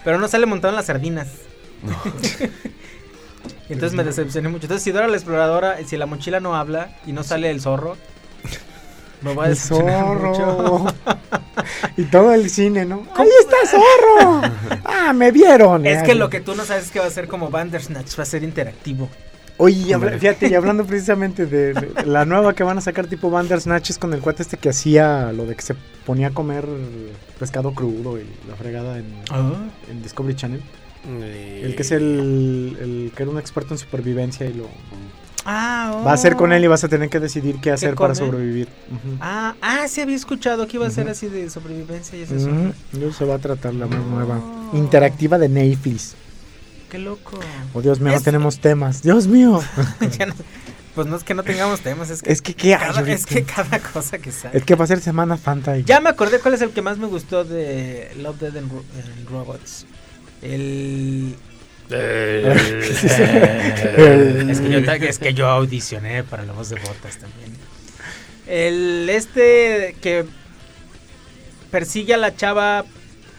Pero 0.03 0.19
no 0.19 0.27
sale 0.27 0.45
montado 0.45 0.71
en 0.71 0.75
las 0.77 0.85
sardinas. 0.85 1.27
No. 1.83 1.95
Y 3.69 3.73
entonces 3.73 3.95
me 3.97 4.03
decepcioné 4.03 4.49
mucho. 4.49 4.65
Entonces, 4.65 4.83
si 4.83 4.91
Dora 4.91 5.07
la 5.07 5.15
exploradora, 5.17 5.77
si 5.85 5.97
la 5.97 6.05
mochila 6.05 6.39
no 6.39 6.55
habla 6.55 6.95
y 7.05 7.11
no 7.13 7.23
sale 7.23 7.49
el 7.49 7.61
zorro, 7.61 7.97
me 9.21 9.33
va 9.35 9.43
a 9.43 9.47
El 9.47 9.53
decepcionar 9.53 10.05
mucho. 10.05 10.33
zorro. 10.35 10.85
y 11.97 12.03
todo 12.05 12.33
el 12.33 12.49
cine, 12.49 12.85
¿no? 12.85 13.03
¡Ahí 13.15 13.29
está 13.41 13.55
zorro! 13.67 14.41
¡Ah, 14.85 15.13
me 15.13 15.31
vieron! 15.31 15.85
Es 15.85 15.99
Eh, 15.99 16.03
que 16.05 16.15
lo 16.15 16.29
que 16.29 16.41
tú 16.41 16.55
no 16.55 16.65
sabes 16.65 16.85
es 16.85 16.91
que 16.91 16.99
va 16.99 17.05
a 17.05 17.09
ser 17.11 17.27
como 17.27 17.49
Bandersnatch, 17.49 18.17
va 18.17 18.23
a 18.23 18.25
ser 18.25 18.43
interactivo. 18.43 19.09
Oye, 19.57 19.93
habla- 19.93 20.17
fíjate, 20.17 20.47
y 20.47 20.55
hablando 20.55 20.85
precisamente 20.85 21.45
de, 21.45 21.91
la 22.05 22.25
nueva 22.25 22.55
que 22.55 22.63
van 22.63 22.79
a 22.79 22.81
sacar 22.81 23.05
tipo 23.05 23.29
Bandersnatch 23.29 23.91
es 23.91 23.99
con 23.99 24.11
el 24.13 24.19
cuate 24.19 24.41
este 24.41 24.57
que 24.57 24.69
hacía 24.69 25.31
lo 25.33 25.45
de 25.45 25.55
que 25.55 25.61
se 25.61 25.75
ponía 26.05 26.27
a 26.27 26.31
comer 26.31 26.65
pescado 27.37 27.71
crudo 27.75 28.17
y 28.17 28.25
la 28.49 28.55
fregada 28.55 28.97
en, 28.97 29.05
en 29.89 30.01
Discovery 30.01 30.35
Channel. 30.35 30.61
El 31.05 31.75
que 31.75 31.81
es 31.83 31.91
el, 31.91 32.77
el 32.79 33.11
que 33.15 33.21
era 33.23 33.31
un 33.31 33.37
experto 33.39 33.73
en 33.75 33.77
supervivencia 33.77 34.47
y 34.47 34.53
lo 34.53 34.67
Ah, 35.45 36.01
va 36.05 36.11
a 36.11 36.13
hacer 36.13 36.35
con 36.35 36.53
él 36.53 36.63
y 36.63 36.67
oh. 36.67 36.69
vas 36.69 36.83
a 36.83 36.87
tener 36.87 37.09
que 37.09 37.19
decidir 37.19 37.59
qué 37.61 37.71
hacer 37.71 37.95
para 37.95 38.15
sobrevivir. 38.15 38.67
Ah, 39.19 39.55
ah, 39.61 39.87
sí 39.87 40.01
había 40.01 40.15
escuchado 40.15 40.67
que 40.67 40.77
iba 40.77 40.87
a 40.87 40.91
ser 40.91 41.09
así 41.09 41.27
de 41.27 41.49
sobrevivencia 41.49 42.17
y 42.17 42.23
es 42.23 42.31
eso. 42.31 42.49
Eso 42.93 43.13
se 43.13 43.25
va 43.25 43.35
a 43.35 43.39
tratar 43.39 43.73
la 43.73 43.87
nueva 43.87 44.39
interactiva 44.73 45.37
de 45.37 45.49
Netflix. 45.49 46.15
Qué 46.89 46.99
loco. 46.99 47.39
Oh, 47.73 47.81
Dios 47.81 47.99
mío, 47.99 48.13
no 48.13 48.21
tenemos 48.21 48.59
temas. 48.59 49.01
Dios 49.01 49.27
mío. 49.27 49.61
No- 50.27 50.33
pues 50.93 51.07
no 51.07 51.15
es 51.15 51.23
que 51.23 51.33
no 51.33 51.43
tengamos 51.43 51.79
temas, 51.79 52.09
es 52.09 52.21
que, 52.21 52.31
es 52.31 52.41
que 52.41 52.53
qué 52.53 52.77
cada, 52.77 53.09
es 53.09 53.25
que 53.25 53.43
cada 53.43 53.79
cosa 53.79 54.17
que 54.17 54.31
sale. 54.31 54.57
Es 54.57 54.65
que 54.65 54.75
va 54.75 54.83
a 54.83 54.87
ser 54.87 54.99
Semana 54.99 55.37
Santa 55.37 55.77
y 55.77 55.85
Ya 55.85 56.01
me 56.01 56.09
acordé 56.09 56.39
cuál 56.39 56.53
es 56.53 56.61
el 56.61 56.71
que 56.71 56.81
más 56.81 56.97
me 56.97 57.07
gustó 57.07 57.45
de 57.45 58.11
Love, 58.17 58.39
Dead 58.39 58.57
and 58.57 58.69
Robots. 59.29 59.85
El... 60.41 61.35
es, 64.49 64.61
que 64.61 64.69
yo, 64.69 64.83
ta- 64.83 64.95
es 64.95 65.19
que 65.19 65.33
yo 65.33 65.47
audicioné 65.47 66.23
para 66.23 66.43
la 66.43 66.53
voz 66.53 66.69
de 66.69 66.79
botas 66.79 67.17
también. 67.17 67.51
El 68.47 69.09
este 69.09 69.95
que 70.01 70.25
persigue 71.69 72.13
a 72.13 72.17
la 72.17 72.35
chava 72.35 72.85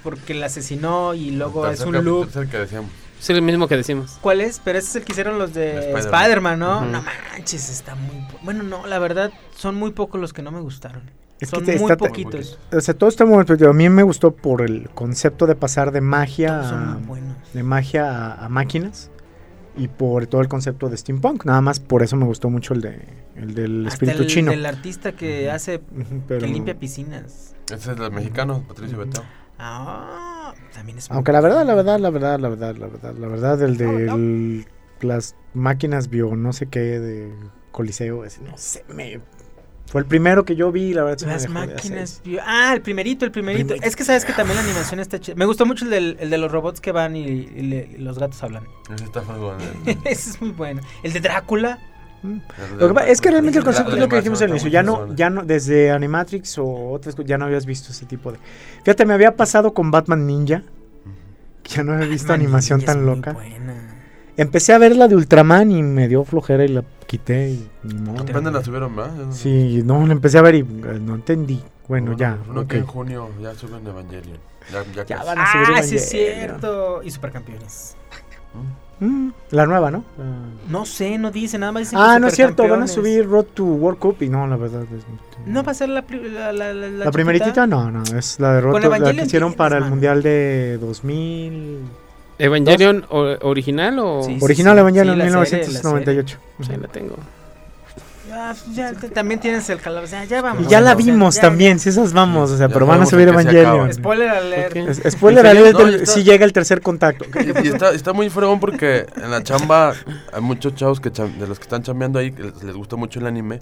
porque 0.03 0.35
la 0.35 0.47
asesinó 0.47 1.15
y 1.15 1.31
luego 1.33 1.67
es 1.69 1.81
un 1.81 2.03
loop. 2.05 2.25
tercer 2.27 2.49
que 2.49 2.59
decíamos. 2.59 2.91
Es 3.21 3.31
el 3.31 3.43
mismo 3.43 3.69
que 3.69 3.77
decimos. 3.77 4.19
¿Cuál 4.21 4.41
es? 4.41 4.61
Pero 4.65 4.79
ese 4.79 4.89
es 4.89 4.97
el 4.97 5.05
que 5.05 5.13
hicieron 5.13 5.39
los 5.39 5.55
de 5.55 5.93
Spider-Man. 5.97 6.59
¿no? 6.59 6.85
No 6.85 7.03
manches, 7.03 7.69
está 7.69 7.95
muy... 7.95 8.17
po- 8.31 8.39
Bueno, 8.43 8.65
no, 8.65 8.85
la 8.89 8.99
verdad, 8.99 9.31
son 9.57 9.77
muy 9.77 9.93
pocos 9.93 10.21
los 10.21 10.33
que 10.33 10.43
no 10.43 10.51
me 10.51 10.61
gustaron. 10.61 11.03
Es 11.43 11.51
que 11.51 11.57
son 11.57 11.65
te- 11.65 11.79
muy 11.79 11.91
está- 11.93 11.97
poquitos. 11.97 12.59
O 12.73 12.81
sea, 12.81 12.95
todo 12.95 13.09
está 13.09 13.25
muy 13.27 13.45
pero 13.45 13.71
A 13.71 13.73
mí 13.73 13.89
me 13.89 14.03
gustó 14.03 14.31
por 14.35 14.63
el 14.63 14.89
concepto 14.91 15.47
de 15.47 15.55
pasar 15.55 15.93
de 15.93 16.01
magia 16.01 16.61
a, 16.95 16.99
de 17.53 17.63
magia 17.63 18.11
a, 18.35 18.45
a 18.45 18.49
máquinas 18.49 19.11
y 19.77 19.89
por 19.89 20.27
todo 20.27 20.41
el 20.41 20.49
concepto 20.49 20.89
de 20.89 20.97
steampunk. 20.97 21.45
Nada 21.45 21.61
más 21.61 21.81
por 21.81 22.03
eso 22.03 22.17
me 22.17 22.25
gustó 22.27 22.51
mucho 22.51 22.75
el 22.75 22.81
de 22.83 23.01
el 23.37 23.55
del 23.55 23.87
Hasta 23.87 23.95
espíritu 23.95 24.23
el, 24.23 24.29
chino. 24.29 24.51
del 24.51 24.67
artista 24.67 25.13
que 25.13 25.51
hace... 25.51 25.81
Pero- 26.29 26.41
Que 26.41 26.47
limpia 26.47 26.79
piscinas. 26.79 27.55
Ese 27.73 27.93
es 27.93 27.99
el 27.99 28.11
mexicano, 28.13 28.63
Patricio 28.69 28.99
Betao. 28.99 29.25
Ah, 29.59 30.53
también 30.75 30.99
es 30.99 31.09
muy 31.09 31.17
Aunque 31.17 31.33
la 31.33 31.41
verdad, 31.41 31.65
la 31.67 31.75
verdad, 31.75 31.99
la 32.01 32.11
verdad, 32.11 32.39
la 32.39 32.49
verdad, 32.51 32.77
la 32.77 32.87
verdad, 32.89 33.15
la 33.15 33.27
verdad, 33.29 33.63
el 33.63 33.77
de 33.79 34.67
las 35.01 35.35
máquinas 35.55 36.09
bio, 36.11 36.37
no 36.37 36.53
sé 36.53 36.67
qué, 36.67 36.81
de 36.81 37.33
Coliseo, 37.71 38.25
ese, 38.25 38.43
no 38.43 38.57
sé, 38.59 38.85
me... 38.93 39.21
Fue 39.93 40.01
el 40.01 40.07
primero 40.07 40.47
que 40.47 40.57
yo 40.57 40.73
vi, 40.73 40.95
la 40.95 41.05
verdad 41.05 41.27
Las 41.29 41.49
máquinas. 41.51 42.23
Ah, 42.47 42.73
el 42.75 42.81
primerito, 42.81 43.27
el 43.27 43.31
primerito. 43.31 43.67
Primerito. 43.67 43.87
Es 43.87 43.95
que 43.95 44.05
sabes 44.05 44.25
que 44.25 44.33
también 44.33 44.57
la 44.57 44.63
animación 44.65 45.01
está 45.01 45.21
chida. 45.21 45.35
Me 45.37 45.45
gustó 45.45 45.67
mucho 45.67 45.85
el, 45.85 45.91
del, 45.91 46.17
el 46.19 46.31
de 46.31 46.39
los 46.39 46.51
robots 46.51 46.81
que 46.81 46.93
van 46.93 47.15
y, 47.15 47.21
y 47.25 47.61
le- 47.63 47.91
y 47.97 47.99
los 47.99 48.19
gatos 48.19 48.43
hablan. 48.43 48.65
Ese 48.95 49.05
está 49.05 49.21
fregón. 49.21 49.59
Ese 50.07 50.31
es 50.31 50.41
muy 50.41 50.53
bueno. 50.53 50.81
El 51.03 51.13
de 51.13 51.21
Drácula. 51.21 51.79
Lo 52.79 52.89
que 52.89 52.95
pasa 52.95 53.09
es 53.09 53.21
que 53.21 53.31
realmente 53.31 53.59
el 53.59 53.65
concepto 53.65 53.93
es 53.93 53.99
lo 53.99 54.09
que 54.09 54.17
dijimos 54.17 54.41
al 54.41 54.49
inicio. 54.51 54.71
Ya 54.71 54.83
muy 54.83 54.93
no, 55.09 55.15
ya 55.15 55.29
no, 55.29 55.43
desde 55.45 55.91
Animatrix 55.91 56.57
o 56.57 56.91
otras 56.93 57.15
cosas, 57.15 57.29
ya 57.29 57.37
no 57.37 57.45
habías 57.45 57.67
visto 57.67 57.91
ese 57.93 58.07
tipo 58.07 58.33
de. 58.33 58.39
Fíjate, 58.85 59.05
me 59.05 59.13
había 59.13 59.37
pasado 59.37 59.75
con 59.75 59.91
Batman 59.91 60.27
Ninja. 60.27 60.63
Que 61.63 61.75
ya 61.75 61.83
no 61.83 61.93
había 61.93 62.07
visto 62.07 62.29
Batman 62.29 62.41
animación 62.47 62.79
Ninja 62.79 62.93
es 62.93 62.97
tan 62.97 63.05
muy 63.07 63.17
loca. 63.17 63.33
buena. 63.35 63.75
Empecé 64.39 64.73
a 64.73 64.79
ver 64.79 64.97
la 64.97 65.07
de 65.09 65.17
Ultraman 65.17 65.71
y 65.71 65.83
me 65.83 66.09
dio 66.09 66.25
flojera 66.25 66.65
y 66.65 66.69
la 66.69 66.83
quité 67.13 67.51
y 67.51 67.69
ni 67.85 67.95
modo. 67.95 68.23
Apenas 68.23 68.53
la 68.55 68.65
subieron, 68.65 68.97
¿verdad? 68.97 69.13
Sí, 69.33 69.83
no, 69.85 70.07
la 70.07 70.13
empecé 70.15 70.39
a 70.39 70.43
ver 70.43 70.55
y 70.55 70.61
eh, 70.61 70.65
no 71.01 71.15
entendí. 71.17 71.61
Bueno, 71.89 72.17
ya, 72.17 72.39
Uno 72.49 72.63
ok. 72.63 72.69
que 72.69 72.79
en 72.79 72.87
junio 72.87 73.29
ya 73.41 73.55
suben 73.55 73.87
Evangelion. 73.87 74.39
Ya, 74.73 74.83
ya, 74.95 75.05
Ya 75.05 75.23
van 75.25 75.39
a 75.39 75.53
subir 75.53 75.67
Ah, 75.77 75.83
sí 75.83 75.97
es 75.97 76.09
cierto. 76.09 77.03
Y 77.03 77.11
supercampeones. 77.11 77.97
Mm, 79.01 79.31
la 79.51 79.67
nueva, 79.67 79.91
¿no? 79.91 80.05
La- 80.17 80.71
No 80.71 80.87
sé, 80.87 81.19
no 81.19 81.31
dice 81.31 81.59
nada 81.59 81.73
más. 81.73 81.81
dicen 81.83 81.99
Ah, 82.01 82.19
no 82.19 82.29
es 82.29 82.35
cierto, 82.35 82.67
van 82.67 82.83
a 82.83 82.87
subir 82.89 83.29
Road 83.29 83.47
to 83.53 83.65
World 83.65 83.99
Cup 83.99 84.17
y 84.23 84.29
no, 84.29 84.47
la 84.47 84.57
verdad 84.57 84.85
es... 84.85 85.05
¿No 85.47 85.63
va 85.65 85.73
a 85.73 85.75
ser 85.75 85.89
la, 85.91 86.03
pri- 86.07 86.31
la, 86.31 86.53
la, 86.53 86.73
la, 86.73 86.89
La, 86.89 87.11
primeritita 87.11 87.67
no, 87.67 87.91
no, 87.91 88.03
es 88.17 88.39
la 88.41 88.55
de 88.55 88.61
Road 88.63 88.81
to- 88.81 88.89
la 88.89 89.13
que 89.13 89.23
hicieron 89.25 89.55
para 89.55 89.77
el. 89.79 89.85
Mundial 89.87 90.23
de 90.23 90.79
2000... 90.81 91.81
¿Evangelion 92.45 93.07
o- 93.11 93.37
original 93.43 93.99
o...? 93.99 94.23
Sí, 94.23 94.39
sí, 94.39 94.45
Original 94.45 94.75
sí, 94.77 94.81
Evangelion 94.81 95.15
sí, 95.15 95.19
la 95.19 95.25
serie, 95.25 95.39
la 95.41 95.47
serie. 95.47 95.67
1998. 95.69 96.39
Sí, 96.63 96.73
la 96.81 96.89
tengo. 96.89 97.17
Ah, 98.35 98.55
ya, 98.73 98.93
te- 98.95 99.11
también 99.11 99.41
tienes 99.41 99.69
el 99.69 99.79
calor. 99.79 100.05
O 100.05 100.07
sea, 100.07 100.25
ya 100.25 100.41
vamos. 100.41 100.65
Y 100.65 100.69
ya 100.69 100.81
la 100.81 100.93
o 100.95 100.97
sea, 100.97 101.05
vimos 101.05 101.35
ya- 101.37 101.43
también, 101.43 101.79
si 101.79 101.91
esas 101.91 102.13
vamos, 102.15 102.51
o 102.51 102.57
sea, 102.57 102.69
pero 102.71 102.87
van 102.87 103.03
a 103.03 103.07
subir 103.07 103.29
Evangelion. 103.29 103.93
Spoiler 103.93 104.31
alert. 104.31 104.95
Spoiler 105.11 105.47
alert, 105.47 105.79
No, 105.79 105.87
está. 105.89 106.07
si 106.07 106.25
llega 106.25 106.45
el 106.47 106.53
tercer 106.53 106.81
contacto. 106.81 107.27
Y 107.63 107.69
está, 107.69 107.91
está 107.93 108.13
muy 108.15 108.31
fregón 108.31 108.59
porque 108.59 109.07
en 109.23 109.31
la 109.31 109.43
chamba 109.43 109.95
hay 110.33 110.41
muchos 110.41 110.75
chavos 110.75 110.99
que 111.01 111.13
cham- 111.13 111.37
de 111.37 111.47
los 111.47 111.59
que 111.59 111.65
están 111.65 111.83
chambeando 111.83 112.19
ahí 112.19 112.33
que 112.33 112.45
les, 112.45 112.63
les 112.63 112.75
gusta 112.75 112.97
mucho 112.97 113.21
el 113.21 113.27
anime. 113.27 113.61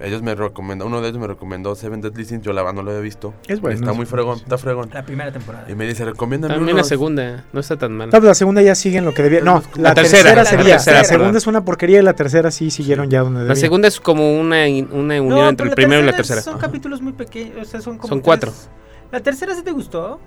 Ellos 0.00 0.22
me 0.22 0.34
recomendó, 0.34 0.86
uno 0.86 1.00
de 1.00 1.08
ellos 1.08 1.20
me 1.20 1.26
recomendó 1.28 1.74
Seven 1.76 2.00
Deadly 2.00 2.24
Sins, 2.24 2.42
yo 2.42 2.52
la 2.52 2.62
verdad 2.62 2.74
no 2.74 2.82
lo 2.82 2.90
había 2.90 3.00
visto. 3.02 3.32
Es 3.46 3.60
bueno, 3.60 3.76
Está 3.78 3.92
es 3.92 3.96
muy 3.96 4.06
fregón, 4.06 4.38
está 4.38 4.58
fregón. 4.58 4.90
La 4.92 5.04
primera 5.04 5.30
temporada. 5.32 5.70
Y 5.70 5.74
me 5.74 5.86
dice, 5.86 6.04
recomiéndame 6.04 6.54
También 6.54 6.74
la 6.76 6.80
unos". 6.80 6.88
segunda, 6.88 7.44
no 7.52 7.60
está 7.60 7.76
tan 7.76 7.96
mal. 7.96 8.08
No, 8.08 8.12
pues 8.12 8.24
la 8.24 8.34
segunda 8.34 8.60
ya 8.60 8.74
sigue 8.74 8.98
en 8.98 9.04
lo 9.04 9.14
que 9.14 9.22
debía. 9.22 9.40
No, 9.40 9.62
la, 9.76 9.90
La 9.90 9.94
tercera, 9.94 10.34
tercera, 10.34 10.42
la 10.42 10.50
sería. 10.50 10.74
tercera, 10.76 10.98
la 10.98 11.04
segunda 11.04 11.38
es 11.38 11.46
una 11.46 11.64
porquería 11.64 12.00
y 12.00 12.02
la 12.02 12.14
tercera 12.14 12.50
sí 12.50 12.70
siguieron 12.70 13.08
ya 13.08 13.20
donde 13.20 13.44
La 13.44 13.54
segunda 13.54 13.86
es 13.88 14.00
como 14.00 14.38
una, 14.38 14.64
una 14.90 15.20
unión 15.22 15.28
No, 15.28 15.48
entre 15.48 15.68
el 15.68 15.74
primero 15.74 16.02
y 16.02 16.06
la 16.06 16.16
tercera. 16.16 16.42
Son 16.42 16.58
capítulos 16.58 17.00
muy 17.00 17.12
pequeños. 17.12 17.56
O 17.62 17.64
sea, 17.64 17.80
son 17.80 17.96
como. 17.96 18.08
Son 18.08 18.18
tres. 18.18 18.24
cuatro. 18.24 18.52
¿La 19.12 19.20
tercera 19.20 19.54
sí 19.54 19.62
te 19.62 19.70
gustó? 19.70 20.18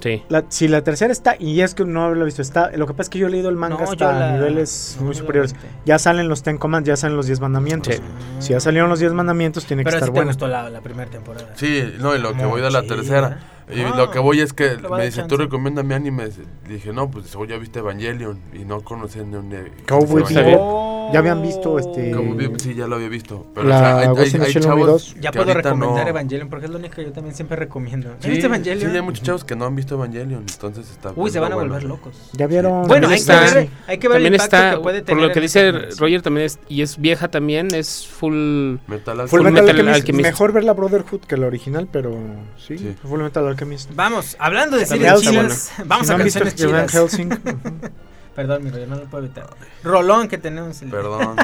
Sí. 0.00 0.22
La, 0.28 0.44
si 0.48 0.66
la 0.68 0.82
tercera 0.82 1.12
está, 1.12 1.36
y 1.38 1.60
es 1.60 1.74
que 1.74 1.84
no 1.84 2.14
lo 2.14 2.22
he 2.22 2.24
visto, 2.24 2.40
está, 2.42 2.70
lo 2.76 2.86
que 2.86 2.92
pasa 2.94 3.02
es 3.02 3.08
que 3.10 3.18
yo 3.18 3.26
he 3.26 3.30
leído 3.30 3.48
el 3.50 3.56
manga 3.56 3.76
No, 3.76 3.84
hasta 3.84 4.12
la- 4.18 4.32
niveles 4.32 4.96
no, 4.98 5.06
muy 5.06 5.14
superiores. 5.14 5.54
Ya 5.84 5.98
salen 5.98 6.28
los 6.28 6.42
Ten 6.42 6.56
Commands, 6.58 6.86
ya 6.86 6.96
salen 6.96 7.16
los 7.16 7.26
10 7.26 7.40
mandamientos. 7.40 7.94
Sí. 7.96 8.00
Si 8.38 8.52
ya 8.52 8.60
salieron 8.60 8.88
los 8.90 8.98
10 8.98 9.12
mandamientos, 9.12 9.66
tiene 9.66 9.84
que 9.84 9.90
estar 9.90 10.04
te 10.04 10.10
bueno. 10.10 10.28
gustó 10.28 10.48
la, 10.48 10.70
la 10.70 10.80
primera 10.80 11.10
temporada. 11.10 11.48
Sí, 11.54 11.94
no, 11.98 12.16
y 12.16 12.18
lo 12.18 12.32
que 12.34 12.44
voy 12.46 12.60
de 12.62 12.70
la 12.70 12.82
tercera. 12.82 13.38
Y 13.74 13.80
Ah, 13.82 13.94
lo 13.96 14.10
que 14.10 14.18
voy 14.18 14.40
es 14.40 14.52
que 14.52 14.76
me 14.90 15.04
dice, 15.06 15.22
tú 15.24 15.36
recomiéndame 15.36 15.94
animes. 15.94 16.38
Le 16.66 16.74
dije, 16.74 16.92
no, 16.92 17.10
pues 17.10 17.26
seguro 17.28 17.50
ya 17.50 17.58
viste 17.58 17.78
Evangelion. 17.80 18.38
Y 18.52 18.60
no 18.64 18.80
conocía 18.82 19.22
ni 19.22 19.36
un. 19.36 19.50
Cowboy 19.86 20.22
Bebop. 20.22 20.90
Ya 21.12 21.18
habían 21.18 21.42
visto 21.42 21.76
este. 21.78 22.12
Como 22.12 22.36
vi- 22.36 22.52
sí, 22.58 22.74
ya 22.74 22.86
lo 22.86 22.94
había 22.94 23.08
visto. 23.08 23.44
Pero 23.52 23.66
La 23.66 23.76
o 24.12 24.14
sea, 24.24 24.42
hay, 24.44 24.54
chavos. 24.54 25.16
Ya 25.20 25.32
que 25.32 25.38
puedo 25.40 25.54
recomendar 25.54 26.04
no- 26.04 26.08
Evangelion 26.08 26.48
porque 26.48 26.66
es 26.66 26.70
lo 26.70 26.78
único 26.78 26.94
que 26.94 27.04
yo 27.04 27.12
también 27.12 27.34
siempre 27.34 27.56
recomiendo. 27.56 28.10
¿Ya 28.10 28.16
Sí, 28.22 28.30
viste 28.30 28.46
Evangelion? 28.46 28.90
Sí, 28.92 28.96
hay 28.96 29.02
muchos 29.02 29.24
chavos 29.24 29.44
que 29.44 29.56
no 29.56 29.64
han 29.64 29.74
visto 29.74 29.96
Evangelion. 29.96 30.44
Entonces 30.48 30.88
está. 30.88 31.12
Uy, 31.16 31.30
se 31.30 31.38
está 31.38 31.40
van 31.40 31.52
a 31.52 31.54
bueno. 31.56 31.70
volver 31.70 31.84
locos. 31.88 32.30
Ya 32.34 32.46
vieron. 32.46 32.86
Bueno, 32.86 33.08
hay 33.08 33.14
que, 33.14 33.20
está- 33.20 33.40
ver, 33.54 33.68
hay 33.88 33.98
que 33.98 34.06
ver 34.08 34.18
el 34.18 34.22
También 34.22 34.34
impacto 34.34 34.56
está, 34.56 34.70
que 34.76 34.82
puede 34.82 35.02
por 35.02 35.16
lo 35.20 35.32
que 35.32 35.40
dice. 35.40 35.72
Roger 35.98 36.22
también 36.22 36.46
es, 36.46 36.60
y 36.68 36.82
es 36.82 36.96
vieja 36.96 37.26
también, 37.28 37.74
es 37.74 38.06
full... 38.06 38.76
Metal 38.86 39.16
Full 39.16 39.20
Alchemist. 39.20 39.30
Full 39.30 39.42
Metal, 39.50 39.88
Alchemist. 39.88 40.26
Mejor 40.30 40.52
ver 40.52 40.62
la 40.64 40.72
Brotherhood 40.74 41.20
que 41.22 41.36
la 41.36 41.46
original, 41.48 41.88
pero 41.90 42.12
sí, 42.56 42.78
Sí. 42.78 42.94
Full 43.02 43.20
Metal 43.20 43.46
Alchemist. 43.60 43.90
Vamos, 43.94 44.36
hablando 44.38 44.76
de 44.76 44.86
series 44.86 45.12
está 45.12 45.30
chidas, 45.30 45.72
vamos 45.84 46.06
Si 46.06 46.12
a 46.12 46.16
no 46.16 46.22
canciones 46.24 46.54
Van 46.54 46.86
chidas. 46.86 46.92
Helsing, 46.94 47.28
Perdón, 48.34 48.64
mi 48.64 48.70
rollo, 48.70 48.86
no 48.86 48.96
lo 48.96 49.04
puedo 49.04 49.24
evitar. 49.24 49.46
Rolón 49.84 50.28
que 50.28 50.38
tenemos. 50.38 50.80
el- 50.82 50.88
Perdón. 50.90 51.36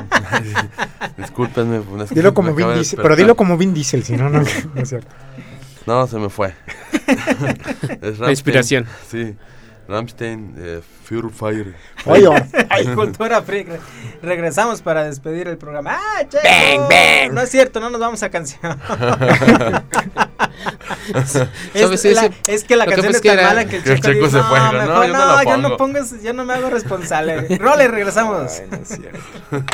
Discúlpenme. 1.18 1.80
una- 1.80 2.04
dilo 2.04 2.32
como 2.32 2.54
Vin 2.54 2.72
Diesel, 2.74 3.00
pero 3.02 3.16
dilo 3.16 3.36
como 3.36 3.58
Vin 3.58 3.74
Diesel, 3.74 4.02
si 4.04 4.16
no, 4.16 4.30
no, 4.30 4.40
no 4.74 4.80
es 4.80 4.88
cierto. 4.88 5.08
No, 5.84 6.06
se 6.06 6.18
me 6.18 6.30
fue. 6.30 6.54
es 8.00 8.18
La 8.18 8.30
inspiración. 8.30 8.86
Sí. 9.10 9.34
Rammstein, 9.88 10.54
eh, 10.58 10.80
Fear 11.04 11.30
Fire. 11.30 11.74
Ay, 12.70 12.86
cultura 12.94 13.40
freak. 13.42 13.68
Re- 13.68 13.80
Regresamos 14.22 14.82
para 14.82 15.04
despedir 15.04 15.46
el 15.48 15.56
programa. 15.58 15.96
¡Ah, 15.96 16.24
che! 16.28 16.38
Bang, 16.42 16.80
no! 16.80 16.88
bang. 16.88 17.32
No 17.32 17.40
es 17.40 17.50
cierto, 17.50 17.78
no 17.80 17.90
nos 17.90 18.00
vamos 18.00 18.22
a 18.22 18.30
canción. 18.30 18.60
¿Sabes? 21.26 21.48
es, 21.74 22.04
Ese- 22.04 22.14
la- 22.14 22.30
es 22.48 22.64
que 22.64 22.76
la 22.76 22.84
lo 22.84 22.90
que 22.90 22.96
canción 22.96 23.06
pasa 23.06 23.08
es 23.10 23.14
es 23.16 23.20
que 23.22 23.28
tan 23.36 23.44
mala 23.44 23.64
que 23.66 23.76
el 23.76 23.82
que 23.82 23.92
el 23.92 23.96
chico, 24.00 24.08
Checo 24.12 24.24
dice, 24.26 24.38
se 24.38 24.42
fue, 24.44 24.58
No, 24.58 24.72
no, 24.72 24.78
mejor 24.78 25.06
yo 25.06 25.12
no 25.12 25.18
no, 25.36 25.42
ya 25.44 25.56
no 25.56 25.62
pongo". 25.62 25.76
pongas, 25.76 26.22
ya 26.22 26.32
no 26.32 26.44
me 26.44 26.54
hago 26.54 26.70
responsable. 26.70 27.58
Role, 27.58 27.88
regresamos. 27.88 28.60
der 28.68 29.64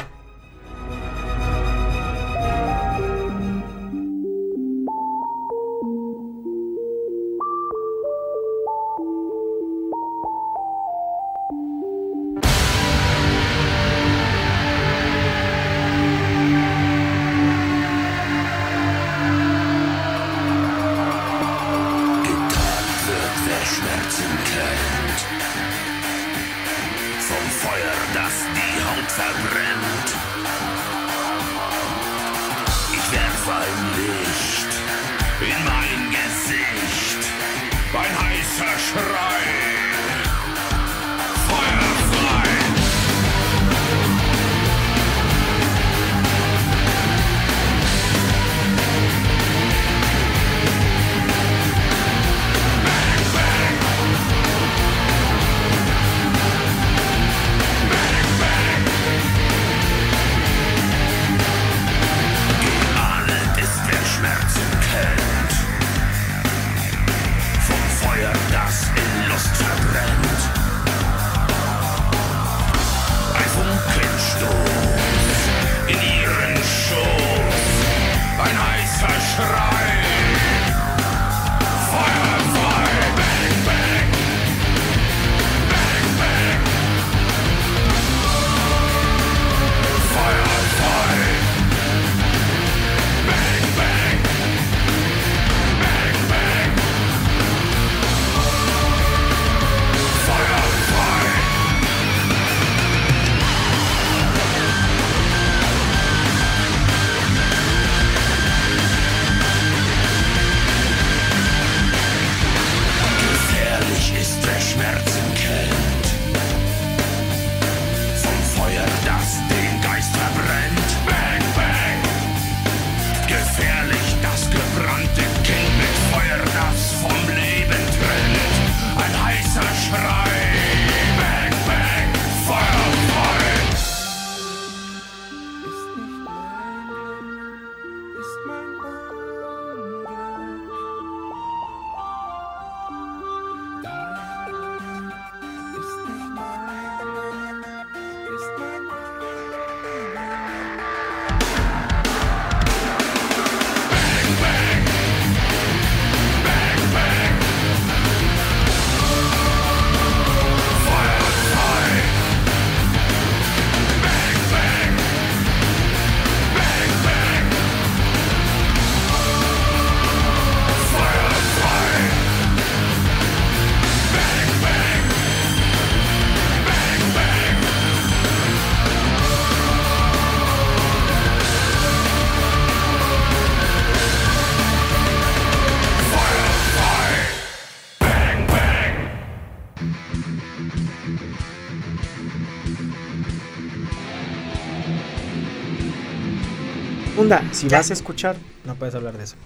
Si 197.63 197.69
vas 197.69 197.91
a 197.91 197.93
escuchar, 197.93 198.35
No 198.65 198.75
puedes 198.75 198.93
hablar 198.97 199.17
de 199.17 199.23
eso. 199.23 199.37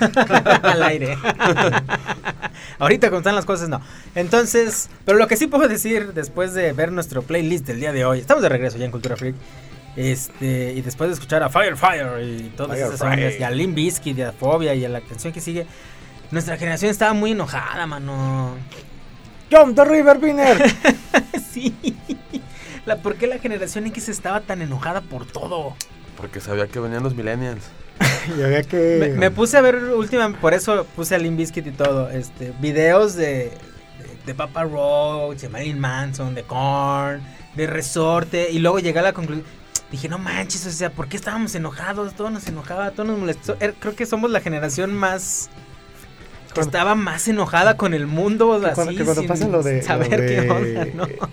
Al 0.64 0.82
aire. 0.82 1.16
Ahorita 2.80 3.10
como 3.10 3.18
están 3.18 3.36
las 3.36 3.44
cosas, 3.44 3.68
no. 3.68 3.80
Entonces, 4.16 4.90
pero 5.04 5.18
lo 5.18 5.28
que 5.28 5.36
sí 5.36 5.46
puedo 5.46 5.68
decir 5.68 6.12
después 6.12 6.52
de 6.52 6.72
ver 6.72 6.90
nuestro 6.90 7.22
playlist 7.22 7.68
del 7.68 7.78
día 7.78 7.92
de 7.92 8.04
hoy, 8.04 8.18
estamos 8.18 8.42
de 8.42 8.48
regreso 8.48 8.76
ya 8.76 8.86
en 8.86 8.90
Cultura 8.90 9.16
Freak. 9.16 9.36
Este, 9.94 10.72
y 10.72 10.82
después 10.82 11.10
de 11.10 11.14
escuchar 11.14 11.44
a 11.44 11.48
Fire 11.48 11.76
Fire 11.76 12.20
y 12.20 12.48
todas 12.56 12.76
Fire, 12.76 12.88
esas 12.88 13.00
ondas, 13.02 13.34
y 13.38 13.42
a 13.44 13.50
Limp 13.50 13.76
Bizkit 13.76 14.18
y 14.18 14.22
a 14.22 14.32
Fobia 14.32 14.74
y 14.74 14.84
a 14.84 14.88
la 14.88 15.00
canción 15.00 15.32
que 15.32 15.40
sigue, 15.40 15.64
nuestra 16.32 16.56
generación 16.56 16.90
estaba 16.90 17.12
muy 17.12 17.30
enojada, 17.30 17.86
mano. 17.86 18.56
Jump 19.48 19.76
the 19.76 19.84
River 19.84 20.18
Winner. 20.18 20.58
sí. 21.52 21.72
La, 22.84 22.96
¿Por 22.96 23.14
qué 23.14 23.28
la 23.28 23.38
generación 23.38 23.86
X 23.86 24.08
estaba 24.08 24.40
tan 24.40 24.60
enojada 24.60 25.02
por 25.02 25.24
todo? 25.24 25.76
Porque 26.20 26.40
sabía 26.40 26.66
que 26.66 26.78
venían 26.80 27.02
los 27.02 27.14
millennials. 27.14 27.64
y 28.38 28.42
había 28.42 28.62
que. 28.62 28.98
Me, 29.00 29.08
me 29.18 29.30
puse 29.30 29.56
a 29.56 29.60
ver 29.60 29.76
última, 29.76 30.32
por 30.40 30.54
eso 30.54 30.86
puse 30.96 31.14
a 31.14 31.18
Limp 31.18 31.38
Bizkit 31.38 31.66
y 31.66 31.70
todo, 31.72 32.10
este, 32.10 32.52
videos 32.60 33.14
de, 33.14 33.26
de, 33.26 33.52
de 34.26 34.34
Papa 34.34 34.64
Roach, 34.64 35.38
de 35.38 35.48
Marilyn 35.48 35.78
Manson, 35.78 36.34
de 36.34 36.42
Korn, 36.42 37.20
de 37.54 37.66
Resorte, 37.66 38.50
y 38.50 38.58
luego 38.58 38.78
llegué 38.78 38.98
a 38.98 39.02
la 39.02 39.12
conclusión, 39.12 39.46
dije, 39.90 40.08
no 40.08 40.18
manches, 40.18 40.66
o 40.66 40.70
sea, 40.70 40.90
¿por 40.90 41.08
qué 41.08 41.16
estábamos 41.16 41.54
enojados? 41.54 42.14
Todo 42.14 42.30
nos 42.30 42.46
enojaba, 42.46 42.90
todo 42.92 43.06
nos 43.06 43.18
molestó. 43.18 43.56
Er- 43.58 43.74
creo 43.78 43.94
que 43.96 44.06
somos 44.06 44.30
la 44.30 44.40
generación 44.40 44.94
más... 44.94 45.50
Que 46.48 46.54
Cuando- 46.54 46.68
estaba 46.78 46.94
más 46.96 47.28
enojada 47.28 47.76
con 47.76 47.94
el 47.94 48.06
mundo, 48.08 48.60
que 48.60 48.72
cuando, 48.72 48.82
así, 48.90 48.96
que 48.96 49.04
cuando 49.04 49.20
sin 49.22 49.28
pasa 49.28 49.48
lo 49.48 49.62
de. 49.62 49.82
saber 49.82 50.10
lo 50.10 50.16
qué 50.16 50.40
de- 50.40 50.50
onda, 50.50 50.86
¿no? 50.94 51.28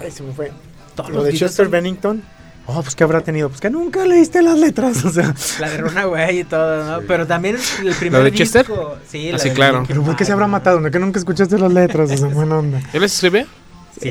Ay, 0.00 0.10
se 0.10 0.22
me 0.22 0.32
fue. 0.34 0.52
Todos 0.94 1.08
Lo 1.08 1.16
los 1.16 1.24
de 1.24 1.32
Chester 1.32 1.64
son- 1.66 1.70
Bennington. 1.72 2.22
Oh, 2.70 2.82
pues 2.82 2.94
que 2.94 3.02
habrá 3.02 3.22
tenido. 3.22 3.48
Pues 3.48 3.60
que 3.62 3.70
nunca 3.70 4.04
leíste 4.04 4.42
las 4.42 4.58
letras. 4.58 5.02
O 5.08 5.10
sea. 5.10 5.34
La 5.58 5.70
de 5.70 5.78
Runaway 5.78 6.40
y 6.40 6.44
todo, 6.44 6.84
¿no? 6.84 7.06
Pero 7.06 7.26
también 7.26 7.56
el 7.84 7.94
primer 7.94 8.22
de 8.22 8.32
Chester? 8.32 8.66
disco, 8.66 8.96
Sí, 9.08 9.28
Ah, 9.30 9.32
la 9.32 9.38
sí, 9.38 9.48
de 9.48 9.54
claro. 9.54 9.78
Linkin 9.78 9.96
Pero 9.96 10.04
¿por 10.06 10.16
qué 10.16 10.24
se 10.26 10.32
habrá 10.32 10.46
matado? 10.46 10.78
¿No 10.80 10.90
que 10.90 10.98
nunca 10.98 11.18
escuchaste 11.18 11.58
las 11.58 11.72
letras? 11.72 12.10
O 12.12 12.16
sea, 12.16 12.28
buena 12.28 12.58
onda. 12.58 12.80
¿Él 12.92 13.00
les 13.00 13.14
escribe? 13.14 13.46
Sí, 14.00 14.10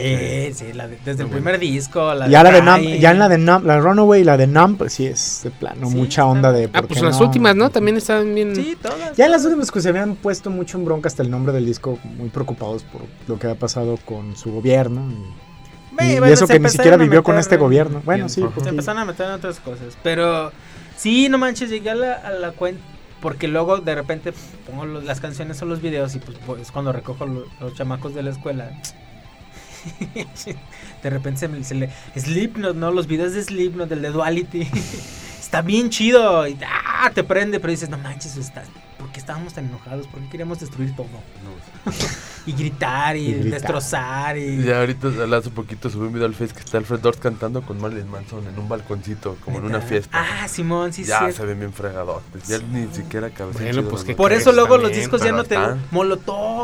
sí, 0.53 0.73
la 0.73 0.85
de- 0.87 0.97
desde 1.05 1.23
el 1.23 1.29
primer 1.29 1.59
disco. 1.59 2.13
La 2.13 2.27
Ya, 2.27 2.43
la 2.43 2.51
de 2.51 2.61
Numb, 2.61 2.79
Crying. 2.79 2.99
ya 2.99 3.11
en 3.11 3.19
la 3.19 3.29
de 3.29 3.37
Numb, 3.37 3.63
la 3.65 3.79
Runaway 3.79 4.19
y 4.21 4.23
la 4.25 4.35
de 4.35 4.45
Numb, 4.47 4.77
pues 4.79 4.91
sí 4.93 5.05
es 5.05 5.41
de 5.43 5.51
plano, 5.51 5.89
Sí, 5.89 5.95
mucha 5.95 6.25
onda 6.25 6.51
de. 6.51 6.65
Ah, 6.65 6.79
¿por 6.81 6.87
pues 6.87 6.99
qué 6.99 7.05
las 7.05 7.19
no? 7.19 7.25
últimas, 7.27 7.55
¿no? 7.55 7.69
También 7.69 7.95
estaban 7.95 8.35
bien. 8.35 8.53
Sí, 8.53 8.75
todas. 8.81 9.15
Ya 9.15 9.25
en 9.27 9.31
las 9.31 9.45
últimas 9.45 9.71
que 9.71 9.79
se 9.79 9.87
habían 9.89 10.15
puesto 10.15 10.49
mucho 10.49 10.77
en 10.77 10.83
bronca 10.83 11.07
hasta 11.07 11.23
el 11.23 11.29
nombre 11.31 11.53
del 11.53 11.65
disco, 11.65 11.99
muy 12.17 12.27
preocupados 12.29 12.83
por 12.83 13.03
lo 13.27 13.39
que 13.39 13.47
ha 13.47 13.55
pasado 13.55 13.97
con 14.03 14.35
su 14.35 14.51
gobierno. 14.51 15.09
Y, 15.09 15.46
Y 15.99 16.19
bueno, 16.19 16.25
eso 16.33 16.47
que 16.47 16.59
ni 16.59 16.69
siquiera 16.69 16.97
vivió 16.97 17.23
con 17.23 17.37
este 17.37 17.57
gobierno. 17.57 18.01
Bueno, 18.05 18.29
sí, 18.29 18.43
Se 18.63 18.69
empezaron 18.69 19.01
a 19.01 19.05
meter 19.05 19.25
en 19.27 19.31
otras 19.33 19.59
cosas. 19.59 19.97
Pero 20.03 20.51
sí, 20.95 21.29
no 21.29 21.37
manches, 21.37 21.69
llegué 21.69 21.89
a 21.91 21.95
la, 21.95 22.13
a 22.13 22.31
la 22.31 22.51
cuenta. 22.51 22.81
Porque 23.21 23.47
luego 23.47 23.77
de 23.79 23.95
repente 23.95 24.31
pongo 24.67 24.85
los- 24.85 25.03
las 25.03 25.19
canciones 25.19 25.59
o 25.61 25.65
los 25.65 25.81
videos 25.81 26.13
y 26.15 26.19
pues, 26.19 26.37
pues, 26.45 26.61
es 26.61 26.71
cuando 26.71 26.91
recojo 26.93 27.25
lo- 27.25 27.45
los 27.59 27.73
chamacos 27.73 28.13
de 28.13 28.21
la 28.23 28.29
escuela. 28.29 28.69
de 31.03 31.09
repente 31.09 31.39
se 31.39 31.47
me 31.47 31.63
se 31.63 31.75
le. 31.75 31.89
Slipknot, 32.15 32.75
¿no? 32.75 32.91
Los 32.91 33.07
videos 33.07 33.33
de 33.33 33.43
Slipknot, 33.43 33.89
del 33.89 34.01
de 34.01 34.09
Duality. 34.09 34.67
Está 35.39 35.61
bien 35.61 35.89
chido. 35.89 36.47
Y 36.47 36.57
ah, 36.65 37.09
te 37.13 37.23
prende, 37.23 37.59
pero 37.59 37.71
dices, 37.71 37.89
no 37.89 37.97
manches, 37.97 38.35
está, 38.37 38.63
¿por 38.97 39.11
qué 39.11 39.19
estábamos 39.19 39.53
tan 39.53 39.65
enojados? 39.65 40.07
¿Por 40.07 40.19
qué 40.21 40.29
queríamos 40.29 40.59
destruir 40.59 40.95
todo? 40.95 41.07
y 42.45 42.53
gritar 42.53 43.15
y, 43.17 43.19
Y 43.27 43.33
gritar. 43.33 43.51
destrozar. 43.59 44.37
Y... 44.37 44.61
Y 44.65 44.71
ahorita, 44.71 45.09
hace 45.37 45.49
poquito 45.49 45.89
subí 45.89 46.07
un 46.07 46.13
video 46.13 46.27
al 46.27 46.33
Face 46.33 46.53
que 46.53 46.59
está 46.61 46.77
Alfred 46.77 46.99
Dorf 46.99 47.19
cantando 47.19 47.61
con 47.61 47.79
Marilyn 47.79 48.09
Manson 48.09 48.47
en 48.47 48.57
un 48.57 48.67
balconcito, 48.69 49.37
como 49.43 49.59
en 49.59 49.65
una 49.65 49.81
fiesta. 49.81 50.17
Ah, 50.17 50.47
Simón, 50.47 50.93
sí, 50.93 51.03
ya 51.03 51.27
sí. 51.27 51.37
se 51.37 51.45
ven 51.45 51.59
bien 51.59 51.73
fregadotes. 51.73 52.47
Ya 52.47 52.59
ni 52.59 52.87
siquiera 52.93 53.29
cabeza. 53.29 53.59
Bueno, 53.59 53.83
pues, 53.83 54.03
¿qué 54.03 54.15
Por 54.15 54.33
eso 54.33 54.51
luego 54.51 54.77
los 54.77 54.91
discos 54.91 55.21
ya 55.21 55.31
no 55.31 55.43
te... 55.43 55.55
están. 55.55 55.81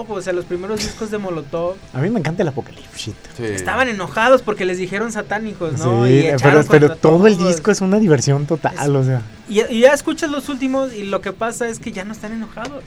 Molotov, 0.04 0.18
o 0.18 0.22
sea, 0.22 0.34
los 0.34 0.46
primeros 0.46 0.80
discos 0.80 1.12
de 1.12 1.18
Molotov 1.18 1.76
A 1.94 2.00
mí 2.00 2.10
me 2.10 2.20
encanta 2.20 2.44
el 2.44 2.50
apocalipsis. 2.50 3.14
Sí. 3.36 3.44
estaban 3.46 3.88
enojados 3.88 4.42
porque 4.42 4.66
les 4.66 4.78
dijeron 4.78 5.12
satánicos, 5.12 5.80
¿no? 5.80 6.06
Sí, 6.06 6.20
y 6.28 6.32
pero, 6.70 6.96
todo 6.96 7.28
el 7.28 7.38
disco 7.38 7.72
es 7.72 7.82
una 7.82 8.00
diversión 8.00 8.46
total, 8.46 8.96
o 8.96 9.04
sea. 9.04 9.22
Y, 9.50 9.62
y 9.70 9.82
ya 9.82 9.94
escuchas 9.94 10.32
los 10.32 10.48
últimos 10.50 10.94
y 10.94 11.04
lo 11.04 11.20
que 11.22 11.34
pasa 11.34 11.68
es 11.68 11.80
que 11.80 11.92
ya 11.92 12.06
no 12.06 12.14
están 12.14 12.32
enojados. 12.32 12.84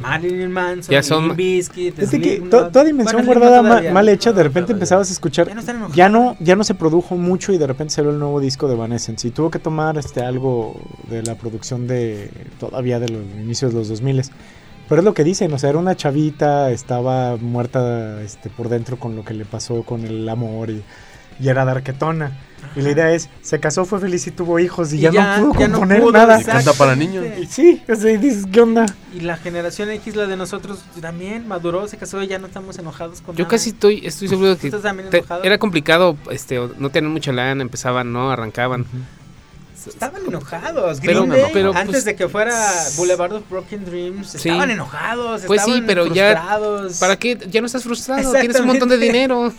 Marilyn 0.00 0.50
Manson, 0.50 0.92
Ya 0.92 1.02
son- 1.02 1.34
Fíjate 1.36 2.20
que 2.20 2.40
to- 2.50 2.68
toda 2.68 2.84
dimensión 2.84 3.24
Bueno, 3.24 3.40
guardada 3.40 3.92
mal 3.92 4.08
hecha, 4.08 4.32
de 4.32 4.42
repente 4.42 4.72
empezabas 4.72 5.08
a 5.08 5.12
escuchar. 5.12 5.48
Ya 5.48 5.54
no 5.54 5.60
están 5.60 5.76
enojados. 5.76 5.96
Ya 5.96 6.08
no, 6.08 6.36
ya 6.40 6.56
no 6.56 6.64
se 6.64 6.74
produjo 6.74 7.16
mucho 7.16 7.52
y 7.52 7.58
de 7.58 7.66
repente 7.66 7.94
salió 7.94 8.10
el 8.10 8.18
nuevo 8.18 8.40
disco 8.40 8.68
de 8.68 8.74
Evanescence 8.74 9.26
y 9.28 9.30
tuvo 9.30 9.50
que 9.50 9.58
tomar 9.58 9.96
este 9.96 10.22
algo 10.22 10.80
de 11.08 11.22
la 11.22 11.36
producción 11.36 11.86
de 11.86 12.30
todavía 12.58 12.98
de 12.98 13.08
los 13.08 13.22
inicios 13.40 13.72
de 13.72 13.78
los 13.78 13.88
2000 13.88 14.22
pero 14.88 15.00
es 15.00 15.04
lo 15.04 15.14
que 15.14 15.24
dicen, 15.24 15.52
o 15.52 15.58
sea, 15.58 15.70
era 15.70 15.78
una 15.78 15.96
chavita, 15.96 16.70
estaba 16.70 17.36
muerta 17.36 18.20
este 18.22 18.50
por 18.50 18.68
dentro 18.68 18.98
con 18.98 19.16
lo 19.16 19.24
que 19.24 19.34
le 19.34 19.44
pasó 19.44 19.82
con 19.82 20.04
el 20.04 20.28
amor 20.28 20.70
y, 20.70 20.82
y 21.40 21.48
era 21.48 21.64
darquetona. 21.64 22.32
Y 22.76 22.80
la 22.80 22.90
idea 22.92 23.12
es, 23.12 23.28
se 23.42 23.60
casó, 23.60 23.84
fue 23.84 24.00
feliz 24.00 24.26
y 24.26 24.30
tuvo 24.30 24.58
hijos 24.58 24.92
y, 24.94 24.96
Y 24.96 25.00
ya, 25.00 25.10
ya- 25.12 25.38
no 25.38 25.50
pudo 25.50 25.60
ya 25.60 25.68
no 25.68 25.78
componer 25.78 26.00
pudo, 26.00 26.12
nada. 26.12 26.40
Y 26.40 26.44
canta 26.44 26.72
para 26.72 26.96
niños. 26.96 27.26
Y 27.38 27.44
sí, 27.46 27.82
o 27.86 27.94
sea, 27.94 28.10
y 28.10 28.16
dices, 28.16 28.46
¿qué 28.50 28.62
onda? 28.62 28.86
Y 29.14 29.20
la 29.20 29.36
generación 29.36 29.90
X, 29.90 30.16
la 30.16 30.26
de 30.26 30.36
nosotros, 30.38 30.78
también 31.00 31.46
maduró, 31.46 31.86
se 31.88 31.98
casó 31.98 32.22
y 32.22 32.26
ya 32.26 32.38
no 32.38 32.46
estamos 32.46 32.78
enojados 32.78 33.20
con 33.20 33.36
Yo 33.36 33.44
nada. 33.44 33.50
casi 33.50 33.70
estoy, 33.70 34.00
estoy 34.06 34.28
seguro 34.28 34.48
de 34.48 34.56
que 34.56 34.68
¿Estás 34.68 34.80
también 34.82 35.10
te- 35.10 35.18
enojado? 35.18 35.44
era 35.44 35.58
complicado, 35.58 36.16
este, 36.30 36.58
no 36.78 36.88
tenían 36.90 37.12
mucha 37.12 37.32
lana, 37.32 37.60
empezaban, 37.60 38.12
¿no? 38.14 38.30
Arrancaban. 38.30 38.86
Estaban 39.86 40.24
enojados. 40.26 40.98
Pero- 41.00 41.24
Green 41.26 41.42
Day, 41.42 41.50
pero, 41.52 41.70
antes 41.74 41.86
pues, 41.90 42.04
de 42.04 42.16
que 42.16 42.28
fuera 42.28 42.54
Boulevard 42.96 43.32
of 43.34 43.48
Broken 43.50 43.84
Dreams, 43.84 44.30
Sí. 44.30 44.36
estaban 44.48 44.70
enojados. 44.70 45.42
Pues 45.46 45.62
sí, 45.62 45.70
estaban 45.70 45.86
pero 45.86 46.06
ya- 46.14 46.32
frustrados. 46.32 46.98
¿Para 46.98 47.16
qué? 47.18 47.38
Ya 47.50 47.60
no 47.60 47.66
estás 47.66 47.82
frustrado, 47.84 48.32
tienes 48.32 48.58
un 48.60 48.66
montón 48.66 48.88
de 48.88 48.98
dinero. 48.98 49.52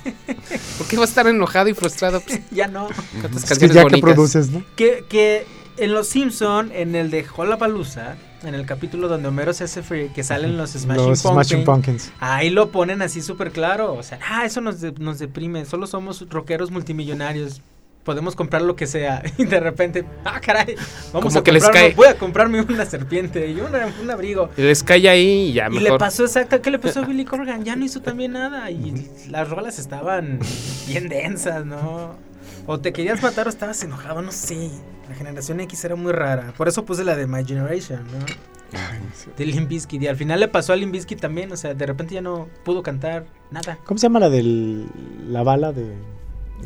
¿Por 0.77 0.87
qué 0.87 0.97
vas 0.97 1.09
a 1.09 1.11
estar 1.11 1.27
enojado 1.27 1.69
y 1.69 1.73
frustrado? 1.73 2.21
Pues, 2.21 2.41
Ya 2.51 2.67
no. 2.67 2.89
Es 3.35 3.59
que 3.59 3.67
ya 3.69 3.85
que 3.85 3.97
produces, 3.97 4.49
¿no? 4.49 4.63
Que, 4.75 5.05
que 5.09 5.45
en 5.77 5.93
Los 5.93 6.07
Simpson, 6.07 6.71
en 6.73 6.95
el 6.95 7.11
de 7.11 7.25
Palusa, 7.59 8.15
en 8.43 8.53
el 8.55 8.65
capítulo 8.65 9.07
donde 9.07 9.27
Homero 9.27 9.53
se 9.53 9.63
hace 9.65 9.81
free, 9.83 10.09
que 10.09 10.23
salen 10.23 10.55
los 10.57 10.71
Smashing 10.71 11.05
Los 11.09 11.21
Pumpkins, 11.21 11.47
Smashing 11.47 11.65
Pumpkins. 11.65 12.11
ahí 12.19 12.49
lo 12.49 12.69
ponen 12.71 13.01
así 13.01 13.21
súper 13.21 13.51
claro. 13.51 13.93
O 13.93 14.03
sea, 14.03 14.19
ah, 14.29 14.45
eso 14.45 14.61
nos, 14.61 14.81
de- 14.81 14.93
nos 14.93 15.19
deprime. 15.19 15.65
Solo 15.65 15.87
somos 15.87 16.25
rockeros 16.29 16.71
multimillonarios. 16.71 17.61
Podemos 18.05 18.35
comprar 18.35 18.61
lo 18.61 18.77
que 18.77 18.87
sea. 18.87 19.21
Y 19.37 19.43
de 19.45 19.59
repente, 19.59 20.05
ah, 20.23 20.39
caray, 20.39 20.75
vamos 21.11 21.33
Como 21.33 21.39
a 21.39 21.43
que 21.43 21.51
les 21.51 21.67
cae. 21.67 21.93
voy 21.95 22.07
a 22.07 22.17
comprarme 22.17 22.61
una 22.61 22.85
serpiente 22.85 23.49
y 23.49 23.59
una- 23.59 23.87
un 24.01 24.09
abrigo. 24.09 24.49
Y 24.55 24.61
les 24.61 24.81
cae 24.83 25.09
ahí 25.09 25.49
y 25.49 25.53
ya 25.53 25.67
Y 25.67 25.71
mejor. 25.71 25.91
le 25.93 25.97
pasó 25.97 26.23
exacto, 26.23 26.61
¿qué 26.61 26.71
le 26.71 26.79
pasó 26.79 27.01
a 27.01 27.05
Billy 27.07 27.25
Corgan? 27.25 27.65
Ya 27.65 27.75
no 27.75 27.83
hizo 27.83 28.01
también 28.01 28.31
nada 28.33 28.71
y 28.71 29.09
las 29.29 29.49
rolas 29.49 29.79
estaban 29.79 30.39
bien 30.87 31.09
densas, 31.09 31.65
¿no? 31.65 32.15
O 32.67 32.79
te 32.79 32.93
querías 32.93 33.21
matar 33.21 33.47
o 33.47 33.49
estabas 33.49 33.83
enojado, 33.83 34.21
no 34.21 34.31
sé. 34.31 34.69
La 35.09 35.15
generación 35.15 35.59
X 35.59 35.83
era 35.85 35.95
muy 35.95 36.11
rara. 36.13 36.53
Por 36.57 36.67
eso 36.67 36.85
puse 36.85 37.03
la 37.03 37.15
de 37.15 37.27
My 37.27 37.43
Generation, 37.45 38.03
¿no? 38.05 38.25
De 39.37 39.45
Limp 39.45 39.69
Bizkit. 39.69 40.01
Y 40.01 40.07
al 40.07 40.15
final 40.15 40.39
le 40.39 40.47
pasó 40.47 40.73
a 40.73 40.75
Limp 40.75 40.91
Bizkit 40.93 41.19
también, 41.19 41.51
o 41.51 41.57
sea, 41.57 41.73
de 41.73 41.85
repente 41.85 42.15
ya 42.15 42.21
no 42.21 42.47
pudo 42.63 42.81
cantar 42.83 43.25
nada. 43.51 43.77
¿Cómo 43.85 43.97
se 43.97 44.03
llama 44.07 44.19
la 44.19 44.29
de 44.29 44.85
la 45.27 45.43
bala 45.43 45.71
de... 45.71 45.93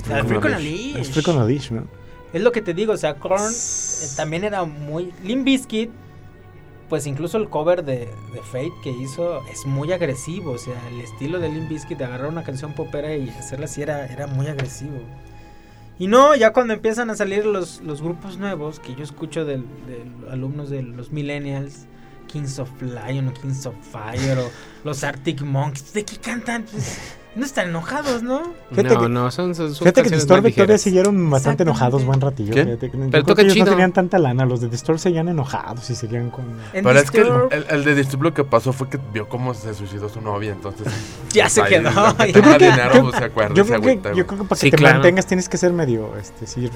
La 0.07 0.17
de 0.17 0.23
Freak 0.23 0.45
on 0.45 0.53
a 0.53 0.59
Leash. 0.59 0.93
Leash. 0.93 0.97
Es 0.97 1.11
Freak 1.11 1.27
on 1.27 1.37
a 1.39 1.45
Leash, 1.45 1.71
¿no? 1.71 1.87
Es 2.31 2.41
lo 2.41 2.51
que 2.51 2.61
te 2.61 2.73
digo, 2.73 2.93
o 2.93 2.97
sea, 2.97 3.15
Korn 3.15 3.41
eh, 3.41 4.07
también 4.15 4.43
era 4.43 4.63
muy... 4.63 5.11
Limp 5.23 5.45
Bizkit, 5.45 5.89
pues 6.87 7.07
incluso 7.07 7.37
el 7.37 7.49
cover 7.49 7.83
de, 7.83 8.07
de 8.33 8.41
Fate 8.51 8.71
que 8.83 8.91
hizo 8.91 9.41
es 9.51 9.65
muy 9.65 9.91
agresivo, 9.91 10.51
o 10.51 10.57
sea, 10.57 10.75
el 10.89 11.01
estilo 11.01 11.39
de 11.39 11.49
Limp 11.49 11.69
Bizkit 11.69 11.97
de 11.97 12.05
agarrar 12.05 12.29
una 12.29 12.43
canción 12.43 12.73
popera 12.73 13.15
y 13.15 13.29
hacerla 13.29 13.65
así 13.65 13.81
era, 13.81 14.05
era 14.05 14.27
muy 14.27 14.47
agresivo. 14.47 14.99
Y 15.97 16.07
no, 16.07 16.33
ya 16.35 16.53
cuando 16.53 16.73
empiezan 16.73 17.09
a 17.09 17.15
salir 17.15 17.45
los, 17.45 17.81
los 17.81 18.01
grupos 18.01 18.37
nuevos 18.37 18.79
que 18.79 18.95
yo 18.95 19.03
escucho 19.03 19.43
del- 19.43 19.65
de, 19.87 20.31
alumnos 20.31 20.69
de 20.69 20.81
los 20.83 21.11
millennials, 21.11 21.87
Kings 22.27 22.59
of 22.59 22.69
Lion 22.81 23.27
o 23.27 23.33
Kings 23.33 23.65
of 23.65 23.75
Fire 23.91 24.37
o 24.37 24.49
los 24.83 25.03
Arctic 25.03 25.41
Monkeys, 25.41 25.93
¿de 25.93 26.05
qué 26.05 26.17
cantan? 26.17 26.63
Pues, 26.71 26.99
no 27.35 27.45
están 27.45 27.69
enojados, 27.69 28.23
¿no? 28.23 28.41
Fíjate 28.71 28.95
no, 28.95 29.01
que- 29.01 29.09
no, 29.09 29.31
son, 29.31 29.53
son, 29.55 29.73
Fíjate 29.73 30.03
que 30.03 30.09
Distor 30.09 30.41
Victoria 30.41 30.77
siguieron 30.77 31.29
bastante 31.29 31.63
enojados 31.63 32.03
buen 32.03 32.19
ratillo. 32.19 32.53
Pero 32.53 32.77
creo 32.77 33.23
toca 33.23 33.35
que 33.35 33.41
ellos 33.43 33.55
no 33.57 33.63
chido. 33.65 33.71
tenían 33.71 33.91
tanta 33.93 34.17
lana. 34.19 34.45
Los 34.45 34.61
de 34.61 34.67
Distor 34.69 34.99
seguían 34.99 35.29
enojados 35.29 35.89
y 35.89 35.95
seguían 35.95 36.31
con... 36.31 36.45
En 36.73 36.83
Pero 36.83 36.99
es 36.99 37.11
que 37.11 37.21
el, 37.21 37.27
el, 37.51 37.65
el 37.69 37.83
de 37.85 37.95
Disturb 37.95 38.23
lo 38.23 38.33
que 38.33 38.43
pasó 38.43 38.73
fue 38.73 38.89
que 38.89 38.99
vio 39.13 39.29
cómo 39.29 39.53
se 39.53 39.73
suicidó 39.73 40.09
su 40.09 40.21
novia, 40.21 40.51
entonces... 40.51 40.87
Ya 41.31 41.47
se 41.47 41.61
quedó. 41.63 41.91
Yo 42.25 42.41
creo 42.41 42.57
que- 42.57 44.11
yo- 44.15 44.25
creo, 44.27 44.43
para 44.45 44.59
Sí, 44.59 44.67
que 44.67 44.71
te 44.71 44.77
claro. 44.77 44.95
mantengas 44.95 45.27
tienes 45.27 45.47
que 45.47 45.57
ser 45.57 45.71
medio, 45.71 46.17
este, 46.17 46.47
sí, 46.47 46.67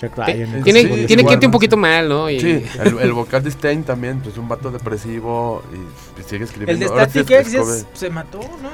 Jack 0.00 0.16
Ryan. 0.16 0.62
Tiene, 0.62 0.82
Sí, 0.82 1.06
tiene 1.06 1.24
que 1.24 1.32
irte 1.32 1.46
un 1.46 1.52
poquito 1.52 1.76
mal, 1.76 2.08
¿no? 2.08 2.30
Y- 2.30 2.38
Sí, 2.40 2.64
el, 2.80 2.98
el 3.00 3.12
vocal 3.12 3.42
de 3.42 3.50
Stein 3.50 3.82
también, 3.82 4.20
pues 4.20 4.38
un 4.38 4.48
vato 4.48 4.70
depresivo 4.70 5.62
y, 5.72 6.22
sigue 6.28 6.44
escribiendo. 6.44 6.72
El 6.86 6.90
de 6.98 7.06
Static 7.08 7.30
X 7.30 7.84
se 7.94 8.10
mató, 8.10 8.38
¿no? 8.40 8.70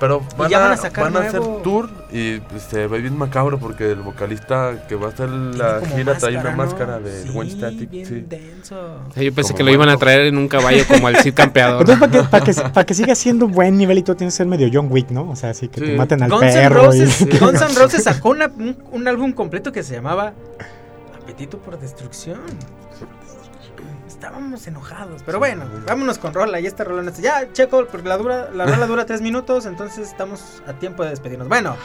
Pero 0.00 0.20
van 0.38 0.50
van 0.50 0.72
a 0.74 0.76
sacar 0.82 1.04
van 1.04 1.16
a 1.16 1.20
hacer 1.28 1.40
nuevo. 1.40 1.56
tour 1.62 1.88
y 2.12 2.40
se 2.70 2.86
ve 2.86 3.00
bien 3.00 3.16
macabro 3.16 3.58
porque 3.58 3.90
el 3.92 4.00
vocalista 4.00 4.86
que 4.88 4.94
va 4.94 5.06
a 5.06 5.10
hacer 5.10 5.28
la 5.30 5.80
gira 5.94 6.16
trae 6.18 6.36
una 6.36 6.50
¿no? 6.50 6.56
máscara 6.56 6.98
de 7.00 7.22
Sí, 7.22 7.28
Gwen 7.30 7.50
Static. 7.50 7.90
bien 7.90 8.06
Sí. 8.06 8.24
denso. 8.28 8.98
Sea, 9.12 9.22
yo 9.22 9.32
pensé 9.34 9.52
Como 9.52 9.56
que 9.58 9.62
lo 9.64 9.70
iban 9.72 9.88
a 9.88 9.96
traer 9.96 10.20
en 10.26 10.36
un 10.38 10.48
caballo 10.48 10.84
como 10.86 11.08
al 11.08 11.16
Cid 11.16 11.34
Campeador. 11.34 11.80
Entonces, 11.88 11.98
para 12.08 12.12
que, 12.12 12.28
para, 12.28 12.44
que, 12.68 12.72
para 12.74 12.86
que 12.86 12.94
siga 12.94 13.14
siendo 13.14 13.48
buen 13.48 13.76
nivel 13.76 13.98
y 13.98 14.02
todo, 14.02 14.16
tienes 14.16 14.34
que 14.34 14.38
ser 14.38 14.46
medio 14.46 14.68
John 14.72 14.88
Wick, 14.90 15.10
¿no? 15.10 15.30
O 15.30 15.36
sea, 15.36 15.50
así 15.50 15.68
que 15.68 15.80
te 15.80 15.86
Sí. 15.88 15.92
maten 15.94 16.22
al 16.22 16.30
Guns 16.30 16.42
perro. 16.52 16.84
Roses, 16.86 17.20
y... 17.22 17.38
Guns 17.38 17.60
N' 17.60 17.74
Roses 17.78 18.02
sacó 18.04 18.30
una- 18.30 18.46
un, 18.58 18.76
un 18.92 19.08
álbum 19.08 19.32
completo 19.32 19.72
que 19.72 19.82
se 19.82 19.94
llamaba 19.94 20.32
Apetito 21.22 21.58
por 21.58 21.78
Destrucción. 21.78 22.40
Estábamos 24.24 24.66
enojados, 24.66 25.22
pero 25.26 25.38
bueno, 25.38 25.66
vámonos 25.86 26.16
con 26.16 26.32
rola 26.32 26.58
y 26.58 26.64
esta 26.66 26.82
rola 26.82 27.02
no 27.02 27.10
está- 27.10 27.20
Ya, 27.20 27.52
checo, 27.52 27.84
porque 27.92 28.08
la, 28.08 28.16
dura, 28.16 28.48
la 28.54 28.64
rola 28.64 28.86
dura 28.86 29.04
tres 29.04 29.20
minutos, 29.20 29.66
entonces 29.66 30.08
estamos 30.08 30.62
a 30.66 30.72
tiempo 30.72 31.04
de 31.04 31.10
despedirnos. 31.10 31.46
Bueno, 31.46 31.76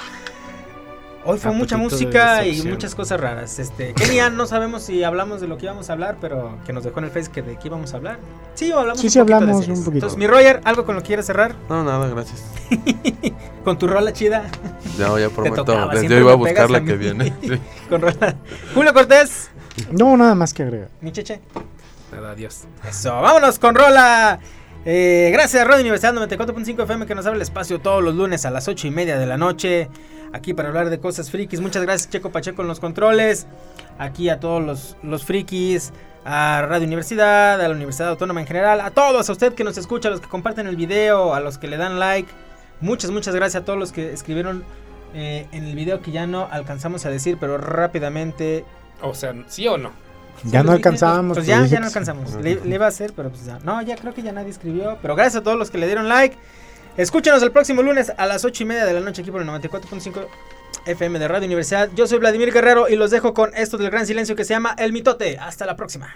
hoy 1.25 1.37
fue 1.37 1.51
mucha 1.51 1.75
de 1.75 1.81
música 1.81 2.45
y 2.47 2.61
muchas 2.61 2.95
cosas 2.95 3.19
raras. 3.19 3.59
Este, 3.59 3.93
Kenia, 3.93 4.29
no 4.29 4.45
sabemos 4.47 4.83
si 4.83 5.03
hablamos 5.03 5.41
de 5.41 5.47
lo 5.49 5.57
que 5.57 5.65
íbamos 5.65 5.89
a 5.89 5.93
hablar, 5.93 6.15
pero 6.21 6.57
que 6.65 6.71
nos 6.71 6.85
dejó 6.85 6.99
en 6.99 7.05
el 7.05 7.11
Face 7.11 7.29
que 7.29 7.41
de 7.41 7.57
qué 7.57 7.67
íbamos 7.67 7.93
a 7.93 7.97
hablar. 7.97 8.19
Sí, 8.53 8.71
o 8.71 8.79
hablamos 8.79 9.01
Sí, 9.01 9.07
un 9.07 9.11
sí, 9.11 9.19
poquito 9.19 9.35
de 9.35 9.41
hablamos 9.43 9.61
series. 9.65 9.79
un 9.79 9.83
poquito. 9.85 10.05
Entonces, 10.05 10.17
mi 10.17 10.27
Roger, 10.27 10.61
¿algo 10.63 10.85
con 10.85 10.95
lo 10.95 11.01
que 11.01 11.07
quieras 11.07 11.25
cerrar? 11.25 11.55
No, 11.67 11.83
nada, 11.83 12.07
gracias. 12.07 12.41
Con 13.65 13.77
tu 13.77 13.85
rola 13.87 14.13
chida. 14.13 14.45
Ya, 14.97 15.19
ya 15.19 15.29
prometo. 15.29 15.65
hoy 15.65 16.05
iba 16.05 16.31
a 16.31 16.35
buscar 16.35 16.71
la 16.71 16.81
que 16.85 16.93
viene. 16.95 17.33
Sí. 17.41 17.59
Con 17.89 17.99
rola. 18.01 18.35
Julio 18.73 18.93
Cortés, 18.93 19.49
No, 19.91 20.15
nada 20.15 20.35
más 20.35 20.53
que 20.53 20.63
agregar. 20.63 20.87
mi 21.01 21.11
cheche. 21.11 21.41
Nada, 22.12 22.32
adiós. 22.32 22.66
Eso, 22.88 23.12
vámonos 23.22 23.60
con 23.60 23.76
rola. 23.76 24.39
Eh, 24.86 25.30
gracias 25.34 25.68
Radio 25.68 25.82
Universidad 25.82 26.14
94.5 26.14 26.84
FM 26.84 27.05
que 27.05 27.14
nos 27.14 27.26
abre 27.26 27.36
el 27.36 27.41
espacio 27.41 27.80
todos 27.80 28.01
los 28.01 28.16
lunes 28.16 28.45
a 28.45 28.49
las 28.49 28.68
8 28.68 28.88
y 28.88 28.91
media 28.91 29.18
de 29.18 29.26
la 29.26 29.38
noche. 29.38 29.89
Aquí 30.32 30.53
para 30.53 30.70
hablar 30.70 30.89
de 30.89 30.99
cosas 30.99 31.30
frikis. 31.30 31.60
Muchas 31.60 31.84
gracias 31.84 32.10
Checo 32.10 32.32
Pacheco 32.32 32.62
en 32.62 32.68
los 32.68 32.80
controles. 32.80 33.47
Aquí 33.97 34.30
a 34.30 34.39
todos 34.39 34.64
los, 34.64 34.97
los 35.03 35.26
frikis. 35.26 35.91
A 36.26 36.66
Radio 36.68 36.86
Universidad, 36.86 37.60
a 37.62 37.68
la 37.68 37.74
Universidad 37.74 38.10
Autónoma 38.10 38.41
en 38.41 38.47
general. 38.47 38.82
A 38.82 38.91
todos, 38.91 39.30
a 39.30 39.32
usted 39.32 39.53
que 39.53 39.64
nos 39.64 39.78
escucha, 39.78 40.10
a 40.10 40.12
los 40.12 40.20
que 40.20 40.28
comparten 40.28 40.68
el 40.68 40.76
video, 40.76 41.34
a 41.34 41.39
los 41.39 41.57
que 41.57 41.68
le 41.68 41.78
dan 41.78 41.97
like. 41.97 42.30
Muchas, 42.82 43.10
muchas 43.10 43.34
gracias 43.34 43.64
a 43.64 43.66
todos 43.66 43.80
los 43.80 43.91
que 43.91 44.14
escribieron 44.14 44.64
eh, 45.14 45.47
en 45.51 45.66
el 45.66 45.76
video 45.76 46.01
que 46.01 46.12
ya 46.12 46.28
no 46.28 46.47
alcanzamos 46.51 47.05
a 47.05 47.10
decir, 47.10 47.38
pero 47.39 47.57
rápidamente 47.57 48.64
O 49.01 49.14
sea, 49.16 49.34
¿sí 49.47 49.68
o 49.68 49.78
no? 49.78 49.91
Ya 50.45 50.63
no 50.63 50.71
alcanzábamos. 50.71 51.37
pues 51.37 51.47
ya, 51.47 51.65
ya 51.65 51.79
no 51.79 51.87
alcanzamos. 51.87 52.33
Le, 52.35 52.55
le 52.63 52.75
iba 52.75 52.85
a 52.85 52.89
hacer, 52.89 53.13
pero 53.15 53.29
pues 53.29 53.45
ya. 53.45 53.59
No, 53.63 53.81
ya 53.81 53.95
creo 53.95 54.13
que 54.13 54.21
ya 54.21 54.31
nadie 54.31 54.49
escribió. 54.49 54.97
Pero 55.01 55.15
gracias 55.15 55.37
a 55.37 55.43
todos 55.43 55.57
los 55.57 55.69
que 55.71 55.77
le 55.77 55.85
dieron 55.87 56.07
like. 56.09 56.37
Escúchenos 56.97 57.41
el 57.43 57.51
próximo 57.51 57.81
lunes 57.81 58.11
a 58.17 58.25
las 58.25 58.43
8 58.45 58.63
y 58.63 58.65
media 58.65 58.85
de 58.85 58.93
la 58.93 58.99
noche 58.99 59.21
aquí 59.21 59.31
por 59.31 59.41
el 59.41 59.47
94.5 59.47 60.27
FM 60.85 61.19
de 61.19 61.27
Radio 61.27 61.45
Universidad. 61.45 61.89
Yo 61.95 62.07
soy 62.07 62.19
Vladimir 62.19 62.51
Guerrero 62.51 62.89
y 62.89 62.95
los 62.95 63.11
dejo 63.11 63.33
con 63.33 63.51
esto 63.55 63.77
del 63.77 63.89
gran 63.89 64.05
silencio 64.05 64.35
que 64.35 64.43
se 64.43 64.53
llama 64.53 64.75
El 64.77 64.91
Mitote. 64.93 65.37
Hasta 65.37 65.65
la 65.65 65.75
próxima. 65.75 66.15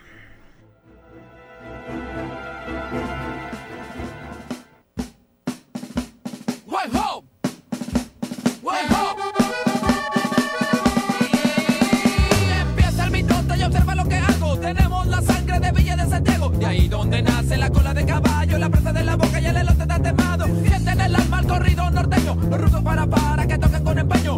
De 16.63 16.69
ahí 16.69 16.87
donde 16.87 17.21
nace 17.21 17.57
la 17.57 17.69
cola 17.69 17.93
de 17.93 18.05
caballo, 18.05 18.57
la 18.57 18.69
presa 18.69 18.93
de 18.93 19.03
la 19.03 19.17
boca 19.17 19.39
y 19.41 19.45
el 19.45 19.57
elote 19.57 19.81
está 19.81 19.99
temado. 19.99 20.45
Sienten 20.65 21.01
el 21.01 21.15
alma 21.15 21.39
al 21.39 21.47
corrido 21.47 21.91
norteño. 21.91 22.35
Los 22.35 22.61
rusos 22.61 22.81
para 22.81 23.05
para 23.05 23.45
que 23.45 23.57
tocan 23.57 23.83
con 23.83 23.99
empeño. 23.99 24.37